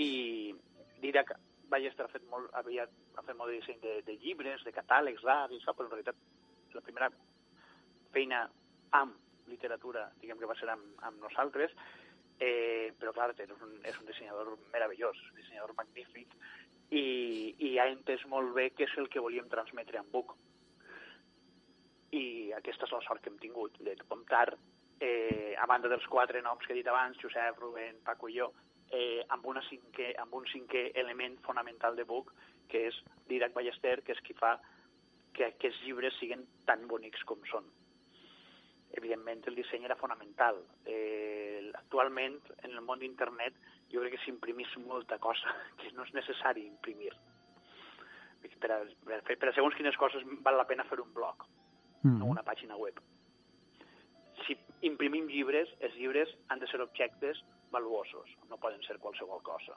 i 0.00 0.54
Didac 1.02 1.34
Ballester 1.68 2.06
ha 2.06 2.12
fet 2.12 2.24
molt, 2.30 2.50
havia, 2.58 2.86
ha 3.16 3.24
fet 3.24 3.36
molt 3.36 3.52
de 3.52 3.58
disseny 3.60 3.80
de, 3.82 3.94
de 4.06 4.16
llibres, 4.22 4.64
de 4.64 4.74
catàlegs 4.74 5.24
d'art 5.24 5.52
i 5.52 5.60
això, 5.60 5.74
però 5.76 5.88
en 5.88 5.94
realitat 5.96 6.76
la 6.76 6.84
primera 6.84 7.10
feina 8.14 8.44
amb 8.96 9.16
literatura, 9.48 10.08
diguem 10.20 10.40
que 10.40 10.48
va 10.48 10.56
ser 10.58 10.68
amb, 10.72 10.88
amb 11.08 11.20
nosaltres, 11.24 11.74
eh, 12.40 12.92
però 13.00 13.12
clar, 13.16 13.30
és 13.36 13.52
un, 13.56 13.78
és 13.84 14.00
un 14.00 14.08
dissenyador 14.08 14.54
meravellós, 14.72 15.20
un 15.32 15.40
dissenyador 15.40 15.74
magnífic, 15.78 16.34
i, 16.90 17.04
i 17.58 17.76
ha 17.78 17.88
entès 17.90 18.24
molt 18.32 18.54
bé 18.56 18.70
què 18.72 18.86
és 18.88 18.96
el 19.00 19.08
que 19.12 19.20
volíem 19.20 19.48
transmetre 19.52 20.00
en 20.00 20.08
Buc 20.12 20.32
i 22.16 22.52
aquesta 22.56 22.86
és 22.86 22.94
la 22.94 23.02
sort 23.04 23.20
que 23.20 23.28
hem 23.28 23.40
tingut, 23.42 23.76
de 23.84 23.92
comptar, 24.08 24.46
eh, 25.04 25.54
a 25.60 25.66
banda 25.68 25.90
dels 25.92 26.06
quatre 26.08 26.40
noms 26.42 26.64
que 26.64 26.72
he 26.72 26.78
dit 26.78 26.88
abans, 26.88 27.18
Josep, 27.20 27.58
Rubén, 27.60 28.00
Paco 28.04 28.30
i 28.32 28.38
jo, 28.38 28.48
eh, 28.90 29.24
amb, 29.34 29.46
una 29.46 29.62
cinquè, 29.68 30.12
amb 30.22 30.34
un 30.34 30.46
cinquè 30.50 30.90
element 31.00 31.38
fonamental 31.46 31.96
de 31.96 32.06
Buc, 32.08 32.32
que 32.68 32.86
és 32.88 32.98
Didac 33.28 33.54
Ballester, 33.56 34.00
que 34.04 34.14
és 34.16 34.22
qui 34.24 34.36
fa 34.38 34.56
que 35.36 35.46
aquests 35.46 35.84
llibres 35.86 36.16
siguin 36.18 36.44
tan 36.66 36.86
bonics 36.90 37.22
com 37.28 37.42
són. 37.50 37.68
Evidentment, 38.98 39.44
el 39.46 39.58
disseny 39.58 39.84
era 39.84 39.98
fonamental. 40.00 40.62
Eh, 40.88 41.70
actualment, 41.76 42.40
en 42.64 42.72
el 42.72 42.84
món 42.84 43.00
d'internet, 43.02 43.56
jo 43.92 44.02
crec 44.02 44.16
que 44.16 44.24
s'imprimís 44.24 44.72
molta 44.84 45.18
cosa 45.22 45.54
que 45.80 45.92
no 45.96 46.06
és 46.08 46.14
necessari 46.16 46.66
imprimir. 46.66 47.14
Per 48.58 48.70
a, 48.74 48.82
per 49.22 49.48
a 49.50 49.54
segons 49.54 49.76
quines 49.78 49.96
coses 49.98 50.24
val 50.42 50.56
la 50.58 50.66
pena 50.66 50.86
fer 50.88 50.98
un 51.02 51.12
blog 51.14 51.44
mm. 52.02 52.18
no 52.18 52.26
una 52.26 52.44
pàgina 52.46 52.76
web. 52.76 52.98
Si 54.46 54.56
imprimim 54.86 55.28
llibres, 55.30 55.70
els 55.80 55.94
llibres 55.98 56.30
han 56.48 56.62
de 56.62 56.68
ser 56.70 56.80
objectes 56.80 57.40
valuosos, 57.72 58.36
no 58.48 58.58
poden 58.58 58.82
ser 58.86 58.98
qualsevol 58.98 59.42
cosa. 59.42 59.76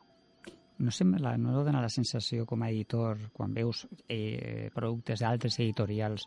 No, 0.82 0.90
sembla, 0.90 1.36
no 1.38 1.62
dona 1.62 1.82
la 1.84 1.92
sensació 1.94 2.46
com 2.50 2.64
a 2.64 2.72
editor, 2.72 3.30
quan 3.34 3.54
veus 3.54 3.86
eh, 4.10 4.70
productes 4.74 5.22
d'altres 5.22 5.60
editorials, 5.60 6.26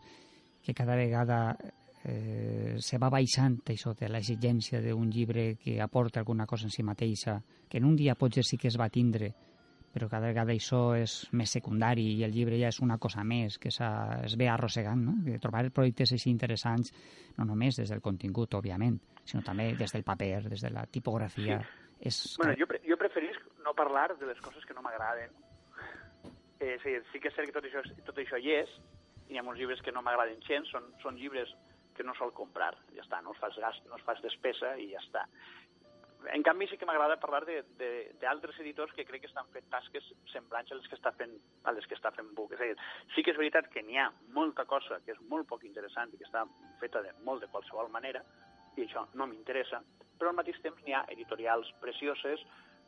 que 0.62 0.74
cada 0.74 0.94
vegada 0.96 1.57
eh, 2.05 2.77
se 2.79 3.00
va 3.00 3.11
baixant 3.11 3.59
això 3.66 3.94
de 3.98 4.09
l'exigència 4.12 4.81
d'un 4.85 5.11
llibre 5.11 5.57
que 5.57 5.81
aporta 5.83 6.20
alguna 6.20 6.46
cosa 6.46 6.68
en 6.68 6.70
si 6.70 6.85
mateixa, 6.87 7.40
que 7.68 7.79
en 7.79 7.88
un 7.88 7.96
dia 7.96 8.14
potser 8.14 8.44
sí 8.44 8.61
que 8.61 8.68
es 8.68 8.79
va 8.79 8.92
tindre, 8.92 9.33
però 9.94 10.09
cada 10.11 10.27
vegada 10.27 10.53
això 10.53 10.94
és 10.98 11.16
més 11.33 11.53
secundari 11.55 12.05
i 12.16 12.24
el 12.27 12.33
llibre 12.35 12.59
ja 12.59 12.70
és 12.72 12.81
una 12.83 12.98
cosa 12.98 13.22
més 13.24 13.59
que 13.62 13.70
es 13.70 14.37
ve 14.37 14.48
arrossegant, 14.50 15.05
no? 15.07 15.14
De 15.22 15.38
trobar 15.38 15.68
projectes 15.70 16.12
així 16.16 16.31
interessants 16.31 16.90
no 17.38 17.46
només 17.46 17.79
des 17.79 17.90
del 17.90 18.03
contingut, 18.03 18.55
òbviament, 18.59 18.98
sinó 19.24 19.42
també 19.44 19.72
des 19.78 19.92
del 19.92 20.04
paper, 20.04 20.44
des 20.48 20.62
de 20.64 20.70
la 20.70 20.87
tipografia. 20.87 21.58
Sí. 21.60 21.80
És... 22.10 22.20
Bueno, 22.38 22.54
jo, 22.58 22.68
pre 22.68 22.80
jo 22.84 22.98
preferís 23.00 23.38
no 23.64 23.74
parlar 23.74 24.12
de 24.18 24.26
les 24.28 24.40
coses 24.44 24.64
que 24.68 24.74
no 24.76 24.82
m'agraden. 24.84 25.32
Eh, 26.60 26.76
sí, 26.82 26.96
sí 27.12 27.20
que 27.20 27.30
és 27.30 27.37
cert 27.37 27.48
que 27.48 27.56
tot 27.56 27.66
això, 27.68 27.82
tot 28.06 28.18
això 28.20 28.38
hi 28.40 28.52
és, 28.60 28.70
hi 29.28 29.38
ha 29.38 29.44
molts 29.44 29.60
llibres 29.60 29.82
que 29.82 29.92
no 29.92 30.02
m'agraden 30.04 30.42
gens, 30.46 30.68
són, 30.70 30.92
són 31.02 31.16
llibres 31.20 31.50
que 31.94 32.04
no 32.04 32.14
sol 32.18 32.32
comprar, 32.34 32.74
ja 32.94 33.04
està, 33.04 33.20
no 33.22 33.32
es 33.34 33.40
fas 33.40 33.56
gast, 33.60 33.84
no 33.88 33.98
es 33.98 34.04
fas 34.06 34.20
despesa 34.22 34.74
i 34.82 34.90
ja 34.92 35.02
està. 35.02 35.24
En 36.32 36.42
canvi, 36.42 36.66
sí 36.70 36.78
que 36.80 36.87
m'agrada 36.88 37.18
parlar 37.20 37.42
d'altres 37.44 38.58
editors 38.62 38.94
que 38.96 39.04
crec 39.04 39.25
que 39.25 39.29
estan 39.29 39.48
fent 39.52 39.66
tasques 39.72 40.06
semblants 40.33 40.72
a 40.72 40.79
les 40.79 40.87
que 40.88 40.96
està 40.96 41.12
fent, 41.18 41.35
a 41.68 41.75
les 41.77 41.85
que 41.87 41.98
està 41.98 42.14
fent 42.16 42.31
Book. 42.37 42.54
És 42.56 42.62
a 42.64 42.68
dir, 42.70 42.79
sí 43.14 43.22
que 43.22 43.35
és 43.35 43.40
veritat 43.40 43.68
que 43.72 43.83
n'hi 43.85 43.98
ha 44.00 44.08
molta 44.33 44.64
cosa 44.64 45.02
que 45.04 45.12
és 45.12 45.20
molt 45.29 45.48
poc 45.50 45.66
interessant 45.68 46.14
i 46.14 46.20
que 46.20 46.25
està 46.25 46.46
feta 46.81 47.04
de 47.04 47.12
molt 47.29 47.44
de 47.44 47.50
qualsevol 47.52 47.92
manera, 47.92 48.25
i 48.77 48.87
això 48.87 49.06
no 49.14 49.27
m'interessa, 49.31 49.83
però 50.18 50.31
al 50.31 50.38
mateix 50.38 50.60
temps 50.62 50.81
n'hi 50.85 50.94
ha 50.94 51.04
editorials 51.14 51.70
precioses, 51.83 52.42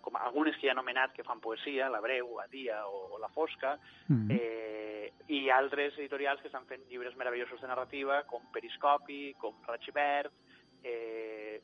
com 0.06 0.16
algunes 0.20 0.54
que 0.54 0.68
ja 0.68 0.70
he 0.70 0.76
anomenat 0.76 1.14
que 1.16 1.24
fan 1.26 1.40
poesia, 1.42 1.88
La 1.90 2.00
Breu, 2.00 2.38
A 2.38 2.46
Dia 2.52 2.84
o, 2.86 3.16
o 3.16 3.22
La 3.22 3.32
Fosca, 3.34 3.76
mm 4.08 4.30
eh, 4.30 4.66
i 5.28 5.48
altres 5.50 5.96
editorials 5.98 6.40
que 6.40 6.46
estan 6.46 6.66
fent 6.70 6.84
llibres 6.90 7.16
meravellosos 7.18 7.60
de 7.60 7.66
narrativa, 7.66 8.20
com 8.30 8.44
Periscopi, 8.54 9.34
com 9.42 9.56
Raig 9.66 9.88
Verd, 9.94 10.30
eh, 10.86 11.58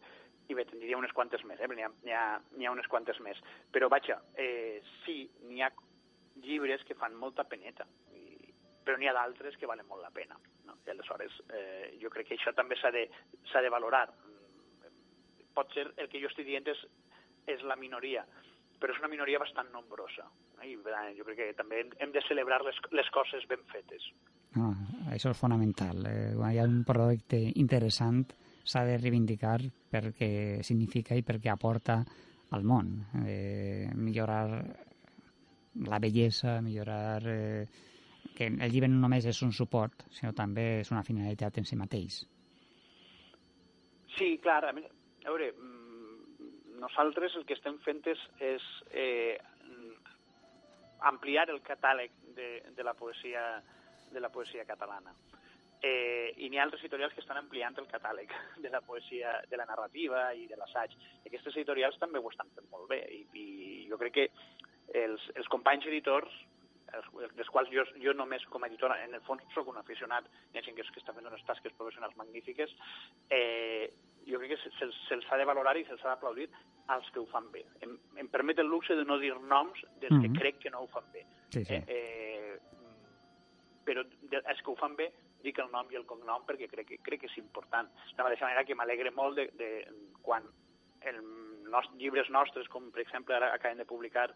i 0.48 0.56
bé, 0.58 0.64
tindria 0.66 0.98
unes 0.98 1.14
quantes 1.14 1.44
més, 1.46 1.60
eh? 1.62 1.68
n'hi 1.70 1.84
ha, 1.86 1.90
ha, 2.18 2.24
ha 2.42 2.72
unes 2.74 2.88
quantes 2.90 3.20
més. 3.22 3.38
Però, 3.70 3.88
vaja, 3.92 4.18
eh, 4.34 4.82
sí, 5.04 5.24
n'hi 5.46 5.62
ha 5.62 5.70
llibres 6.42 6.82
que 6.88 6.98
fan 6.98 7.14
molta 7.18 7.44
peneta. 7.44 7.86
Però 8.82 8.98
n'hi 8.98 9.08
ha 9.08 9.14
d'altres 9.16 9.56
que 9.58 9.68
valen 9.70 9.86
molt 9.88 10.02
la 10.02 10.10
pena. 10.14 10.38
No? 10.66 10.78
I 10.86 10.90
aleshores, 10.90 11.38
eh, 11.54 11.94
jo 12.02 12.10
crec 12.10 12.30
que 12.30 12.38
això 12.38 12.54
també 12.56 12.78
s'ha 12.80 12.90
de, 12.94 13.06
de 13.06 13.70
valorar. 13.70 14.08
Mm, 14.10 14.94
Pot 15.54 15.74
ser, 15.76 15.90
el 16.00 16.08
que 16.08 16.20
jo 16.22 16.30
estic 16.30 16.48
dient 16.48 16.66
és, 16.72 16.80
és 17.46 17.62
la 17.68 17.76
minoria, 17.76 18.24
però 18.80 18.94
és 18.94 19.00
una 19.02 19.10
minoria 19.12 19.38
bastant 19.42 19.68
nombrosa. 19.74 20.26
I 20.62 20.74
eh, 20.74 21.08
jo 21.18 21.26
crec 21.26 21.38
que 21.38 21.48
també 21.58 21.82
hem, 21.82 21.92
hem 22.00 22.14
de 22.14 22.22
celebrar 22.26 22.62
les, 22.66 22.78
les 22.90 23.10
coses 23.14 23.46
ben 23.50 23.62
fetes. 23.72 24.08
No, 24.56 24.72
això 25.12 25.32
és 25.32 25.38
fonamental. 25.38 26.02
Eh, 26.08 26.32
quan 26.36 26.54
hi 26.54 26.60
ha 26.60 26.68
un 26.68 26.82
projecte 26.88 27.38
interessant 27.62 28.24
s'ha 28.62 28.84
de 28.86 28.98
reivindicar 28.98 29.58
perquè 29.90 30.62
significa 30.66 31.16
i 31.18 31.24
perquè 31.26 31.50
aporta 31.50 32.00
al 32.52 32.66
món. 32.68 32.92
Eh, 33.26 33.90
millorar 33.94 34.46
la 35.88 35.98
bellesa, 35.98 36.60
millorar... 36.60 37.22
Eh, 37.26 37.90
que 38.36 38.48
el 38.48 38.72
llibre 38.72 38.88
no 38.88 39.00
només 39.02 39.26
és 39.28 39.42
un 39.42 39.52
suport, 39.52 40.06
sinó 40.10 40.32
també 40.36 40.80
és 40.80 40.90
una 40.94 41.04
finalitat 41.06 41.58
en 41.58 41.68
si 41.68 41.76
mateix. 41.76 42.22
Sí, 44.16 44.36
clar. 44.42 44.62
A, 44.68 44.72
veure, 44.72 45.52
mm, 45.52 46.48
nosaltres 46.80 47.36
el 47.36 47.46
que 47.48 47.56
estem 47.58 47.78
fent 47.84 48.02
és, 48.12 48.22
és 48.40 48.66
eh, 48.90 49.38
ampliar 51.12 51.48
el 51.50 51.62
catàleg 51.62 52.12
de, 52.36 52.50
de 52.76 52.84
la 52.84 52.94
poesia 52.94 53.62
de 54.12 54.20
la 54.20 54.28
poesia 54.28 54.64
catalana. 54.64 55.14
Eh, 55.82 56.34
I 56.44 56.48
n'hi 56.50 56.60
ha 56.60 56.66
altres 56.66 56.82
editorials 56.84 57.14
que 57.16 57.22
estan 57.24 57.40
ampliant 57.40 57.74
el 57.80 57.88
catàleg 57.90 58.30
de 58.62 58.70
la 58.70 58.82
poesia, 58.86 59.40
de 59.50 59.58
la 59.58 59.66
narrativa 59.66 60.28
i 60.36 60.46
de 60.46 60.58
l'assaig. 60.60 60.94
Aquestes 61.26 61.56
editorials 61.56 61.98
també 61.98 62.20
ho 62.20 62.30
estan 62.30 62.52
fent 62.54 62.68
molt 62.70 62.86
bé 62.92 63.00
i, 63.10 63.24
i 63.34 63.46
jo 63.90 63.98
crec 63.98 64.14
que 64.18 64.26
els, 65.00 65.24
els 65.34 65.48
companys 65.50 65.88
editors 65.90 66.30
dels 66.92 67.50
quals 67.52 67.70
jo, 67.72 67.84
jo 68.02 68.12
només 68.16 68.44
com 68.52 68.64
a 68.64 68.68
editora, 68.70 68.98
en 69.04 69.14
el 69.16 69.24
fons 69.26 69.42
sóc 69.54 69.68
un 69.72 69.78
aficionat, 69.80 70.28
hi 70.52 70.58
ha 70.58 70.64
gent 70.66 70.76
que, 70.76 70.84
que 70.84 71.00
està 71.00 71.14
fent 71.16 71.28
unes 71.28 71.44
tasques 71.48 71.74
professionals 71.78 72.16
magnífiques, 72.20 72.74
eh, 73.30 73.88
jo 74.28 74.38
crec 74.42 74.54
que 74.54 74.60
se'ls 74.62 75.00
se, 75.08 75.20
se 75.20 75.32
ha 75.32 75.40
de 75.40 75.48
valorar 75.48 75.76
i 75.78 75.86
se'ls 75.88 76.04
ha 76.04 76.12
d'aplaudir 76.12 76.48
als 76.92 77.08
que 77.14 77.20
ho 77.22 77.26
fan 77.30 77.48
bé. 77.52 77.64
Em, 77.80 77.96
em 78.20 78.28
permet 78.28 78.60
el 78.60 78.70
luxe 78.70 78.96
de 78.98 79.04
no 79.08 79.18
dir 79.18 79.34
noms 79.40 79.84
dels 80.00 80.12
mm 80.12 80.20
-hmm. 80.20 80.32
que 80.32 80.40
crec 80.40 80.58
que 80.58 80.70
no 80.70 80.82
ho 80.82 80.88
fan 80.88 81.10
bé. 81.12 81.26
Sí, 81.50 81.64
sí. 81.64 81.74
Eh, 81.74 81.84
eh, 81.88 82.58
però 83.84 84.04
els 84.04 84.62
que 84.62 84.70
ho 84.70 84.76
fan 84.76 84.96
bé 84.96 85.12
dic 85.42 85.58
el 85.58 85.70
nom 85.70 85.90
i 85.90 85.96
el 85.98 86.06
cognom 86.06 86.44
perquè 86.46 86.68
crec 86.70 86.86
que, 86.88 86.98
crec 86.98 87.20
que 87.20 87.26
és 87.26 87.38
important. 87.38 87.88
De 87.88 88.18
la 88.18 88.24
mateixa 88.24 88.46
manera 88.46 88.64
que 88.64 88.74
m'alegre 88.74 89.10
molt 89.10 89.36
de, 89.36 89.50
de, 89.58 89.70
quan 90.22 90.42
el, 91.02 91.18
nos, 91.70 91.88
llibres 91.98 92.30
nostres, 92.30 92.68
com 92.68 92.90
per 92.94 93.02
exemple 93.02 93.34
ara 93.34 93.52
acabem 93.54 93.78
de 93.78 93.88
publicar 93.88 94.28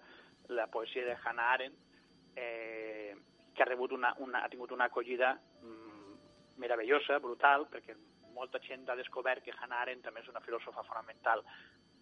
la 0.49 0.67
poesia 0.67 1.05
de 1.05 1.17
Hannah 1.23 1.53
Arendt, 1.53 1.79
eh, 2.37 3.16
que 3.55 3.62
ha, 3.62 3.66
rebut 3.66 3.93
una, 3.97 4.14
una, 4.20 4.45
ha 4.45 4.53
tingut 4.53 4.72
una 4.72 4.91
acollida 4.91 5.32
mm, 5.62 6.18
meravellosa, 6.62 7.18
brutal, 7.24 7.66
perquè 7.72 7.97
molta 8.37 8.61
gent 8.61 8.84
ha 8.91 8.99
descobert 8.99 9.43
que 9.45 9.55
Hannah 9.57 9.80
Arendt 9.84 10.05
també 10.05 10.20
és 10.20 10.28
una 10.28 10.45
filòsofa 10.45 10.84
fonamental, 10.84 11.43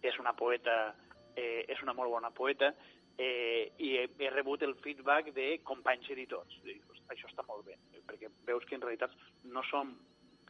és 0.03 0.19
una 0.19 0.35
poeta, 0.35 0.95
eh, 1.35 1.63
és 1.71 1.81
una 1.81 1.95
molt 1.95 2.11
bona 2.11 2.31
poeta, 2.35 2.73
eh, 3.17 3.71
i 3.79 3.95
he, 4.01 4.09
he 4.19 4.31
rebut 4.33 4.63
el 4.67 4.75
feedback 4.83 5.31
de 5.37 5.47
companys 5.63 6.11
editors. 6.11 6.59
Dic, 6.67 6.83
això 7.13 7.29
està 7.31 7.45
molt 7.47 7.65
bé, 7.67 7.79
perquè 8.09 8.31
veus 8.47 8.67
que 8.67 8.75
en 8.75 8.83
realitat 8.83 9.15
no 9.47 9.63
som 9.71 9.95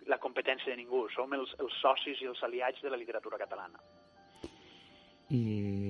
la 0.09 0.19
competència 0.21 0.71
de 0.73 0.81
ningú, 0.81 1.05
som 1.13 1.33
els, 1.33 1.53
els 1.61 1.77
socis 1.81 2.21
i 2.21 2.29
els 2.29 2.41
aliats 2.45 2.81
de 2.81 2.91
la 2.93 2.99
literatura 2.99 3.39
catalana. 3.41 3.81
I 5.33 5.84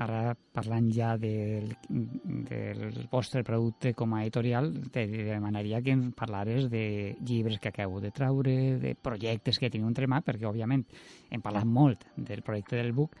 ara 0.00 0.34
parlant 0.54 0.88
ja 0.94 1.14
del, 1.20 1.74
del 1.88 3.08
vostre 3.12 3.42
producte 3.44 3.92
com 3.94 4.14
a 4.16 4.22
editorial, 4.24 4.70
te 4.92 5.04
demanaria 5.10 5.82
que 5.84 5.92
em 5.92 6.06
parlares 6.16 6.70
de 6.72 7.16
llibres 7.20 7.60
que 7.60 7.68
acabo 7.68 8.00
de 8.00 8.10
traure, 8.10 8.78
de 8.80 8.94
projectes 8.96 9.60
que 9.60 9.70
teniu 9.70 9.90
entre 9.90 10.08
mà, 10.08 10.22
perquè 10.24 10.48
òbviament 10.48 10.86
hem 11.30 11.44
parlat 11.44 11.68
molt 11.68 12.08
del 12.16 12.42
projecte 12.46 12.80
del 12.80 12.94
book, 12.96 13.18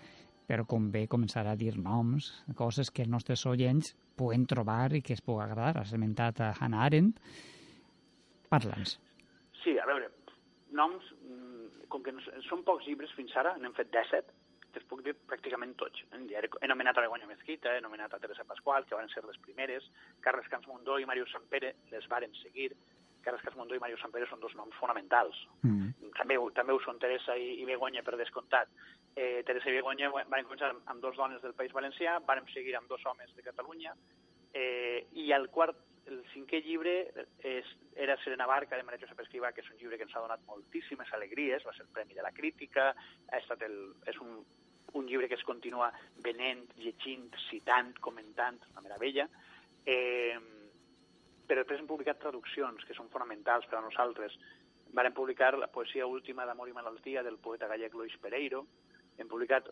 però 0.48 0.64
convé 0.66 1.04
començar 1.06 1.44
a 1.46 1.54
dir 1.54 1.76
noms, 1.78 2.32
coses 2.58 2.90
que 2.90 3.04
els 3.04 3.12
nostres 3.12 3.44
oients 3.46 3.92
puguen 4.18 4.48
trobar 4.50 4.90
i 4.96 5.02
que 5.04 5.14
es 5.14 5.22
pugui 5.22 5.44
agradar. 5.44 5.76
Has 5.78 5.92
esmentat 5.94 6.40
a 6.42 6.50
Hannah 6.58 6.82
Arendt. 6.88 7.20
Parla'ns. 8.50 8.96
Sí, 9.62 9.76
a 9.78 9.86
veure, 9.86 10.08
noms, 10.74 11.06
mm, 11.22 11.86
com 11.92 12.02
que 12.02 12.16
són 12.48 12.64
pocs 12.66 12.88
llibres 12.88 13.12
fins 13.14 13.36
ara, 13.36 13.54
n'hem 13.60 13.76
fet 13.76 13.92
17, 13.94 14.34
te'ls 14.74 14.86
puc 14.90 15.02
dir 15.06 15.14
pràcticament 15.28 15.74
tots. 15.80 16.04
He 16.12 16.70
nomenat 16.70 16.98
a 16.98 17.04
Begoña 17.04 17.28
Mezquita, 17.28 17.74
he 17.76 17.82
nomenat 17.84 18.14
a 18.14 18.20
Teresa 18.22 18.46
Pasqual, 18.48 18.86
que 18.86 18.98
van 18.98 19.10
ser 19.12 19.24
les 19.26 19.38
primeres, 19.44 19.90
Carles 20.24 20.48
Camps 20.52 20.68
Mundó 20.70 20.98
i 20.98 21.08
Màrius 21.08 21.32
Sampere 21.34 21.74
les 21.90 22.08
varen 22.12 22.34
seguir. 22.42 22.70
Carles 23.24 23.42
Camps 23.44 23.58
Mundó 23.58 23.76
i 23.76 23.82
Màrius 23.82 24.00
Sampere 24.04 24.28
són 24.30 24.40
dos 24.40 24.54
noms 24.56 24.76
fonamentals. 24.80 25.36
Mm. 25.66 26.12
També, 26.16 26.38
també 26.56 26.72
ho 26.74 26.80
són 26.84 26.98
Teresa 27.02 27.36
i, 27.36 27.60
i 27.60 27.68
Begoña, 27.68 28.04
per 28.06 28.16
descomptat. 28.20 28.72
Eh, 29.14 29.42
Teresa 29.46 29.70
i 29.70 29.76
Begoña 29.76 30.10
van 30.14 30.46
començar 30.46 30.72
amb, 30.72 30.82
amb 30.88 31.04
dos 31.04 31.20
dones 31.20 31.42
del 31.44 31.54
País 31.58 31.74
Valencià, 31.76 32.18
van 32.26 32.46
seguir 32.54 32.76
amb 32.78 32.88
dos 32.88 33.04
homes 33.06 33.34
de 33.36 33.44
Catalunya, 33.44 33.94
eh, 34.54 35.06
i 35.12 35.30
el 35.36 35.48
quart 35.52 35.86
el 36.10 36.22
cinquè 36.32 36.60
llibre 36.64 36.92
és, 37.46 37.68
era 37.94 38.16
Serena 38.24 38.46
Barca, 38.48 38.76
de 38.76 38.86
Maria 38.86 39.02
Josep 39.02 39.20
Escrivà, 39.24 39.52
que 39.54 39.62
és 39.64 39.70
un 39.70 39.78
llibre 39.78 39.98
que 39.98 40.06
ens 40.06 40.16
ha 40.16 40.22
donat 40.24 40.42
moltíssimes 40.48 41.12
alegries, 41.16 41.64
va 41.66 41.74
ser 41.76 41.84
el 41.86 41.92
Premi 41.94 42.16
de 42.16 42.24
la 42.24 42.32
Crítica, 42.34 42.90
ha 43.30 43.40
estat 43.40 43.62
el, 43.66 43.76
és 44.10 44.18
un, 44.24 44.40
un 44.94 45.06
llibre 45.06 45.28
que 45.28 45.38
es 45.38 45.44
continua 45.44 45.90
venent, 46.24 46.64
llegint, 46.78 47.28
citant, 47.48 47.92
comentant, 48.00 48.58
una 48.72 48.84
meravella. 48.84 49.28
Eh, 49.84 50.38
però 51.46 51.62
després 51.62 51.80
hem 51.82 51.88
publicat 51.90 52.20
traduccions, 52.22 52.84
que 52.86 52.94
són 52.94 53.10
fonamentals 53.10 53.66
per 53.70 53.80
a 53.80 53.84
nosaltres. 53.84 54.36
Varen 54.94 55.14
publicar 55.14 55.56
la 55.58 55.70
poesia 55.70 56.06
última 56.06 56.46
d'Amor 56.46 56.70
i 56.70 56.74
Malaltia 56.76 57.24
del 57.26 57.38
poeta 57.42 57.68
gallec 57.70 57.94
Luis 57.94 58.14
Pereiro, 58.22 58.64
hem 59.18 59.28
publicat 59.28 59.68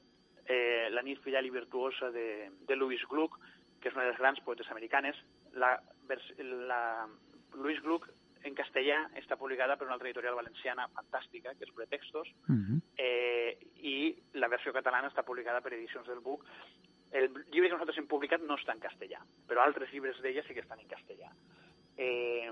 eh, 0.49 0.89
La 0.91 1.03
nit 1.03 1.21
fidel 1.23 1.47
i 1.47 1.55
virtuosa 1.55 2.11
de, 2.11 2.51
de 2.67 2.77
Louis 2.77 3.03
Gluck, 3.11 3.39
que 3.81 3.91
és 3.91 3.95
una 3.95 4.07
de 4.07 4.13
les 4.13 4.19
grans 4.21 4.41
poetes 4.45 4.71
americanes. 4.75 5.19
La, 5.55 5.77
la, 6.69 6.81
Louis 7.55 7.79
Gluck 7.85 8.09
en 8.47 8.55
castellà 8.59 9.05
està 9.19 9.37
publicada 9.39 9.77
per 9.77 9.87
una 9.87 9.97
altra 9.97 10.09
editorial 10.11 10.39
valenciana 10.39 10.89
fantàstica, 10.95 11.55
que 11.59 11.67
és 11.67 11.75
Pretextos, 11.75 12.31
uh. 12.49 12.78
Eh, 12.99 13.57
i 13.87 13.97
la 14.43 14.51
versió 14.51 14.75
catalana 14.75 15.09
està 15.09 15.25
publicada 15.25 15.63
per 15.63 15.73
Edicions 15.77 16.09
del 16.11 16.21
Buc. 16.25 16.45
El 17.15 17.31
llibre 17.31 17.69
que 17.69 17.77
nosaltres 17.77 18.01
hem 18.03 18.09
publicat 18.11 18.43
no 18.45 18.59
està 18.59 18.75
en 18.75 18.83
castellà, 18.83 19.23
però 19.49 19.63
altres 19.63 19.93
llibres 19.95 20.19
d'ella 20.21 20.45
sí 20.45 20.57
que 20.57 20.65
estan 20.65 20.83
en 20.83 20.91
castellà. 20.91 21.31
Eh, 21.97 22.51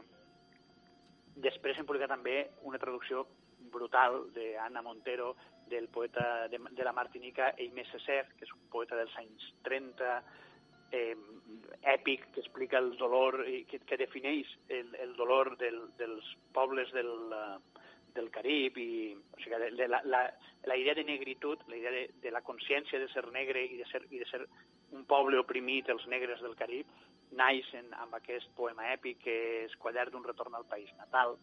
després 1.37 1.77
hem 1.77 1.89
publicat 1.89 2.15
també 2.15 2.39
una 2.65 2.81
traducció 2.81 3.27
brutal 3.75 4.31
d'Anna 4.33 4.83
Montero, 4.87 5.35
del 5.67 5.89
poeta 5.89 6.47
de, 6.49 6.61
de 6.71 6.85
la 6.85 6.93
Martinica, 6.95 7.51
Eimé 7.59 7.85
Césaire, 7.91 8.31
que 8.39 8.47
és 8.47 8.53
un 8.55 8.69
poeta 8.71 8.97
dels 8.97 9.15
anys 9.19 9.49
30, 9.67 10.13
eh, 10.95 11.17
èpic 11.97 12.29
que 12.35 12.43
explica 12.45 12.79
el 12.79 12.93
dolor 13.01 13.43
i 13.51 13.65
que, 13.67 13.81
que 13.83 13.99
defineix 13.99 14.53
el, 14.69 14.95
el 15.03 15.17
dolor 15.19 15.57
del, 15.59 15.81
dels 15.99 16.29
pobles 16.55 16.93
del, 16.95 17.11
del 18.17 18.31
Carib 18.35 18.79
i 18.81 18.91
o 19.15 19.41
sigui, 19.43 19.59
de, 19.63 19.71
de 19.79 19.89
la, 19.89 20.01
la, 20.05 20.23
la 20.67 20.77
idea 20.77 20.97
de 20.99 21.05
negritud, 21.05 21.61
la 21.69 21.77
idea 21.77 21.93
de, 21.95 22.07
de 22.23 22.33
la 22.35 22.43
consciència 22.43 22.99
de 22.99 23.09
ser 23.13 23.27
negre 23.33 23.63
i 23.65 23.77
de 23.79 23.87
ser, 23.93 24.03
i 24.11 24.23
de 24.23 24.29
ser 24.31 24.43
un 24.97 25.05
poble 25.07 25.39
oprimit, 25.39 25.89
els 25.93 26.07
negres 26.11 26.43
del 26.43 26.57
Carib, 26.59 26.91
naixen 27.37 27.93
amb 28.01 28.15
aquest 28.19 28.51
poema 28.59 28.91
èpic 28.95 29.23
que 29.25 29.39
és 29.65 29.77
Quadern 29.83 30.15
d'un 30.15 30.27
retorn 30.27 30.55
al 30.55 30.69
país 30.71 30.93
natal. 30.99 31.37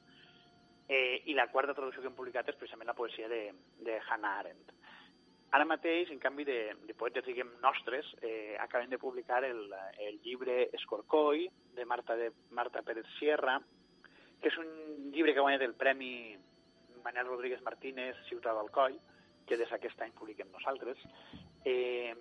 Eh, 0.88 1.24
I 1.32 1.36
la 1.36 1.48
quarta 1.52 1.76
traducció 1.76 2.02
que 2.02 2.10
hem 2.12 2.18
publicat 2.18 2.50
és 2.52 2.60
precisament 2.60 2.90
la 2.92 2.98
poesia 2.98 3.30
de, 3.32 3.46
de 3.84 4.00
Hannah 4.10 4.40
Arendt. 4.42 4.74
Ara 5.54 5.68
mateix, 5.70 6.10
en 6.10 6.18
canvi 6.18 6.48
de, 6.48 6.58
de 6.88 6.96
poetes, 6.98 7.26
diguem, 7.28 7.52
nostres, 7.62 8.08
eh, 8.26 8.58
acabem 8.60 8.90
de 8.90 8.98
publicar 8.98 9.44
el, 9.46 9.68
el 10.02 10.18
llibre 10.26 10.72
Escorcoi, 10.74 11.46
de 11.78 11.86
Marta, 11.86 12.16
de 12.18 12.32
Marta 12.58 12.82
Pérez 12.82 13.06
Sierra, 13.20 13.60
que 14.42 14.50
és 14.50 14.58
un 14.58 15.12
llibre 15.14 15.32
que 15.32 15.40
ha 15.40 15.46
guanyat 15.46 15.62
el 15.68 15.78
Premi 15.78 16.34
Manel 17.04 17.28
Rodríguez 17.28 17.62
Martínez 17.66 18.16
Ciutat 18.30 18.56
d'Alcoi, 18.58 18.98
que 19.48 19.58
des 19.60 19.70
d'aquest 19.70 20.02
any 20.02 20.14
publiquem 20.16 20.50
nosaltres, 20.52 21.00
eh, 21.66 22.16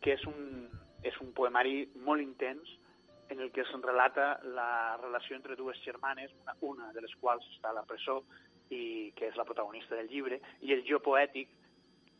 que 0.00 0.16
és 0.16 0.26
un, 0.28 0.66
és 1.04 1.16
un 1.20 1.32
poemari 1.36 1.86
molt 2.06 2.24
intens 2.24 2.72
en 3.28 3.40
el 3.40 3.50
que 3.52 3.62
es 3.62 3.72
relata 3.82 4.38
la 4.44 4.96
relació 5.02 5.36
entre 5.36 5.56
dues 5.56 5.80
germanes, 5.84 6.32
una, 6.42 6.56
una 6.60 6.92
de 6.92 7.02
les 7.02 7.14
quals 7.20 7.46
està 7.56 7.72
a 7.72 7.78
la 7.80 7.84
presó 7.84 8.22
i 8.70 9.12
que 9.16 9.28
és 9.28 9.36
la 9.36 9.44
protagonista 9.44 9.96
del 9.98 10.08
llibre, 10.10 10.40
i 10.62 10.72
el 10.74 10.84
jo 10.86 11.00
poètic, 11.02 11.50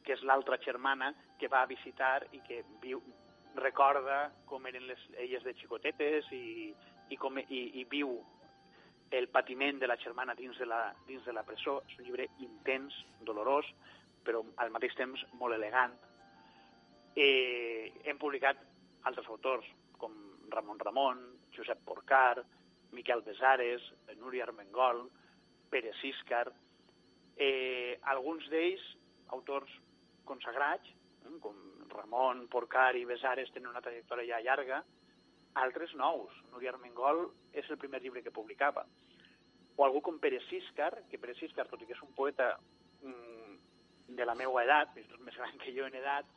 que 0.06 0.14
és 0.14 0.22
l'altra 0.22 0.58
germana 0.62 1.12
que 1.38 1.48
va 1.50 1.62
a 1.62 1.70
visitar 1.70 2.26
i 2.32 2.42
que 2.46 2.62
viu, 2.82 3.02
recorda 3.56 4.30
com 4.46 4.66
eren 4.68 4.86
les, 4.86 5.00
elles 5.18 5.42
de 5.42 5.54
xicotetes 5.58 6.28
i, 6.34 6.74
i, 7.10 7.16
com, 7.16 7.38
i, 7.40 7.62
i 7.80 7.84
viu 7.90 8.18
el 9.10 9.28
patiment 9.28 9.78
de 9.78 9.86
la 9.86 9.96
germana 9.96 10.34
dins 10.34 10.58
de 10.58 10.66
la, 10.66 10.94
dins 11.06 11.24
de 11.24 11.32
la 11.32 11.44
presó. 11.46 11.80
És 11.88 11.98
un 11.98 12.06
llibre 12.06 12.28
intens, 12.44 12.96
dolorós, 13.26 13.68
però 14.26 14.42
al 14.62 14.72
mateix 14.74 14.96
temps 14.98 15.22
molt 15.40 15.54
elegant. 15.54 15.94
Eh, 17.16 17.92
hem 18.04 18.18
publicat 18.18 18.60
altres 19.08 19.28
autors, 19.32 19.66
com 19.96 20.14
Ramon 20.52 20.80
Ramon, 20.82 21.22
Josep 21.54 21.80
Porcar, 21.86 22.42
Miquel 22.92 23.22
Besares, 23.22 23.82
Núria 24.18 24.44
Armengol, 24.44 25.06
Pere 25.70 25.92
Siscar, 26.00 26.50
eh, 27.36 27.98
alguns 28.02 28.48
d'ells 28.50 28.82
autors 29.34 29.70
consagrats, 30.24 30.88
eh, 31.24 31.38
com 31.40 31.56
Ramon, 31.88 32.46
Porcari, 32.48 33.04
Besares, 33.04 33.50
tenen 33.52 33.70
una 33.70 33.82
trajectòria 33.82 34.36
ja 34.36 34.44
llarga, 34.44 34.82
altres 35.62 35.92
nous. 35.96 36.32
Núria 36.52 36.72
Armengol 36.74 37.26
és 37.56 37.68
el 37.70 37.80
primer 37.80 38.02
llibre 38.02 38.22
que 38.22 38.34
publicava. 38.34 38.84
O 39.76 39.84
algú 39.84 40.00
com 40.04 40.20
Pere 40.20 40.40
Siscar, 40.48 40.92
que 41.10 41.20
Pere 41.20 41.36
Siscar, 41.36 41.66
tot 41.68 41.82
i 41.82 41.88
que 41.88 41.96
és 41.96 42.02
un 42.04 42.12
poeta 42.16 42.54
mm, 43.02 44.16
de 44.16 44.26
la 44.28 44.36
meva 44.38 44.64
edat, 44.64 44.96
és 45.00 45.08
més 45.24 45.36
gran 45.36 45.56
que 45.60 45.74
jo 45.76 45.88
en 45.88 45.96
edat, 46.00 46.28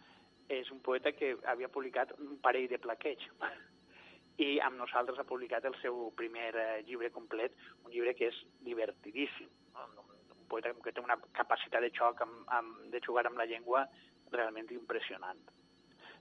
és 0.50 0.72
un 0.74 0.82
poeta 0.84 1.14
que 1.14 1.36
havia 1.52 1.70
publicat 1.72 2.16
un 2.18 2.40
parell 2.44 2.68
de 2.72 2.80
plaqueig 2.82 3.28
i 4.46 4.58
amb 4.66 4.80
nosaltres 4.80 5.20
ha 5.20 5.28
publicat 5.30 5.66
el 5.70 5.76
seu 5.82 6.10
primer 6.18 6.50
eh, 6.56 6.68
llibre 6.88 7.12
complet, 7.14 7.56
un 7.86 7.94
llibre 7.94 8.16
que 8.18 8.32
és 8.32 8.42
divertidíssim, 8.66 9.50
no? 9.76 10.06
un 10.36 10.46
poeta 10.52 10.74
que 10.84 10.94
té 10.96 11.04
una 11.04 11.20
capacitat 11.38 11.84
de 11.86 11.92
xoc, 11.94 12.24
amb, 12.26 12.46
amb, 12.58 12.86
de 12.94 13.02
jugar 13.06 13.28
amb 13.28 13.38
la 13.38 13.48
llengua 13.52 13.86
realment 14.34 14.72
impressionant. 14.74 15.42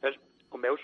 Llavors, 0.03 0.19
com 0.53 0.65
veus, 0.65 0.83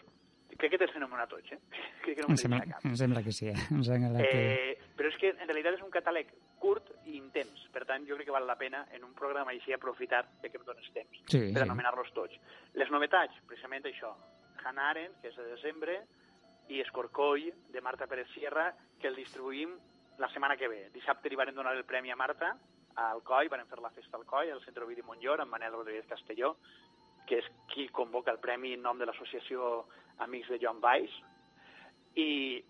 crec 0.58 0.74
que 0.74 0.78
t'has 0.80 0.92
fenomenat 0.94 1.30
tots, 1.30 1.52
eh? 1.52 1.58
Crec 2.04 2.18
que 2.18 2.24
no 2.26 2.34
em, 2.34 2.40
sembla, 2.40 2.80
em 2.84 2.96
sembla 3.00 3.22
que 3.22 3.32
sí, 3.32 3.48
eh? 3.52 3.56
em 3.70 3.84
sembla 3.86 4.22
que... 4.22 4.42
Eh, 4.42 4.74
però 4.96 5.10
és 5.10 5.16
que 5.20 5.30
en 5.32 5.48
realitat 5.48 5.78
és 5.78 5.84
un 5.84 5.92
catàleg 5.94 6.30
curt 6.62 6.92
i 7.06 7.16
intens, 7.18 7.64
per 7.74 7.84
tant 7.88 8.06
jo 8.08 8.18
crec 8.18 8.28
que 8.28 8.34
val 8.34 8.46
la 8.48 8.56
pena 8.60 8.84
en 8.94 9.04
un 9.04 9.14
programa 9.18 9.52
així 9.52 9.74
aprofitar 9.74 10.22
que 10.42 10.52
em 10.54 10.66
dones 10.66 10.86
temps 10.94 11.22
Sí, 11.26 11.40
per 11.52 11.62
sí. 11.62 11.64
anomenar-los 11.66 12.12
tots. 12.16 12.38
Les 12.78 12.92
novetats, 12.94 13.40
precisament 13.48 13.84
això, 13.90 14.14
Hannah 14.64 14.90
Arendt, 14.92 15.18
que 15.20 15.32
és 15.32 15.36
de 15.36 15.48
desembre, 15.50 15.98
i 16.72 16.80
Escorcoll, 16.80 17.50
de 17.72 17.82
Marta 17.84 18.06
Pérez 18.08 18.30
Sierra, 18.32 18.70
que 19.00 19.10
el 19.10 19.18
distribuïm 19.18 19.74
la 20.18 20.30
setmana 20.30 20.56
que 20.56 20.68
ve. 20.70 20.86
Dissabte 20.94 21.28
li 21.28 21.36
varen 21.36 21.56
donar 21.56 21.74
el 21.76 21.84
premi 21.84 22.12
a 22.14 22.16
Marta, 22.16 22.54
al 22.96 23.22
COI, 23.26 23.48
varen 23.50 23.66
fer 23.66 23.80
la 23.82 23.90
festa 23.90 24.16
al 24.16 24.24
COI, 24.24 24.52
al 24.54 24.62
Centre 24.64 24.84
Ovidi 24.86 25.02
Montllor, 25.02 25.42
amb 25.42 25.50
Manel 25.50 25.74
Rodríguez 25.74 26.06
Castelló, 26.06 26.54
que 27.28 27.40
és 27.40 27.50
qui 27.72 27.88
convoca 27.88 28.32
el 28.32 28.40
premi 28.42 28.74
en 28.74 28.82
nom 28.84 28.98
de 29.00 29.08
l'associació 29.08 29.84
Amics 30.24 30.52
de 30.52 30.60
Joan 30.62 30.80
Valls, 30.82 31.14
i, 32.14 32.62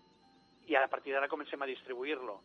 i 0.67 0.75
a 0.75 0.87
partir 0.89 1.13
d'ara 1.13 1.29
comencem 1.29 1.61
a 1.61 1.69
distribuir-lo. 1.69 2.39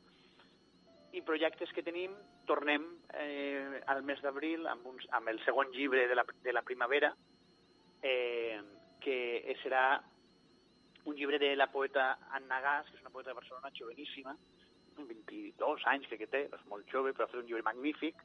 I 1.17 1.23
projectes 1.27 1.73
que 1.75 1.83
tenim, 1.83 2.13
tornem 2.47 2.85
eh, 3.19 3.81
al 3.91 4.03
mes 4.07 4.21
d'abril 4.23 4.67
amb, 4.71 4.87
uns, 4.93 5.07
amb 5.17 5.31
el 5.33 5.41
segon 5.47 5.73
llibre 5.75 6.07
de 6.09 6.19
la, 6.19 6.27
de 6.45 6.55
la 6.55 6.63
primavera, 6.67 7.15
eh, 8.03 8.61
que 9.01 9.57
serà 9.63 9.85
un 11.09 11.17
llibre 11.17 11.39
de 11.41 11.55
la 11.57 11.71
poeta 11.73 12.13
Anna 12.37 12.61
Gas, 12.61 12.91
que 12.91 12.99
és 12.99 13.05
una 13.05 13.15
poeta 13.15 13.31
de 13.31 13.39
Barcelona 13.41 13.73
joveníssima, 13.75 14.37
22 15.01 15.87
anys 15.89 16.09
crec 16.11 16.25
que 16.25 16.31
té, 16.31 16.43
és 16.53 16.67
molt 16.69 16.89
jove, 16.93 17.15
però 17.15 17.25
ha 17.25 17.33
fet 17.33 17.41
un 17.41 17.49
llibre 17.49 17.65
magnífic, 17.65 18.21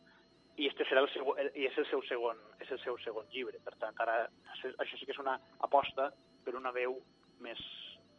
i 0.58 0.70
este 0.70 0.86
serà 0.88 1.03
el 1.03 1.10
seu, 1.12 1.34
i 1.53 1.66
és 1.68 1.78
el 1.82 1.88
seu 1.89 2.01
segon 2.08 2.39
és 2.64 2.72
el 2.72 2.80
seu 2.84 2.97
segon 3.03 3.28
llibre. 3.34 3.60
Per 3.66 3.74
tant, 3.82 3.95
ara 3.99 4.26
això 4.56 4.97
sí 4.97 5.06
que 5.06 5.16
és 5.16 5.22
una 5.22 5.36
aposta 5.68 6.12
per 6.45 6.56
una 6.56 6.72
veu 6.76 6.99
més, 7.43 7.62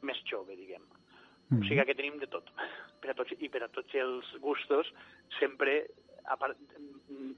més 0.04 0.20
jove, 0.28 0.56
diguem. 0.58 0.84
Mm. 1.48 1.62
O 1.62 1.68
sigui 1.68 1.86
que 1.88 1.96
tenim 1.96 2.18
de 2.20 2.28
tot. 2.30 2.50
Per 3.00 3.12
a 3.12 3.14
tots, 3.14 3.36
I 3.38 3.48
per 3.52 3.60
a 3.62 3.68
tots 3.70 3.94
els 4.00 4.28
gustos, 4.42 4.88
sempre 5.38 5.76
a 6.26 6.34
part, 6.40 6.58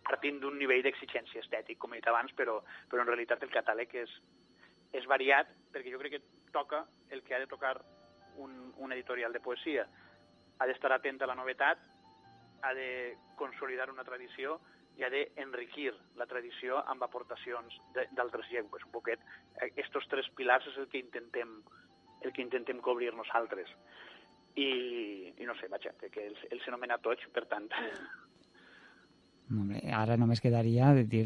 partint 0.06 0.38
d'un 0.40 0.56
nivell 0.56 0.80
d'exigència 0.86 1.42
estètic, 1.42 1.76
com 1.82 1.92
he 1.92 1.98
dit 1.98 2.08
abans, 2.08 2.32
però, 2.38 2.60
però 2.88 3.02
en 3.02 3.10
realitat 3.10 3.42
el 3.44 3.52
catàleg 3.52 3.92
és, 4.00 4.14
és 4.96 5.08
variat, 5.10 5.50
perquè 5.74 5.92
jo 5.92 6.00
crec 6.00 6.14
que 6.16 6.52
toca 6.54 6.86
el 7.12 7.20
que 7.26 7.36
ha 7.36 7.42
de 7.42 7.50
tocar 7.50 7.74
un, 8.40 8.72
un 8.78 8.94
editorial 8.96 9.34
de 9.34 9.42
poesia. 9.44 9.84
Ha 10.58 10.70
d'estar 10.70 10.94
atent 10.94 11.20
a 11.20 11.28
la 11.28 11.36
novetat, 11.36 11.82
ha 12.62 12.72
de 12.74 12.88
consolidar 13.36 13.90
una 13.92 14.06
tradició 14.06 14.56
i 14.98 15.04
ha 15.06 15.10
d'enriquir 15.12 15.92
la 16.18 16.26
tradició 16.26 16.80
amb 16.90 17.04
aportacions 17.06 17.76
d'altres 17.94 18.50
llengües. 18.50 18.84
Un 18.88 18.94
poquet, 18.94 19.22
aquests 19.68 20.10
tres 20.10 20.30
pilars 20.38 20.66
és 20.72 20.78
el 20.82 20.88
que 20.90 20.98
intentem, 21.00 21.60
el 22.24 22.34
que 22.34 22.42
intentem 22.42 22.82
cobrir 22.82 23.12
nosaltres. 23.14 23.70
I, 24.58 24.70
i 25.38 25.46
no 25.46 25.54
sé, 25.54 25.68
vaja, 25.70 25.92
que, 26.00 26.10
que 26.10 26.26
els, 26.32 26.42
els 26.50 26.66
anomena 26.70 26.98
tots, 27.02 27.30
per 27.34 27.46
tant... 27.50 27.70
Bé. 29.48 29.80
Ara 29.96 30.18
només 30.20 30.42
quedaria 30.44 30.90
de 30.92 31.06
dir 31.08 31.24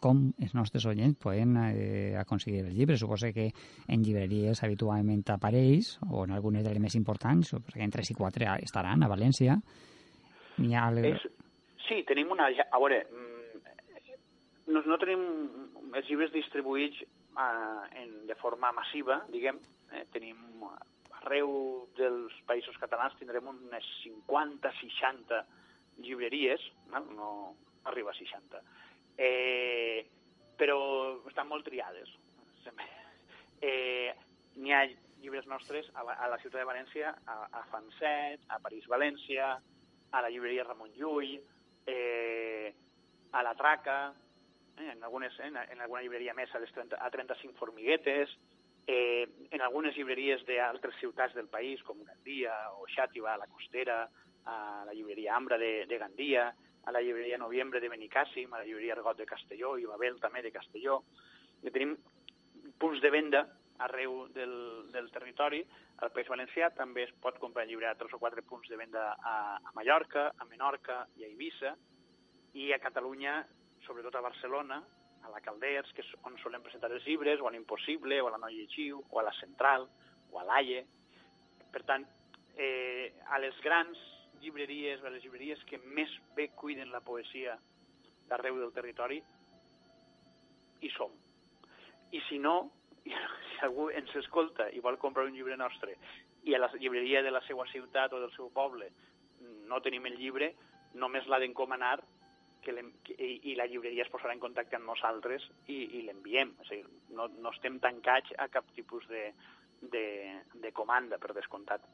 com 0.00 0.20
els 0.40 0.54
nostres 0.56 0.86
oients 0.88 1.18
poden 1.20 1.56
eh, 1.60 2.14
aconseguir 2.16 2.62
el 2.64 2.72
llibre. 2.72 2.96
Suposo 2.96 3.28
que 3.34 3.50
en 3.88 4.04
llibreries 4.04 4.62
habitualment 4.64 5.24
apareix, 5.34 5.96
o 6.08 6.24
en 6.24 6.32
algunes 6.36 6.64
de 6.64 6.72
les 6.72 6.82
més 6.82 6.96
importants, 6.96 7.52
perquè 7.66 7.84
en 7.84 7.92
3 7.92 8.14
i 8.14 8.16
4 8.16 8.54
estaran 8.62 9.04
a 9.04 9.10
València. 9.10 9.58
N'hi 10.62 10.74
ha... 10.74 10.86
El... 10.88 11.02
És, 11.12 11.26
sí, 11.88 12.02
tenim 12.08 12.30
una... 12.34 12.48
A 12.48 12.78
veure, 12.78 13.02
no, 14.68 14.82
no 14.84 14.98
tenim 15.00 15.24
els 15.96 16.08
llibres 16.10 16.32
distribuïts 16.34 17.00
uh, 17.02 17.84
en, 17.96 18.12
de 18.28 18.36
forma 18.40 18.72
massiva, 18.76 19.22
diguem. 19.32 19.60
Eh, 19.88 20.04
tenim 20.12 20.66
arreu 21.18 21.50
dels 21.96 22.34
països 22.48 22.76
catalans 22.80 23.16
tindrem 23.18 23.48
unes 23.50 23.86
50-60 24.04 25.40
llibreries, 26.04 26.62
no, 26.92 27.02
no 27.16 27.30
arriba 27.88 28.12
a 28.12 28.18
60, 28.18 28.60
eh, 29.18 30.04
però 30.60 30.78
estan 31.30 31.50
molt 31.50 31.66
triades. 31.68 32.14
Eh, 33.58 34.12
N'hi 34.62 34.70
ha 34.70 34.84
llibres 35.18 35.48
nostres 35.50 35.88
a 35.98 36.04
la, 36.06 36.12
a 36.14 36.28
la 36.30 36.36
ciutat 36.38 36.60
de 36.60 36.66
València, 36.68 37.08
a, 37.26 37.34
a 37.58 37.62
Fanset, 37.72 38.44
a 38.54 38.60
París-València, 38.62 39.48
a 40.14 40.20
la 40.22 40.30
llibreria 40.30 40.62
Ramon 40.62 40.92
Llull, 40.94 41.40
eh, 41.88 42.74
a 43.32 43.42
la 43.42 43.54
Traca, 43.54 44.14
eh, 44.76 44.90
en, 44.92 45.02
algunes, 45.02 45.32
en, 45.40 45.56
en 45.56 45.80
alguna 45.80 46.02
llibreria 46.04 46.36
més 46.36 46.52
a, 46.54 46.60
les 46.60 46.72
30, 46.76 47.00
a 47.00 47.10
35 47.10 47.56
formiguetes, 47.58 48.36
eh, 48.86 49.26
en 49.50 49.64
algunes 49.64 49.96
llibreries 49.96 50.44
d'altres 50.48 50.96
ciutats 51.00 51.34
del 51.34 51.48
país, 51.48 51.82
com 51.82 52.04
Gandia 52.04 52.54
o 52.76 52.86
Xàtiva, 52.92 53.34
a 53.34 53.40
la 53.40 53.48
Costera, 53.48 54.02
a 54.48 54.84
la 54.86 54.94
llibreria 54.94 55.36
Ambra 55.36 55.58
de, 55.58 55.86
de 55.88 55.98
Gandia, 55.98 56.52
a 56.84 56.92
la 56.92 57.02
llibreria 57.04 57.40
Noviembre 57.40 57.80
de 57.80 57.90
Benicàssim, 57.92 58.52
a 58.52 58.62
la 58.62 58.68
llibreria 58.68 58.94
Argot 58.96 59.18
de 59.18 59.26
Castelló 59.28 59.76
i 59.76 59.88
Babel 59.88 60.20
també 60.20 60.40
de 60.44 60.52
Castelló. 60.54 61.02
I 61.64 61.72
tenim 61.74 61.96
punts 62.80 63.02
de 63.02 63.10
venda 63.10 63.44
arreu 63.84 64.26
del, 64.34 64.54
del 64.92 65.10
territori. 65.14 65.62
Al 66.02 66.12
País 66.14 66.28
Valencià 66.30 66.70
també 66.76 67.04
es 67.06 67.14
pot 67.22 67.38
comprar 67.42 67.66
llibre 67.66 67.88
a 67.88 67.96
tres 67.98 68.14
o 68.14 68.20
quatre 68.22 68.42
punts 68.42 68.68
de 68.70 68.78
venda 68.78 69.12
a, 69.14 69.36
a 69.58 69.74
Mallorca, 69.76 70.28
a 70.36 70.46
Menorca 70.50 71.04
i 71.18 71.24
a 71.24 71.30
Eivissa, 71.30 71.74
i 72.58 72.72
a 72.72 72.80
Catalunya, 72.82 73.40
sobretot 73.86 74.14
a 74.18 74.24
Barcelona, 74.24 74.82
a 75.22 75.30
la 75.30 75.40
Calders, 75.44 75.90
que 75.94 76.02
és 76.04 76.12
on 76.26 76.36
solen 76.42 76.62
presentar 76.64 76.90
els 76.94 77.06
llibres, 77.06 77.40
o 77.40 77.48
a 77.48 77.52
l'Impossible, 77.54 78.20
o 78.22 78.28
a 78.28 78.34
la 78.34 78.42
Noia 78.42 78.66
Xiu, 78.74 79.02
o 79.10 79.20
a 79.20 79.26
la 79.26 79.34
Central, 79.40 79.88
o 80.32 80.38
a 80.40 80.46
l'Aie. 80.48 80.84
Per 81.72 81.82
tant, 81.86 82.06
eh, 82.56 83.12
a 83.28 83.38
les 83.42 83.58
grans 83.64 83.98
llibreries, 84.42 85.02
a 85.02 85.10
les 85.10 85.22
llibreries 85.22 85.62
que 85.66 85.80
més 85.82 86.10
bé 86.36 86.48
cuiden 86.54 86.92
la 86.94 87.02
poesia 87.04 87.58
d'arreu 88.28 88.58
del 88.60 88.74
territori, 88.76 89.18
hi 90.80 90.90
som. 90.94 91.14
I 92.14 92.20
si 92.28 92.38
no, 92.38 92.70
si 93.10 93.60
algú 93.66 93.88
ens 93.90 94.14
escolta 94.16 94.68
i 94.70 94.80
vol 94.84 94.98
comprar 94.98 95.26
un 95.26 95.36
llibre 95.36 95.56
nostre 95.56 95.96
i 96.44 96.54
a 96.54 96.62
la 96.62 96.70
llibreria 96.78 97.22
de 97.22 97.32
la 97.34 97.42
seva 97.46 97.66
ciutat 97.72 98.12
o 98.12 98.20
del 98.22 98.34
seu 98.36 98.52
poble 98.54 98.90
no 99.68 99.80
tenim 99.84 100.06
el 100.08 100.16
llibre, 100.18 100.52
només 100.98 101.26
l'ha 101.28 101.38
d'encomanar 101.42 101.98
que 102.64 102.74
que, 103.06 103.14
i, 103.14 103.52
i 103.52 103.54
la 103.56 103.66
llibreria 103.70 104.04
es 104.04 104.10
posarà 104.12 104.34
en 104.34 104.42
contacte 104.42 104.76
amb 104.76 104.88
nosaltres 104.90 105.46
i, 105.66 105.78
i 105.98 106.02
l'enviem. 106.06 106.54
És 106.64 106.72
a 106.72 106.78
dir, 106.78 106.86
no, 107.16 107.28
no 107.38 107.52
estem 107.54 107.78
tancats 107.84 108.34
a 108.36 108.48
cap 108.52 108.66
tipus 108.76 109.06
de, 109.08 109.28
de, 109.94 110.04
de 110.64 110.72
comanda, 110.76 111.20
per 111.22 111.36
descomptat. 111.36 111.84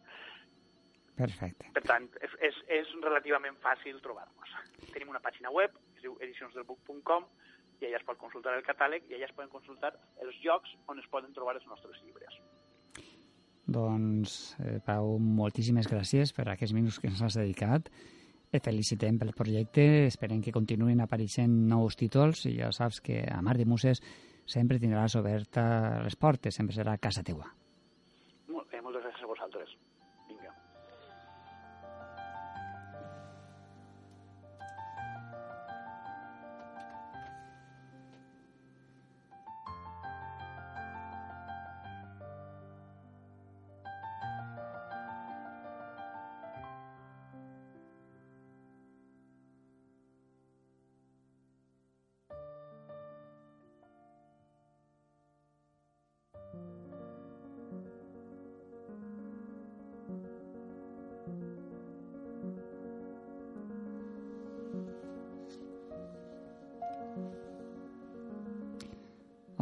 Perfecte. 1.15 1.71
Per 1.77 1.85
tant, 1.87 2.09
és, 2.27 2.39
és, 2.49 2.61
és 2.81 2.95
relativament 3.05 3.59
fàcil 3.63 4.01
trobar-nos. 4.03 4.55
Tenim 4.91 5.13
una 5.13 5.23
pàgina 5.23 5.53
web, 5.55 5.77
es 5.95 6.03
diu 6.03 6.17
edicionsdelbook.com, 6.27 7.29
i 7.81 7.89
allà 7.89 8.01
es 8.01 8.07
pot 8.07 8.19
consultar 8.21 8.57
el 8.59 8.67
catàleg 8.67 9.09
i 9.11 9.17
allà 9.17 9.29
es 9.29 9.37
poden 9.37 9.53
consultar 9.53 9.95
els 10.23 10.37
llocs 10.45 10.75
on 10.89 11.01
es 11.03 11.09
poden 11.11 11.33
trobar 11.37 11.57
els 11.59 11.67
nostres 11.71 12.01
llibres. 12.05 12.37
Doncs, 13.67 14.57
eh, 14.61 14.79
Pau, 14.85 15.17
moltíssimes 15.19 15.89
gràcies 15.89 16.35
per 16.37 16.49
aquests 16.53 16.75
minuts 16.77 17.01
que 17.01 17.09
ens 17.09 17.23
has 17.25 17.39
dedicat. 17.41 17.89
Et 18.55 18.63
felicitem 18.63 19.19
pel 19.19 19.33
projecte, 19.35 20.07
esperem 20.07 20.43
que 20.45 20.53
continuïn 20.55 21.01
apareixent 21.03 21.57
nous 21.71 21.97
títols 21.97 22.45
i 22.47 22.59
ja 22.61 22.71
saps 22.71 23.01
que 23.03 23.25
a 23.27 23.41
Mar 23.43 23.57
de 23.59 23.67
Muses 23.67 24.03
sempre 24.47 24.79
tindràs 24.79 25.17
oberta 25.19 25.65
les 26.05 26.15
portes, 26.15 26.55
sempre 26.55 26.77
serà 26.77 26.99
casa 27.01 27.25
teua. 27.25 27.49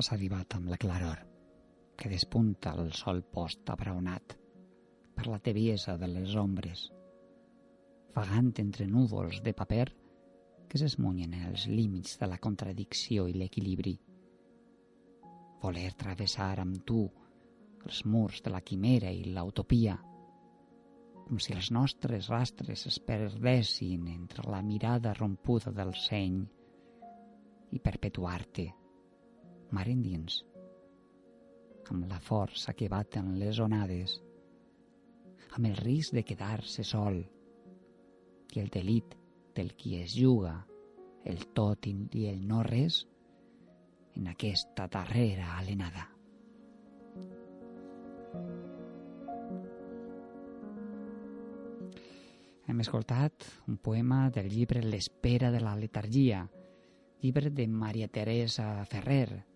Has 0.02 0.10
arribat 0.16 0.56
amb 0.56 0.66
la 0.66 0.76
claror, 0.82 1.20
que 1.94 2.10
despunta 2.10 2.72
el 2.74 2.88
sol 2.98 3.20
post 3.22 3.68
abraonat 3.70 4.32
per 5.14 5.28
la 5.28 5.38
tebiesa 5.38 5.94
de 6.00 6.08
les 6.10 6.32
ombres, 6.40 6.88
vagant 8.16 8.48
entre 8.58 8.88
núvols 8.90 9.38
de 9.46 9.52
paper 9.54 9.84
que 10.66 10.80
s'esmunyen 10.80 11.36
els 11.52 11.68
límits 11.70 12.18
de 12.18 12.30
la 12.32 12.40
contradicció 12.42 13.28
i 13.30 13.36
l'equilibri. 13.36 13.94
Voler 15.62 15.86
travessar 16.02 16.50
amb 16.64 16.82
tu 16.82 17.04
els 17.86 18.02
murs 18.02 18.42
de 18.42 18.50
la 18.50 18.64
quimera 18.66 19.14
i 19.14 19.22
l'utopia, 19.30 19.94
com 21.22 21.38
si 21.38 21.54
els 21.54 21.70
nostres 21.70 22.26
rastres 22.34 22.88
es 22.90 22.98
perdessin 22.98 24.10
entre 24.18 24.50
la 24.50 24.66
mirada 24.66 25.14
rompuda 25.14 25.70
del 25.70 25.94
seny 25.94 26.42
i 27.70 27.78
perpetuar-te, 27.78 28.72
mar 29.72 29.88
endins, 29.88 30.42
amb 31.90 32.06
la 32.10 32.20
força 32.20 32.74
que 32.76 32.90
baten 32.92 33.34
les 33.40 33.58
onades, 33.60 34.18
amb 35.56 35.68
el 35.68 35.76
risc 35.76 36.14
de 36.16 36.24
quedar-se 36.24 36.84
sol 36.84 37.18
i 38.52 38.60
el 38.60 38.68
delit 38.72 39.16
del 39.56 39.74
qui 39.76 39.96
es 40.00 40.14
juga 40.16 40.54
el 41.24 41.46
tot 41.54 41.86
i 41.86 42.26
el 42.28 42.40
no 42.48 42.62
res 42.66 43.02
en 44.16 44.28
aquesta 44.28 44.88
darrera 44.90 45.56
alenada. 45.58 46.08
Hem 52.66 52.80
escoltat 52.80 53.46
un 53.68 53.76
poema 53.76 54.28
del 54.30 54.48
llibre 54.48 54.82
L'espera 54.82 55.50
de 55.52 55.60
la 55.60 55.74
letargia, 55.76 56.46
llibre 57.20 57.50
de 57.50 57.66
Maria 57.68 58.08
Teresa 58.08 58.84
Ferrer, 58.88 59.51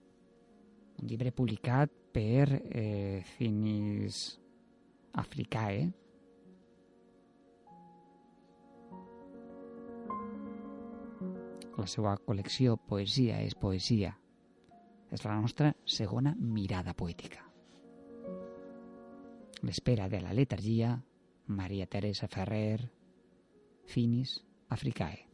un 1.01 1.09
llibre 1.09 1.32
publicat 1.32 1.92
per 2.12 2.49
eh, 2.57 3.22
Finis 3.36 4.24
Africae, 5.20 5.86
la 11.76 11.86
seva 11.90 12.16
col·lecció 12.24 12.78
Poesia 12.80 13.42
és 13.44 13.55
poesia. 13.55 14.14
És 15.12 15.22
la 15.22 15.36
nostra 15.38 15.70
segona 15.84 16.32
mirada 16.36 16.97
poètica. 16.99 17.44
L'espera 19.62 20.09
de 20.11 20.20
la 20.24 20.34
letargia, 20.34 20.97
Maria 21.47 21.86
Teresa 21.86 22.26
Ferrer, 22.28 22.80
Finis 23.86 24.40
Africae. 24.68 25.25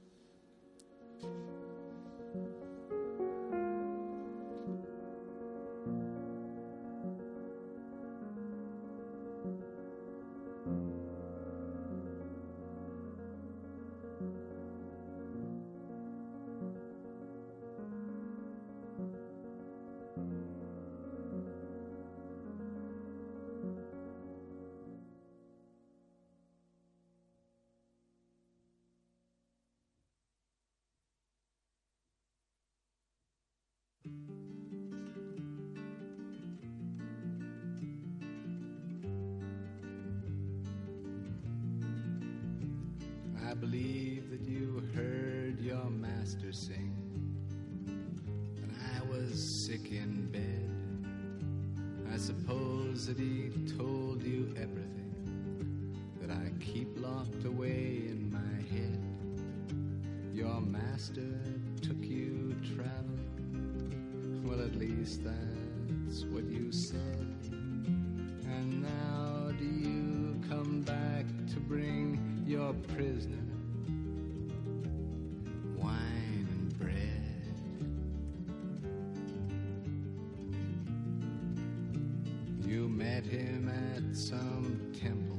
Some 84.15 84.93
temple 84.99 85.39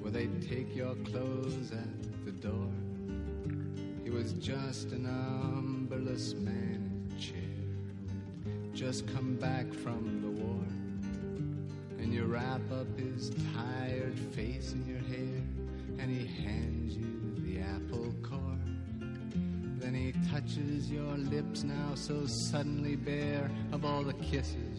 where 0.00 0.10
they 0.10 0.26
take 0.46 0.74
your 0.74 0.94
clothes 0.96 1.72
at 1.72 2.24
the 2.24 2.32
door. 2.32 2.68
He 4.04 4.10
was 4.10 4.32
just 4.34 4.92
an 4.92 5.06
umberless 5.06 6.34
man 6.34 7.08
in 7.10 7.16
a 7.16 7.20
chair 7.20 7.60
just 8.80 9.06
come 9.12 9.34
back 9.36 9.70
from 9.74 10.22
the 10.22 10.42
war. 10.42 10.64
And 11.98 12.14
you 12.14 12.24
wrap 12.24 12.62
up 12.72 12.86
his 12.98 13.30
tired 13.54 14.18
face 14.32 14.72
in 14.72 14.86
your 14.86 15.00
hair, 15.00 15.42
and 15.98 16.10
he 16.10 16.26
hands 16.42 16.96
you 16.96 17.34
the 17.44 17.60
apple 17.60 18.14
core. 18.22 18.58
Then 19.78 19.92
he 19.92 20.14
touches 20.30 20.90
your 20.90 21.14
lips 21.18 21.62
now 21.62 21.94
so 21.94 22.24
suddenly 22.26 22.96
bare 22.96 23.50
of 23.72 23.84
all 23.84 24.02
the 24.02 24.14
kisses 24.14 24.69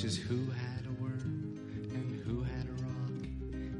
such 0.00 0.06
as 0.06 0.16
who 0.16 0.46
had 0.52 0.86
a 0.86 1.02
worm 1.02 1.58
and 1.92 2.20
who 2.24 2.42
had 2.42 2.66
a 2.66 2.72
rock 2.82 3.10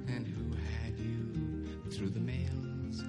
and 0.06 0.26
who 0.26 0.54
had 0.54 0.98
you 0.98 1.90
through 1.90 2.10
the 2.10 2.20
mails. 2.20 3.02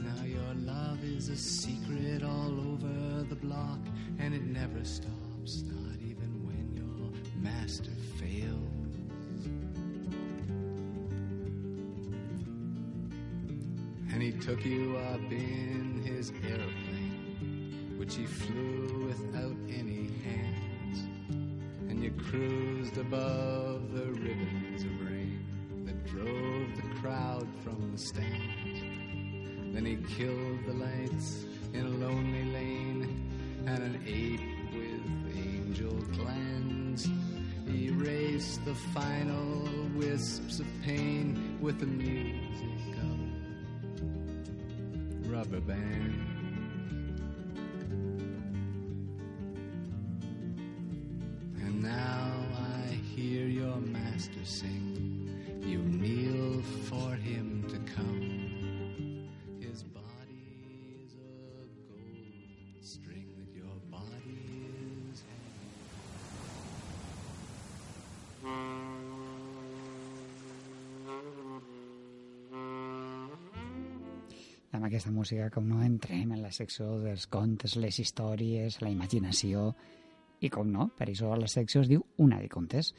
Now 0.00 0.24
your 0.24 0.54
love 0.66 1.04
is 1.04 1.28
a 1.28 1.36
secret 1.36 2.24
all 2.24 2.58
over 2.72 3.22
the 3.28 3.36
block, 3.36 3.78
and 4.18 4.34
it 4.34 4.42
never 4.42 4.82
stops, 4.82 5.62
not 5.66 6.00
even 6.00 6.44
when 6.44 6.74
your 6.74 7.12
master 7.40 7.92
fails. 8.18 9.46
And 14.12 14.20
he 14.20 14.32
took 14.32 14.64
you 14.64 14.96
up 14.96 15.30
in 15.30 16.02
his 16.04 16.32
aeroplane, 16.44 17.94
which 17.98 18.16
he 18.16 18.26
flew 18.26 19.06
without 19.06 19.56
any 19.68 20.10
hands. 20.24 20.67
You 22.08 22.14
cruised 22.24 22.96
above 22.96 23.92
the 23.92 24.06
ribbons 24.06 24.82
of 24.82 24.98
rain 25.02 25.44
that 25.84 26.06
drove 26.06 26.74
the 26.76 26.88
crowd 27.00 27.46
from 27.62 27.92
the 27.92 27.98
stands. 27.98 28.80
Then 29.74 29.84
he 29.84 29.96
killed 30.16 30.64
the 30.66 30.72
lights 30.72 31.44
in 31.74 31.84
a 31.84 31.90
lonely 31.90 32.50
lane, 32.50 33.28
and 33.66 33.82
an 33.82 34.02
ape 34.06 34.40
with 34.72 35.02
angel 35.36 35.92
glands. 36.16 37.10
He 37.66 37.88
erased 37.88 38.64
the 38.64 38.74
final 38.74 39.68
wisps 39.94 40.60
of 40.60 40.66
pain 40.82 41.58
with 41.60 41.78
the 41.78 41.86
music 41.86 42.96
of 43.02 43.20
rubber 45.30 45.60
band. 45.60 46.37
master 54.18 54.44
sing, 54.44 55.30
you 55.62 55.78
kneel 55.78 56.60
for 56.90 57.14
him 57.14 57.62
to 57.70 57.78
come. 57.94 58.18
His 59.60 59.84
body 59.84 60.42
is 61.06 61.14
a 61.14 61.62
gold 61.86 62.82
string 62.82 63.28
that 63.38 63.54
your 63.54 63.76
body 63.94 64.42
is 65.12 65.22
hanging. 65.22 65.70
amb 74.72 74.84
aquesta 74.90 75.14
música 75.14 75.46
com 75.54 75.70
no 75.70 75.78
entrem 75.86 76.34
en 76.34 76.42
la 76.42 76.50
secció 76.50 76.98
dels 77.04 77.30
contes, 77.30 77.78
les 77.78 78.02
històries, 78.02 78.82
la 78.82 78.90
imaginació 78.90 79.70
i 80.42 80.50
com 80.50 80.74
no, 80.74 80.90
per 80.98 81.06
això 81.06 81.38
la 81.38 81.46
secció 81.46 81.86
es 81.86 81.94
diu 81.94 82.02
Una 82.26 82.42
de 82.42 82.50
contes. 82.50 82.94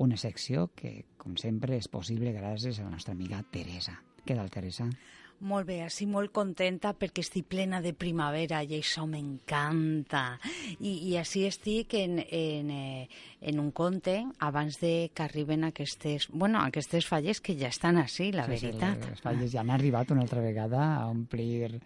Una 0.00 0.16
secció 0.16 0.70
que, 0.74 1.04
com 1.20 1.34
sempre, 1.36 1.76
és 1.76 1.88
possible 1.92 2.32
gràcies 2.32 2.78
a 2.80 2.86
la 2.86 2.94
nostra 2.94 3.12
amiga 3.12 3.42
Teresa. 3.52 3.98
Què 4.24 4.36
tal, 4.36 4.48
Teresa? 4.52 4.86
Molt 5.40 5.64
bé, 5.70 5.78
així 5.80 6.04
molt 6.04 6.32
contenta 6.36 6.90
perquè 7.00 7.22
estic 7.24 7.46
plena 7.48 7.78
de 7.80 7.94
primavera 7.96 8.58
i 8.60 8.74
això 8.76 9.06
m'encanta. 9.08 10.38
I, 10.80 10.90
I 11.08 11.14
així 11.20 11.46
estic 11.48 11.96
en, 11.96 12.18
en, 12.20 12.68
eh, 12.70 13.08
en 13.48 13.60
un 13.62 13.70
conte 13.72 14.18
abans 14.44 14.76
de 14.82 15.10
que 15.16 15.24
arriben 15.24 15.64
aquestes, 15.64 16.28
bueno, 16.32 16.60
aquestes 16.60 17.08
falles 17.08 17.40
que 17.40 17.56
ja 17.56 17.68
estan 17.72 17.96
així, 18.00 18.32
la 18.36 18.44
Sí, 18.50 18.58
sí, 18.58 18.66
veritat. 18.68 19.08
les 19.14 19.24
falles 19.24 19.52
ja 19.52 19.60
han 19.64 19.72
arribat 19.72 20.12
una 20.12 20.26
altra 20.28 20.44
vegada 20.44 20.84
a 20.98 21.06
omplir 21.08 21.80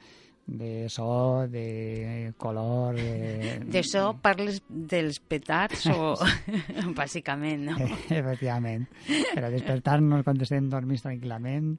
de 0.46 0.88
so, 0.92 1.46
de 1.48 2.32
color... 2.36 2.96
De... 2.98 3.60
D'això 3.72 4.10
parles 4.20 4.60
dels 4.68 5.20
petards 5.20 5.86
o... 5.88 6.14
bàsicament, 6.98 7.70
no? 7.70 7.78
Efectivament. 8.20 8.84
Per 9.06 9.44
a 9.44 9.52
despertar-nos 9.52 10.24
quan 10.26 10.42
estem 10.44 10.68
dormits 10.72 11.06
tranquil·lament 11.06 11.72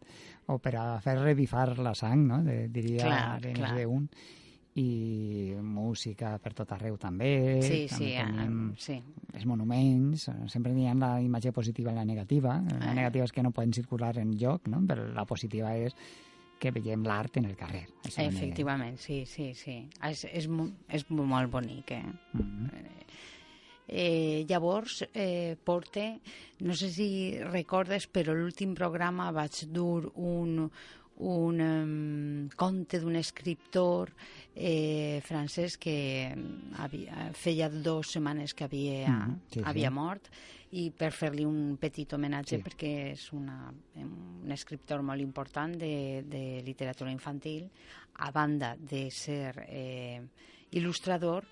o 0.49 0.57
per 0.61 0.75
a 0.81 0.87
fer 1.01 1.17
revifar 1.21 1.75
la 1.77 1.93
sang, 1.97 2.25
no? 2.29 2.41
De, 2.45 2.65
diria 2.73 3.05
Clar, 3.05 3.21
Arenas 3.37 3.61
clar. 3.61 3.75
de 3.77 3.85
un. 3.89 4.09
I 4.75 5.55
música 5.63 6.33
per 6.43 6.51
tot 6.51 6.73
arreu 6.75 6.97
també. 6.99 7.61
Sí, 7.63 7.85
també 7.87 8.09
sí, 8.09 8.09
tenim 8.17 8.57
ah, 8.73 8.75
sí. 8.83 8.97
els 9.31 9.45
monuments, 9.47 10.25
sempre 10.51 10.73
n'hi 10.75 10.89
ha 10.91 10.95
la 10.99 11.13
imatge 11.23 11.53
positiva 11.55 11.93
i 11.93 11.95
la 11.95 12.03
negativa. 12.03 12.57
La 12.59 12.91
Eh. 12.91 12.95
negativa 12.97 13.23
és 13.23 13.31
que 13.31 13.43
no 13.45 13.53
poden 13.55 13.71
circular 13.71 14.11
en 14.19 14.33
lloc, 14.35 14.67
no? 14.67 14.81
però 14.83 15.05
la 15.15 15.23
positiva 15.23 15.71
és 15.79 15.95
que 16.59 16.71
veiem 16.71 17.03
l'art 17.05 17.37
en 17.37 17.45
el 17.49 17.55
carrer. 17.59 17.85
Efectivament, 18.17 18.97
sí, 19.01 19.23
sí, 19.25 19.53
sí. 19.53 19.77
És, 20.07 20.25
és, 20.31 20.47
és 20.89 21.05
molt 21.09 21.51
bonic, 21.51 21.91
eh? 21.91 22.03
Mhm. 22.33 22.69
Eh, 23.87 24.45
llavors, 24.49 25.03
eh, 25.13 25.55
Porte, 25.63 26.19
no 26.65 26.73
sé 26.73 26.89
si 26.89 27.37
recordes, 27.37 28.07
però 28.09 28.33
l'últim 28.33 28.73
programa 28.73 29.27
vaig 29.31 29.59
dur 29.69 30.07
un, 30.15 30.65
un 31.21 31.61
um, 31.61 32.49
conte 32.57 32.97
d'un 32.99 33.15
escriptor 33.15 34.09
eh, 34.55 35.21
francès 35.23 35.77
que 35.77 36.33
mm, 36.33 36.73
havia, 36.81 37.29
feia 37.37 37.69
dues 37.69 38.15
setmanes 38.17 38.55
que 38.57 38.65
havia, 38.65 39.05
Mhm, 39.11 39.39
sí, 39.51 39.59
sí. 39.59 39.65
havia 39.69 39.91
mort 39.91 40.31
i 40.75 40.89
per 40.91 41.11
fer-li 41.15 41.45
un 41.47 41.77
petit 41.79 42.11
homenatge 42.17 42.57
Sí. 42.57 42.63
perquè 42.63 42.91
és 43.13 43.29
una, 43.33 43.71
un 44.01 44.51
escriptor 44.51 45.01
molt 45.05 45.21
important 45.23 45.75
de, 45.79 46.23
de 46.27 46.61
literatura 46.65 47.11
infantil 47.13 47.69
a 48.19 48.31
banda 48.31 48.75
de 48.79 49.05
ser 49.11 49.53
eh, 49.67 50.19
il·lustrador 50.75 51.45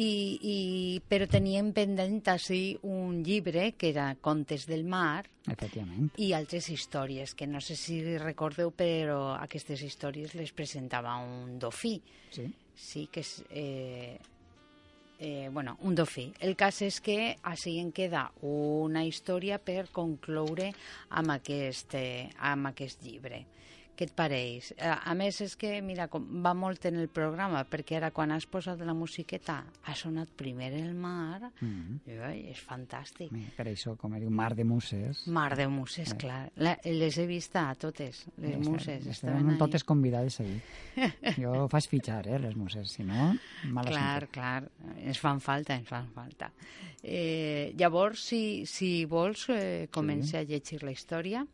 i, 0.00 0.38
i, 0.48 0.56
però 1.04 1.26
teníem 1.28 1.68
pendent 1.76 2.22
així 2.32 2.78
un 2.88 3.18
llibre 3.22 3.74
que 3.76 3.90
era 3.92 4.06
Contes 4.24 4.64
del 4.66 4.86
mar 4.88 5.26
Efectivament. 5.52 6.08
i 6.16 6.30
altres 6.32 6.70
històries, 6.72 7.34
que 7.36 7.46
no 7.46 7.60
sé 7.60 7.76
si 7.76 7.98
recordeu, 8.16 8.70
però 8.72 9.34
aquestes 9.36 9.82
històries 9.84 10.32
les 10.38 10.52
presentava 10.56 11.18
un 11.20 11.58
dofí. 11.60 11.98
Sí. 12.32 12.46
Sí, 12.74 13.04
que 13.12 13.20
és... 13.20 13.34
Eh, 13.50 14.16
eh, 15.22 15.48
bueno, 15.52 15.78
un 15.82 15.94
dofí. 15.94 16.32
El 16.42 16.56
cas 16.58 16.80
és 16.82 16.96
que 17.00 17.36
així 17.46 17.76
en 17.78 17.92
queda 17.94 18.24
una 18.42 19.04
història 19.06 19.60
per 19.62 19.84
concloure 19.94 20.72
amb 21.14 21.36
aquest, 21.36 21.94
eh, 21.94 22.26
amb 22.42 22.72
aquest 22.72 23.06
llibre. 23.06 23.44
Què 23.92 24.06
et 24.08 24.12
pareix? 24.16 24.70
A, 24.80 25.12
més, 25.14 25.36
és 25.44 25.52
que, 25.60 25.74
mira, 25.84 26.06
com 26.08 26.24
va 26.42 26.54
molt 26.56 26.86
en 26.88 26.96
el 26.96 27.08
programa, 27.12 27.60
perquè 27.68 27.98
ara 27.98 28.08
quan 28.10 28.32
has 28.32 28.46
posat 28.48 28.80
la 28.80 28.94
musiqueta 28.96 29.58
ha 29.84 29.94
sonat 29.94 30.30
primer 30.34 30.70
el 30.72 30.94
mar, 30.94 31.50
Mhm. 31.60 31.98
i, 32.06 32.16
oi, 32.18 32.38
és 32.50 32.62
fantàstic. 32.66 33.30
Bé, 33.30 33.44
Per 33.56 33.66
això, 33.66 33.96
com 33.96 34.14
diu, 34.18 34.30
mar 34.30 34.54
de 34.54 34.64
muses. 34.64 35.26
Mar 35.28 35.54
de 35.56 35.68
muses, 35.68 36.14
clar. 36.14 36.50
La, 36.56 36.78
les 36.84 37.18
he 37.18 37.26
vist 37.26 37.54
a 37.56 37.74
totes, 37.74 38.26
les 38.38 38.56
Estan- 38.56 38.70
muses. 38.72 39.06
Estaven 39.06 39.58
totes 39.58 39.84
convidades 39.84 40.40
a 40.40 40.44
dir. 40.44 40.62
Jo 41.38 41.68
faig 41.68 41.86
fitxar, 41.88 42.26
eh, 42.28 42.38
les 42.38 42.56
muses, 42.56 42.90
si 42.90 43.04
no, 43.04 43.34
mal 43.68 43.84
Clar, 43.86 44.28
clar, 44.28 44.70
ens 45.04 45.18
fan 45.20 45.40
falta, 45.40 45.74
ens 45.76 45.88
fan 45.88 46.08
falta. 46.14 46.50
Eh, 47.04 47.72
llavors, 47.76 48.20
si, 48.20 48.64
si 48.64 49.04
vols, 49.04 49.48
eh, 49.50 49.88
comença 49.90 50.38
a 50.38 50.44
llegir 50.44 50.82
la 50.84 50.92
història. 50.92 51.44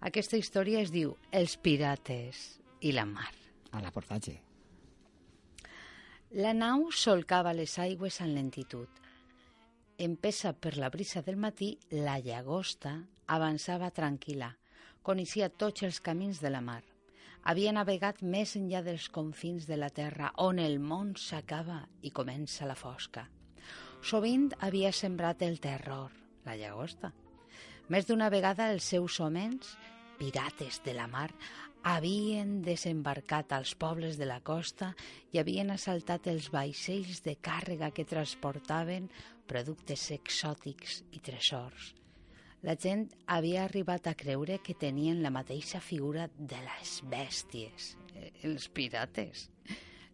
Aquesta 0.00 0.36
història 0.36 0.80
es 0.80 0.90
diu 0.90 1.16
Els 1.30 1.56
pirates 1.78 2.58
i 2.82 2.90
la 2.90 3.04
mar. 3.06 3.30
A 3.70 3.78
l'aportatge. 3.78 4.32
La 6.42 6.50
nau 6.50 6.88
solcava 6.90 7.52
les 7.54 7.76
aigües 7.78 8.18
en 8.24 8.32
lentitud. 8.34 8.88
Empesa 9.98 10.54
per 10.58 10.74
la 10.76 10.90
brisa 10.90 11.22
del 11.22 11.36
matí, 11.38 11.76
la 11.94 12.16
llagosta 12.18 12.96
avançava 13.30 13.92
tranquil·la. 13.94 14.48
Coneixia 15.06 15.48
tots 15.54 15.84
els 15.86 16.00
camins 16.02 16.40
de 16.42 16.50
la 16.50 16.60
mar. 16.60 16.82
Havia 17.46 17.70
navegat 17.76 18.24
més 18.26 18.56
enllà 18.58 18.82
dels 18.82 19.06
confins 19.14 19.68
de 19.70 19.78
la 19.78 19.90
terra, 19.94 20.32
on 20.36 20.58
el 20.58 20.80
món 20.82 21.14
s'acaba 21.14 21.84
i 22.02 22.10
comença 22.10 22.66
la 22.66 22.74
fosca. 22.74 23.28
Sovint 24.02 24.50
havia 24.58 24.90
sembrat 24.90 25.46
el 25.46 25.60
terror, 25.62 26.10
la 26.42 26.58
llagosta. 26.58 27.12
Més 27.88 28.10
d'una 28.10 28.32
vegada 28.34 28.66
els 28.72 28.90
seus 28.96 29.20
homes, 29.20 29.76
pirates 30.18 30.82
de 30.84 30.92
la 30.98 31.06
mar, 31.06 31.30
havien 31.82 32.62
desembarcat 32.62 33.52
als 33.52 33.74
pobles 33.74 34.18
de 34.18 34.26
la 34.26 34.40
costa 34.40 34.92
i 35.32 35.38
havien 35.38 35.70
assaltat 35.70 36.26
els 36.26 36.50
vaixells 36.52 37.22
de 37.24 37.36
càrrega 37.36 37.92
que 37.94 38.06
transportaven 38.08 39.08
productes 39.48 40.10
exòtics 40.14 41.02
i 41.12 41.22
tresors. 41.24 41.94
La 42.66 42.74
gent 42.74 43.06
havia 43.30 43.64
arribat 43.64 44.08
a 44.10 44.16
creure 44.18 44.58
que 44.58 44.74
tenien 44.74 45.22
la 45.22 45.30
mateixa 45.30 45.78
figura 45.78 46.26
de 46.38 46.58
les 46.64 46.96
bèsties, 47.06 47.94
eh, 48.14 48.32
els 48.42 48.66
pirates. 48.68 49.48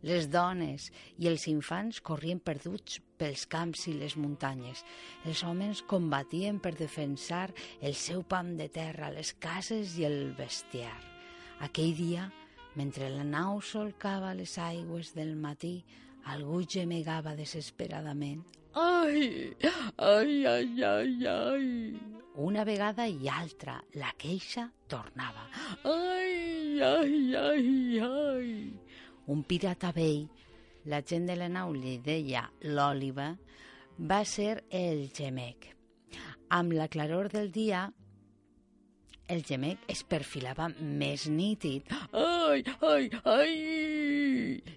Les 0.04 0.28
dones 0.28 0.90
i 1.16 1.30
els 1.30 1.46
infants 1.48 2.02
corrien 2.04 2.38
perduts 2.38 3.00
pels 3.16 3.46
camps 3.48 3.86
i 3.88 3.94
les 3.96 4.18
muntanyes. 4.20 4.84
Els 5.24 5.40
homes 5.48 5.80
combatien 5.88 6.60
per 6.60 6.74
defensar 6.76 7.48
el 7.80 7.96
seu 7.96 8.22
pam 8.22 8.52
de 8.60 8.68
terra, 8.68 9.08
les 9.08 9.32
cases 9.32 9.96
i 9.96 10.04
el 10.04 10.34
bestiar. 10.36 11.13
Aquell 11.64 11.94
dia, 11.96 12.26
mentre 12.76 13.08
la 13.08 13.24
nau 13.24 13.60
solcava 13.64 14.34
les 14.36 14.58
aigües 14.60 15.14
del 15.16 15.32
matí, 15.40 15.78
algú 16.28 16.60
gemegava 16.68 17.32
desesperadament. 17.38 18.42
Ai, 18.74 19.54
ai, 19.96 20.44
ai, 20.50 20.82
ai, 20.82 21.26
ai. 21.30 21.68
Una 22.44 22.64
vegada 22.68 23.06
i 23.06 23.28
altra, 23.30 23.78
la 23.94 24.10
queixa 24.18 24.66
tornava. 24.90 25.46
Ai, 25.88 26.80
ai, 26.82 27.34
ai, 27.38 28.00
ai. 28.02 28.54
Un 29.32 29.44
pirata 29.48 29.92
vell, 29.94 30.26
la 30.84 31.00
gent 31.00 31.30
de 31.30 31.38
la 31.38 31.48
nau 31.48 31.72
li 31.72 31.96
deia 32.04 32.44
l'òliva, 32.66 33.30
va 33.96 34.24
ser 34.28 34.64
el 34.68 35.06
gemec. 35.16 35.70
Amb 36.52 36.76
la 36.76 36.90
claror 36.92 37.30
del 37.32 37.52
dia, 37.54 37.86
el 39.28 39.42
gemec 39.44 39.86
es 39.88 40.02
perfilava 40.04 40.68
més 40.80 41.28
nítid. 41.32 41.88
Ai, 42.12 42.64
ai, 42.84 43.08
ai! 43.24 43.54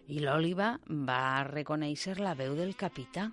I 0.07 0.21
l'òliva 0.23 0.75
va 0.87 1.43
reconèixer 1.47 2.17
la 2.21 2.33
veu 2.37 2.55
del 2.55 2.75
capità. 2.79 3.27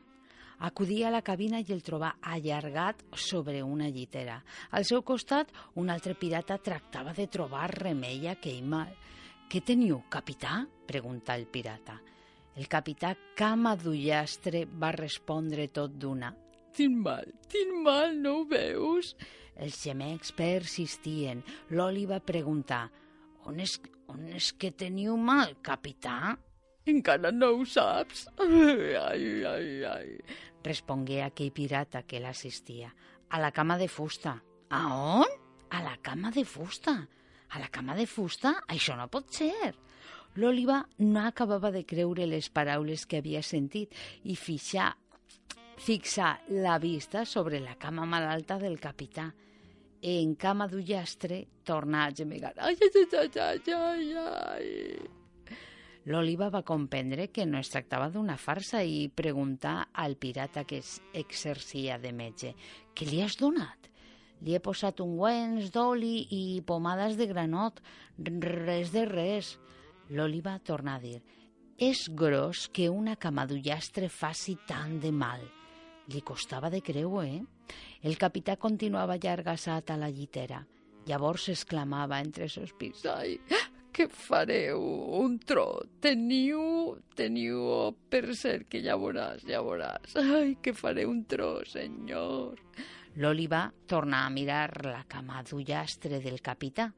Acudia 0.64 1.08
a 1.08 1.12
la 1.12 1.22
cabina 1.22 1.60
i 1.60 1.72
el 1.74 1.82
trobà 1.86 2.14
allargat 2.22 3.02
sobre 3.18 3.60
una 3.62 3.88
llitera. 3.90 4.38
Al 4.70 4.86
seu 4.86 5.02
costat, 5.02 5.50
un 5.74 5.90
altre 5.90 6.14
pirata 6.14 6.58
tractava 6.58 7.12
de 7.12 7.26
trobar 7.26 7.68
remei 7.74 8.28
a 8.28 8.34
aquell 8.38 8.62
mal. 8.62 8.90
«Què 9.50 9.60
teniu, 9.60 10.00
capità?», 10.10 10.62
preguntà 10.86 11.36
el 11.36 11.46
pirata. 11.46 11.98
El 12.54 12.68
capità 12.70 13.12
Cama 13.36 13.74
d'Ullastre 13.76 14.64
va 14.66 14.92
respondre 14.94 15.68
tot 15.74 15.94
d'una. 15.98 16.32
«Tinc 16.74 17.02
mal, 17.02 17.26
tinc 17.50 17.74
mal, 17.86 18.14
no 18.18 18.38
ho 18.40 18.44
veus?». 18.50 19.14
Els 19.56 19.76
gemecs 19.84 20.32
persistien. 20.34 21.42
L'Oli 21.70 22.06
va 22.10 22.20
preguntar 22.24 22.88
«On 23.46 23.60
és, 23.60 23.76
on 24.10 24.26
és 24.34 24.50
que 24.58 24.72
teniu 24.72 25.16
mal, 25.20 25.54
capità?» 25.62 26.34
«Encara 26.90 27.30
no 27.32 27.52
ho 27.54 27.64
saps?» 27.64 28.26
«Ai, 28.40 28.94
ai, 29.08 29.28
ai, 29.48 29.70
ai», 29.88 30.10
respongué 30.64 31.22
aquell 31.22 31.52
pirata 31.52 32.02
que 32.02 32.20
l'assistia. 32.20 32.90
«A 33.30 33.40
la 33.40 33.52
cama 33.52 33.78
de 33.78 33.88
fusta». 33.88 34.38
«A 34.70 34.82
on?» 35.20 35.38
«A 35.70 35.82
la 35.82 35.96
cama 36.02 36.30
de 36.34 36.44
fusta». 36.44 36.98
«A 37.54 37.60
la 37.60 37.70
cama 37.70 37.94
de 37.94 38.06
fusta? 38.10 38.56
Això 38.68 38.96
no 38.98 39.06
pot 39.08 39.30
ser». 39.32 39.74
L'Òliva 40.34 40.80
no 40.98 41.20
acabava 41.22 41.70
de 41.70 41.84
creure 41.86 42.26
les 42.26 42.48
paraules 42.50 43.04
que 43.06 43.20
havia 43.22 43.42
sentit 43.46 43.94
i 44.26 44.34
fixar, 44.34 44.88
fixar 45.78 46.40
la 46.50 46.80
vista 46.82 47.22
sobre 47.24 47.60
la 47.62 47.76
cama 47.78 48.02
malalta 48.04 48.58
del 48.58 48.80
capità. 48.82 49.28
En 50.04 50.34
cama 50.36 50.66
d'ullastre 50.68 51.46
torna 51.64 52.04
a 52.04 52.12
gemegar. 52.12 52.52
Ai, 52.58 52.76
ai, 52.76 53.04
ai, 53.18 53.30
ai, 53.40 53.72
ai, 53.72 54.16
ai. 54.20 55.54
L'Oliva 56.04 56.50
va 56.52 56.60
comprendre 56.62 57.30
que 57.32 57.46
no 57.48 57.56
es 57.56 57.70
tractava 57.72 58.10
d'una 58.12 58.36
farsa 58.36 58.82
i 58.84 59.08
preguntar 59.08 59.88
al 59.96 60.18
pirata 60.20 60.66
que 60.68 60.82
es 60.84 60.98
exercia 61.16 61.96
de 62.02 62.12
metge 62.12 62.52
«Què 62.92 63.08
li 63.08 63.22
has 63.24 63.38
donat?» 63.40 63.88
Li 64.44 64.52
he 64.52 64.60
posat 64.60 65.00
ungüents 65.00 65.72
d'oli 65.72 66.26
i 66.36 66.60
pomades 66.68 67.16
de 67.16 67.24
granot, 67.30 67.80
res 68.20 68.92
de 68.92 69.06
res. 69.08 69.54
L'Oliva 70.12 70.58
torna 70.60 70.98
a 70.98 71.00
dir 71.00 71.22
«És 71.80 72.10
gros 72.12 72.68
que 72.68 72.92
una 72.92 73.16
cama 73.16 73.48
d'ullastre 73.48 74.12
faci 74.12 74.58
tant 74.68 74.98
de 75.00 75.14
mal». 75.24 75.63
Li 76.12 76.20
costava 76.20 76.68
de 76.70 76.82
creure, 76.84 77.26
eh? 77.28 77.76
El 78.04 78.18
capità 78.20 78.58
continuava 78.60 79.16
allargassat 79.16 79.94
a 79.94 79.96
la 79.96 80.10
llitera. 80.12 80.60
Llavors 81.08 81.48
exclamava 81.52 82.18
entre 82.24 82.48
sospirs 82.48 83.04
«Ai, 83.08 83.38
què 83.94 84.08
fareu? 84.10 84.82
Un 85.20 85.38
tro? 85.38 85.66
Teniu, 86.02 86.96
teniu 87.16 87.92
per 88.10 88.24
ser 88.36 88.64
que 88.68 88.80
ja 88.84 88.96
veuràs, 89.00 89.44
ja 89.48 89.60
veuràs. 89.64 90.16
Ai, 90.20 90.56
què 90.60 90.74
faré 90.76 91.04
un 91.06 91.22
tro, 91.30 91.60
senyor? 91.68 92.58
L'Oliva 93.16 93.72
torna 93.86 94.24
a 94.24 94.30
mirar 94.30 94.82
la 94.82 95.04
cama 95.06 95.38
d'ullastre 95.46 96.18
del 96.18 96.40
capità. 96.42 96.88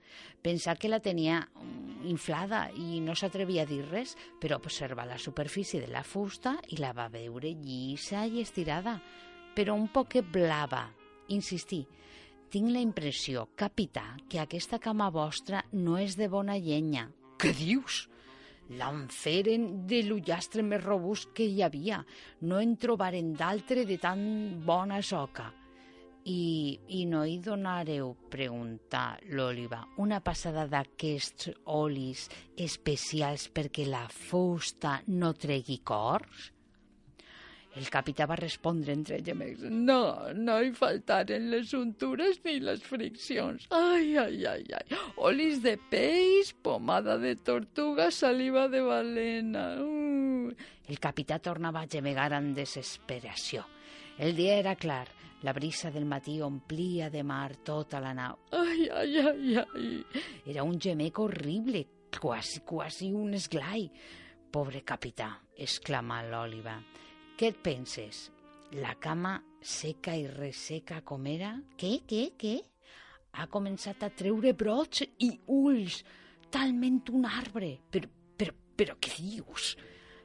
Pensà 0.41 0.73
que 0.81 0.89
la 0.89 1.03
tenia 1.05 1.43
mm, 1.43 2.07
inflada 2.09 2.63
i 2.73 3.03
no 3.05 3.13
s'atrevia 3.13 3.67
a 3.67 3.69
dir 3.69 3.83
res, 3.85 4.15
però 4.41 4.57
observa 4.57 5.05
la 5.05 5.19
superfície 5.21 5.83
de 5.83 5.91
la 5.93 6.03
fusta 6.03 6.55
i 6.73 6.81
la 6.81 6.95
va 6.97 7.11
veure 7.13 7.53
llisa 7.53 8.25
i 8.25 8.41
estirada, 8.41 8.97
però 9.53 9.77
un 9.77 9.91
poc 9.93 10.17
blava. 10.33 10.87
Insistí, 11.37 11.83
tinc 12.49 12.73
la 12.73 12.81
impressió, 12.81 13.51
capità, 13.55 14.15
que 14.31 14.41
aquesta 14.41 14.81
cama 14.81 15.11
vostra 15.13 15.61
no 15.75 15.99
és 16.01 16.17
de 16.17 16.31
bona 16.33 16.57
llenya. 16.57 17.11
Què 17.37 17.53
dius? 17.53 18.07
L'han 18.73 19.05
feren 19.13 19.85
de 19.87 20.01
l'ullastre 20.07 20.65
més 20.65 20.81
robust 20.81 21.37
que 21.37 21.45
hi 21.45 21.61
havia. 21.63 22.01
No 22.41 22.65
en 22.65 22.75
trobaren 22.81 23.35
d'altre 23.37 23.85
de 23.85 24.01
tan 24.01 24.25
bona 24.65 25.05
soca. 25.05 25.53
I, 26.27 26.79
I 26.99 27.05
no 27.07 27.23
hi 27.23 27.37
donareu, 27.39 28.11
preguntar 28.31 29.21
l'Oliva, 29.31 29.85
una 30.03 30.19
passada 30.25 30.65
d'aquests 30.67 31.53
olis 31.71 32.27
especials 32.59 33.47
perquè 33.55 33.87
la 33.87 34.03
fusta 34.11 34.99
no 35.15 35.31
tregui 35.39 35.79
cors? 35.87 36.51
El 37.77 37.91
capità 37.93 38.25
va 38.25 38.39
respondre 38.41 38.95
entre 38.97 39.19
gemecs. 39.23 39.67
No, 39.69 40.01
no 40.33 40.57
hi 40.65 40.71
faltaren 40.75 41.51
les 41.53 41.75
untures 41.77 42.41
ni 42.47 42.57
les 42.65 42.81
friccions. 42.81 43.67
Ai, 43.77 44.17
ai, 44.17 44.41
ai, 44.49 44.65
ai. 44.79 45.01
Olis 45.29 45.61
de 45.63 45.77
peix, 45.93 46.55
pomada 46.65 47.19
de 47.21 47.35
tortuga, 47.37 48.09
saliva 48.11 48.65
de 48.73 48.81
balena. 48.81 49.67
Uh. 49.85 50.57
El 50.89 50.99
capità 51.05 51.37
tornava 51.39 51.85
a 51.85 51.91
gemegar 51.93 52.31
amb 52.33 52.57
desesperació. 52.57 53.67
El 54.17 54.33
dia 54.41 54.57
era 54.57 54.73
clar. 54.81 55.05
La 55.45 55.53
brisa 55.53 55.91
del 55.91 56.07
matí 56.09 56.41
omplia 56.41 57.11
de 57.11 57.23
mar 57.23 57.57
tota 57.65 58.01
la 58.01 58.15
nau. 58.17 58.39
Ai, 58.57 58.89
ai, 58.89 59.19
ai, 59.21 59.57
ai. 59.61 59.91
Era 60.47 60.63
un 60.65 60.79
gemec 60.81 61.19
horrible, 61.19 61.85
quasi, 62.19 62.63
quasi 62.65 63.11
un 63.13 63.35
esglai. 63.35 63.91
Pobre 64.51 64.81
capità, 64.83 65.35
exclama 65.53 66.23
l'Òliva. 66.25 66.79
Què 67.37 67.53
et 67.53 67.61
penses? 67.61 68.31
La 68.81 68.95
cama 68.99 69.37
seca 69.61 70.17
i 70.17 70.25
resseca 70.31 71.03
com 71.05 71.29
era? 71.29 71.53
Què, 71.77 71.99
què, 72.09 72.31
què? 72.41 72.57
Ha 73.37 73.47
començat 73.53 74.07
a 74.07 74.11
treure 74.17 74.55
brots 74.57 75.05
i 75.21 75.35
ulls, 75.53 76.01
talment 76.51 77.03
un 77.13 77.29
arbre. 77.29 77.75
Però, 77.93 78.09
però, 78.41 78.57
però 78.77 78.97
què 78.97 79.13
dius? 79.21 79.75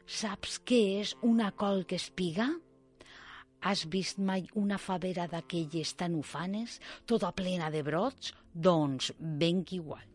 Saps 0.07 0.61
què 0.63 0.81
és 1.01 1.17
una 1.27 1.51
col 1.51 1.83
que 1.83 1.99
espiga? 1.99 2.47
Has 3.61 3.83
vist 3.93 4.17
mai 4.17 4.47
una 4.57 4.79
favera 4.81 5.27
d'aquelles 5.29 5.91
tan 5.93 6.15
ufanes, 6.17 6.79
tota 7.05 7.29
plena 7.37 7.69
de 7.69 7.83
brots? 7.85 8.33
Doncs 8.53 9.11
ben 9.19 9.61
que 9.63 9.75
igual. 9.77 10.07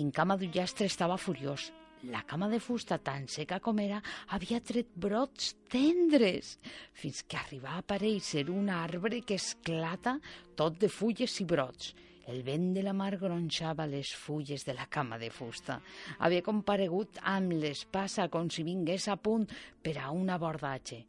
En 0.00 0.08
cama 0.10 0.38
d'ullastre 0.40 0.88
estava 0.88 1.18
furiós. 1.20 1.70
La 2.08 2.22
cama 2.22 2.48
de 2.48 2.60
fusta, 2.60 2.96
tan 2.98 3.26
seca 3.28 3.58
com 3.60 3.76
era, 3.80 3.98
havia 4.32 4.60
tret 4.64 4.88
brots 4.94 5.54
tendres, 5.72 6.54
fins 6.92 7.22
que 7.28 7.36
arriba 7.36 7.74
a 7.74 7.82
aparèixer 7.82 8.46
un 8.52 8.70
arbre 8.72 9.20
que 9.20 9.36
esclata 9.36 10.16
tot 10.56 10.78
de 10.80 10.88
fulles 10.92 11.36
i 11.40 11.46
brots. 11.48 11.92
El 12.26 12.40
vent 12.46 12.72
de 12.74 12.82
la 12.82 12.94
mar 12.96 13.12
gronxava 13.20 13.86
les 13.86 14.14
fulles 14.16 14.64
de 14.64 14.74
la 14.74 14.88
cama 14.88 15.18
de 15.20 15.28
fusta. 15.30 15.76
Havia 16.18 16.44
comparegut 16.46 17.20
amb 17.22 17.52
l'espasa 17.52 18.30
com 18.32 18.48
si 18.50 18.64
vingués 18.64 19.08
a 19.12 19.16
punt 19.16 19.46
per 19.82 19.98
a 20.00 20.08
un 20.10 20.32
abordatge 20.32 21.04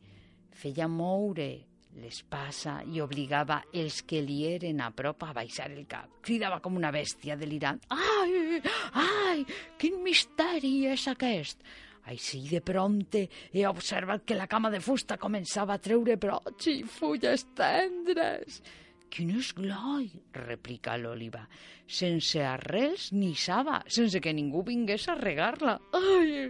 feia 0.58 0.88
moure 0.89 1.49
l'espasa 1.97 2.80
i 2.86 3.01
obligava 3.01 3.62
els 3.74 4.03
que 4.05 4.22
li 4.22 4.43
eren 4.49 4.82
a 4.82 4.91
prop 4.93 5.24
a 5.26 5.34
baixar 5.34 5.70
el 5.72 5.86
cap. 5.89 6.20
Cridava 6.26 6.60
com 6.62 6.78
una 6.78 6.91
bèstia 6.93 7.38
delirant. 7.39 7.82
Ai, 7.93 8.62
ai, 9.01 9.45
quin 9.82 10.01
misteri 10.05 10.80
és 10.93 11.08
aquest! 11.10 11.64
Així 12.08 12.39
de 12.47 12.62
prompte 12.64 13.26
he 13.51 13.66
observat 13.68 14.24
que 14.24 14.38
la 14.38 14.47
cama 14.47 14.72
de 14.72 14.80
fusta 14.80 15.18
començava 15.20 15.76
a 15.76 15.82
treure 15.84 16.16
brots 16.16 16.70
i 16.72 16.78
fulles 16.88 17.43
tendres. 17.58 18.62
Quin 19.10 19.32
esgloi, 19.39 20.10
replica 20.36 20.97
l'Oliva, 20.99 21.41
sense 21.88 22.43
arrels 22.43 23.12
ni 23.16 23.34
saba, 23.36 23.80
sense 23.88 24.20
que 24.22 24.34
ningú 24.36 24.64
vingués 24.68 25.08
a 25.08 25.16
regar-la. 25.16 25.78
Ai, 25.95 26.47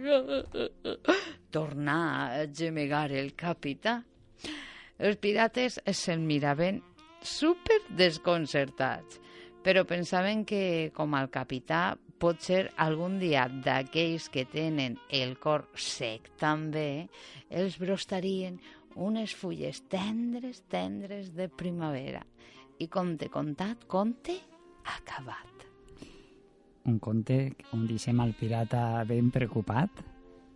tornar 1.54 2.02
a 2.40 2.46
gemegar 2.52 3.08
el 3.12 3.32
capità. 3.38 4.00
Els 4.98 5.20
pirates 5.22 5.78
se'n 5.94 6.26
miraven 6.26 6.82
super 7.22 7.78
desconcertats, 7.88 9.20
però 9.62 9.84
pensaven 9.86 10.44
que, 10.48 10.90
com 10.94 11.14
el 11.14 11.30
capità, 11.30 11.96
pot 12.18 12.42
ser 12.42 12.64
algun 12.82 13.18
dia 13.22 13.46
d'aquells 13.48 14.26
que 14.34 14.44
tenen 14.50 14.96
el 15.14 15.36
cor 15.38 15.68
sec 15.78 16.32
també, 16.40 17.06
els 17.48 17.78
brostarien 17.78 18.58
unes 18.96 19.34
fulles 19.34 19.82
tendres, 19.88 20.62
tendres 20.68 21.32
de 21.34 21.48
primavera. 21.48 22.24
I 22.78 22.86
conte 22.88 23.28
contat, 23.28 23.86
conte 23.86 24.36
acabat. 24.84 25.66
Un 26.88 26.98
conte 27.02 27.38
on 27.76 27.84
deixem 27.88 28.20
el 28.24 28.32
pirata 28.38 29.04
ben 29.08 29.32
preocupat 29.34 30.04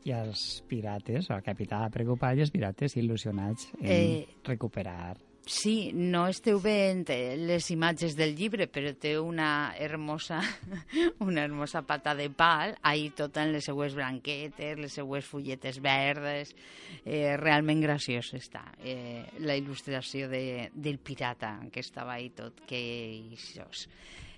i 0.09 0.15
els 0.17 0.63
pirates, 0.67 1.29
el 1.31 1.43
capità 1.45 1.85
preocupat 1.93 2.39
i 2.39 2.47
els 2.47 2.55
pirates 2.55 2.97
il·lusionats 2.99 3.69
en 3.83 3.93
eh, 3.93 4.25
recuperar 4.47 5.13
Sí, 5.43 5.91
no 5.91 6.29
esteu 6.31 6.61
veient 6.63 7.09
les 7.43 7.67
imatges 7.75 8.15
del 8.15 8.37
llibre, 8.39 8.69
però 8.71 8.93
té 8.95 9.17
una 9.19 9.75
hermosa, 9.75 10.39
una 11.27 11.43
hermosa 11.43 11.83
pata 11.83 12.15
de 12.15 12.29
pal, 12.31 12.77
ahí 12.87 13.09
tot 13.11 13.41
en 13.43 13.51
les 13.51 13.67
seues 13.67 13.97
branquetes, 13.99 14.79
les 14.79 14.95
seues 14.95 15.27
fulletes 15.27 15.81
verdes, 15.83 16.55
eh, 17.03 17.35
realment 17.41 17.83
graciós 17.83 18.31
està. 18.39 18.69
Eh, 18.79 19.27
la 19.43 19.59
il·lustració 19.59 20.31
de, 20.31 20.71
del 20.75 21.03
pirata, 21.03 21.57
que 21.75 21.83
estava 21.83 22.15
ahí 22.21 22.31
tot 22.31 22.63
queixós. 22.69 23.89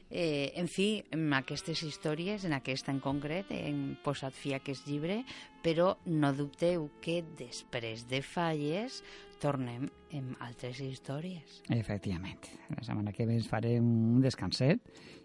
Eh, 0.08 0.52
en 0.56 0.68
fi, 0.68 1.02
en 1.12 1.32
aquestes 1.36 1.82
històries, 1.82 2.44
en 2.48 2.56
aquesta 2.56 2.92
en 2.92 3.00
concret, 3.04 3.52
hem 3.52 3.96
posat 4.04 4.32
fi 4.36 4.54
a 4.54 4.60
aquest 4.62 4.88
llibre, 4.88 5.20
però 5.64 5.94
no 6.06 6.32
dubteu 6.36 6.88
que 7.04 7.20
després 7.36 8.04
de 8.08 8.20
falles 8.24 9.02
tornem 9.44 9.84
amb 10.14 10.40
altres 10.44 10.80
històries. 10.80 11.60
Efectivament. 11.74 12.48
La 12.72 12.84
setmana 12.86 13.12
que 13.12 13.26
ve 13.28 13.36
farem 13.44 13.84
un 13.84 14.22
descanset 14.24 14.80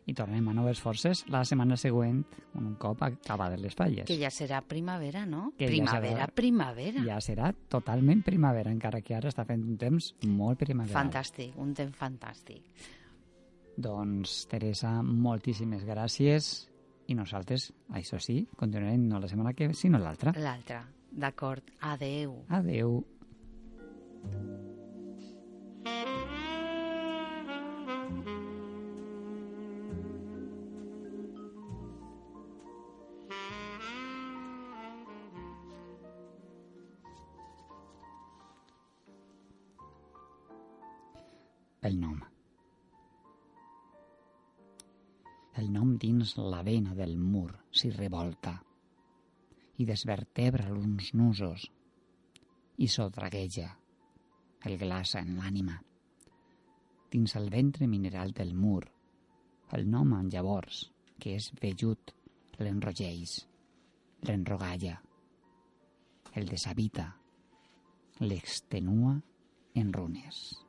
i 0.09 0.15
tornem 0.17 0.47
a 0.49 0.55
noves 0.57 0.81
forces 0.83 1.21
la 1.31 1.43
setmana 1.47 1.77
següent, 1.79 2.23
un 2.59 2.73
cop 2.81 3.03
acabades 3.05 3.61
les 3.61 3.75
falles. 3.77 4.07
Que 4.09 4.17
ja 4.19 4.31
serà 4.33 4.61
primavera, 4.65 5.25
no? 5.29 5.53
Que 5.57 5.69
primavera, 5.69 6.09
ja 6.09 6.25
serà, 6.25 6.35
primavera. 6.35 7.03
Ja 7.05 7.19
serà 7.23 7.51
totalment 7.71 8.23
primavera, 8.25 8.73
encara 8.73 9.03
que 9.05 9.15
ara 9.15 9.31
està 9.31 9.45
fent 9.47 9.63
un 9.63 9.77
temps 9.79 10.13
molt 10.25 10.59
primavera. 10.59 10.97
Fantàstic, 10.97 11.53
un 11.61 11.75
temps 11.77 11.95
fantàstic. 11.99 12.89
Doncs, 13.79 14.41
Teresa, 14.51 14.97
moltíssimes 15.03 15.85
gràcies 15.87 16.49
i 17.07 17.15
nosaltres, 17.15 17.69
això 17.95 18.19
sí, 18.19 18.41
continuarem 18.59 19.07
no 19.07 19.21
la 19.21 19.29
setmana 19.31 19.55
que 19.55 19.69
ve, 19.71 19.77
sinó 19.77 20.01
l'altra. 20.01 20.35
L'altra, 20.35 20.83
d'acord. 21.09 21.71
Adeu. 21.93 22.41
Adeu. 22.49 22.99
El 41.89 41.95
nom. 41.99 42.19
el 45.59 45.67
nom 45.75 45.95
dins 46.01 46.35
la 46.39 46.61
vena 46.63 46.93
del 46.95 47.17
mur 47.19 47.49
s'hi 47.79 47.89
revolta 47.95 48.53
i 49.83 49.87
desvertebra 49.89 50.69
uns 50.75 51.09
nusos 51.21 51.65
i 52.85 52.87
sotragueja 52.93 53.67
el 54.67 54.77
glaça 54.77 55.21
en 55.23 55.35
l'ànima. 55.39 55.77
Dins 57.09 57.35
el 57.39 57.49
ventre 57.49 57.87
mineral 57.87 58.33
del 58.37 58.53
mur, 58.53 58.83
el 59.77 59.87
nom 59.89 60.13
en 60.17 60.29
llavors, 60.33 60.83
que 61.19 61.35
és 61.39 61.49
vellut, 61.61 62.13
l'enrogeix, 62.59 63.39
l'enrogalla, 64.27 64.97
el 66.35 66.49
deshabita, 66.49 67.07
l'extenua 68.21 69.15
en 69.79 69.93
runes. 69.93 70.68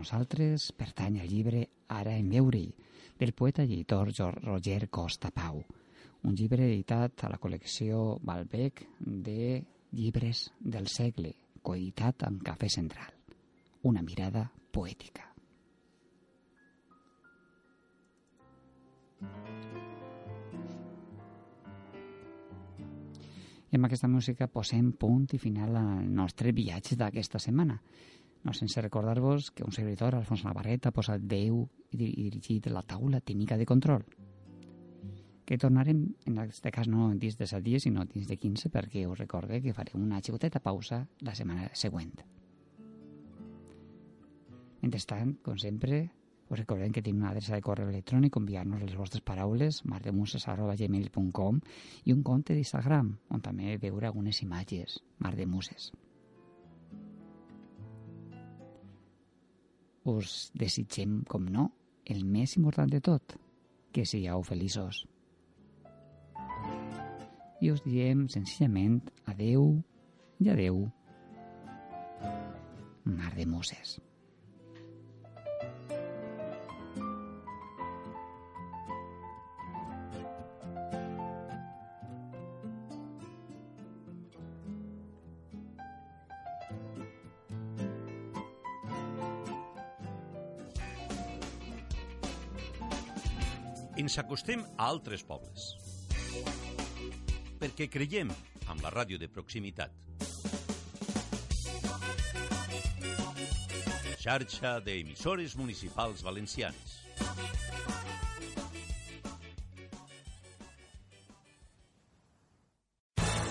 Nosaltres 0.00 0.70
pertany 0.72 1.18
al 1.20 1.28
llibre 1.28 1.66
Ara 1.92 2.14
en 2.16 2.30
veure 2.32 2.62
del 3.20 3.34
poeta 3.36 3.66
i 3.66 3.74
editor 3.74 4.08
Roger 4.40 4.88
Costa 4.88 5.28
Pau, 5.34 5.60
un 6.24 6.36
llibre 6.36 6.64
editat 6.64 7.24
a 7.26 7.28
la 7.32 7.40
col·lecció 7.40 8.16
Balbec 8.24 8.86
de 9.00 9.60
llibres 9.92 10.46
del 10.60 10.88
segle, 10.88 11.34
coeditat 11.60 12.24
amb 12.24 12.40
Cafè 12.46 12.70
Central. 12.72 13.12
Una 13.90 14.00
mirada 14.00 14.46
poètica. 14.72 15.26
I 23.70 23.76
amb 23.76 23.86
aquesta 23.86 24.08
música 24.08 24.48
posem 24.48 24.94
punt 24.96 25.28
i 25.36 25.38
final 25.38 25.76
al 25.76 26.08
nostre 26.08 26.54
viatge 26.56 26.96
d'aquesta 26.96 27.38
setmana 27.38 27.76
no 28.42 28.52
sense 28.56 28.80
recordar-vos 28.80 29.50
que 29.50 29.64
un 29.64 29.72
servidor, 29.72 30.14
Alfons 30.14 30.44
Navarret, 30.46 30.86
ha 30.86 30.94
posat 30.96 31.20
Déu 31.20 31.62
i 31.92 31.98
dirigit 32.00 32.70
la 32.72 32.82
taula 32.82 33.20
tècnica 33.20 33.58
de 33.60 33.66
control. 33.68 34.04
Que 35.44 35.58
tornarem, 35.58 36.04
en 36.30 36.38
aquest 36.38 36.68
cas 36.72 36.88
no 36.88 37.08
dins 37.18 37.36
de 37.36 37.46
7 37.50 37.64
dies, 37.66 37.82
sinó 37.82 38.06
dins 38.06 38.28
de 38.30 38.36
15, 38.38 38.70
perquè 38.70 39.04
us 39.10 39.18
recorde 39.18 39.60
que 39.60 39.74
farem 39.74 39.98
una 40.00 40.22
xicoteta 40.22 40.62
pausa 40.62 41.02
la 41.26 41.34
setmana 41.34 41.68
següent. 41.74 42.14
Mentrestant, 44.80 45.34
com 45.44 45.58
sempre, 45.58 46.06
us 46.48 46.58
recordem 46.58 46.92
que 46.94 47.02
tenim 47.02 47.20
una 47.20 47.30
adreça 47.34 47.54
de 47.54 47.62
correu 47.62 47.90
electrònic 47.92 48.38
enviar-nos 48.40 48.80
les 48.82 48.96
vostres 48.96 49.22
paraules 49.26 49.82
mardemuses.gmail.com 49.90 51.60
i 52.04 52.14
un 52.14 52.22
compte 52.26 52.56
d'Instagram 52.56 53.12
on 53.28 53.44
també 53.44 53.76
veure 53.82 54.08
algunes 54.08 54.40
imatges, 54.46 54.98
mardemuses. 55.18 55.92
Us 60.08 60.50
desitgem, 60.56 61.20
com 61.28 61.44
no, 61.44 61.70
el 62.04 62.24
més 62.24 62.56
important 62.56 62.90
de 62.90 63.00
tot, 63.04 63.36
que 63.92 64.06
sigueu 64.06 64.42
feliços. 64.46 65.04
I 67.60 67.72
us 67.74 67.82
diem 67.84 68.24
senzillament 68.32 69.02
adeu 69.28 69.74
i 70.40 70.48
adeu. 70.48 70.86
Mar 73.04 73.34
de 73.36 73.44
Moses. 73.46 73.98
Ens 94.10 94.18
acostem 94.18 94.62
a 94.74 94.88
altres 94.90 95.22
pobles. 95.22 95.68
Perquè 97.60 97.86
creiem 97.86 98.32
amb 98.72 98.82
la 98.82 98.90
ràdio 98.90 99.20
de 99.22 99.28
proximitat. 99.30 99.94
Xarxa 104.18 104.80
d'emissores 104.82 105.54
municipals 105.60 106.26
valencianes. 106.26 106.98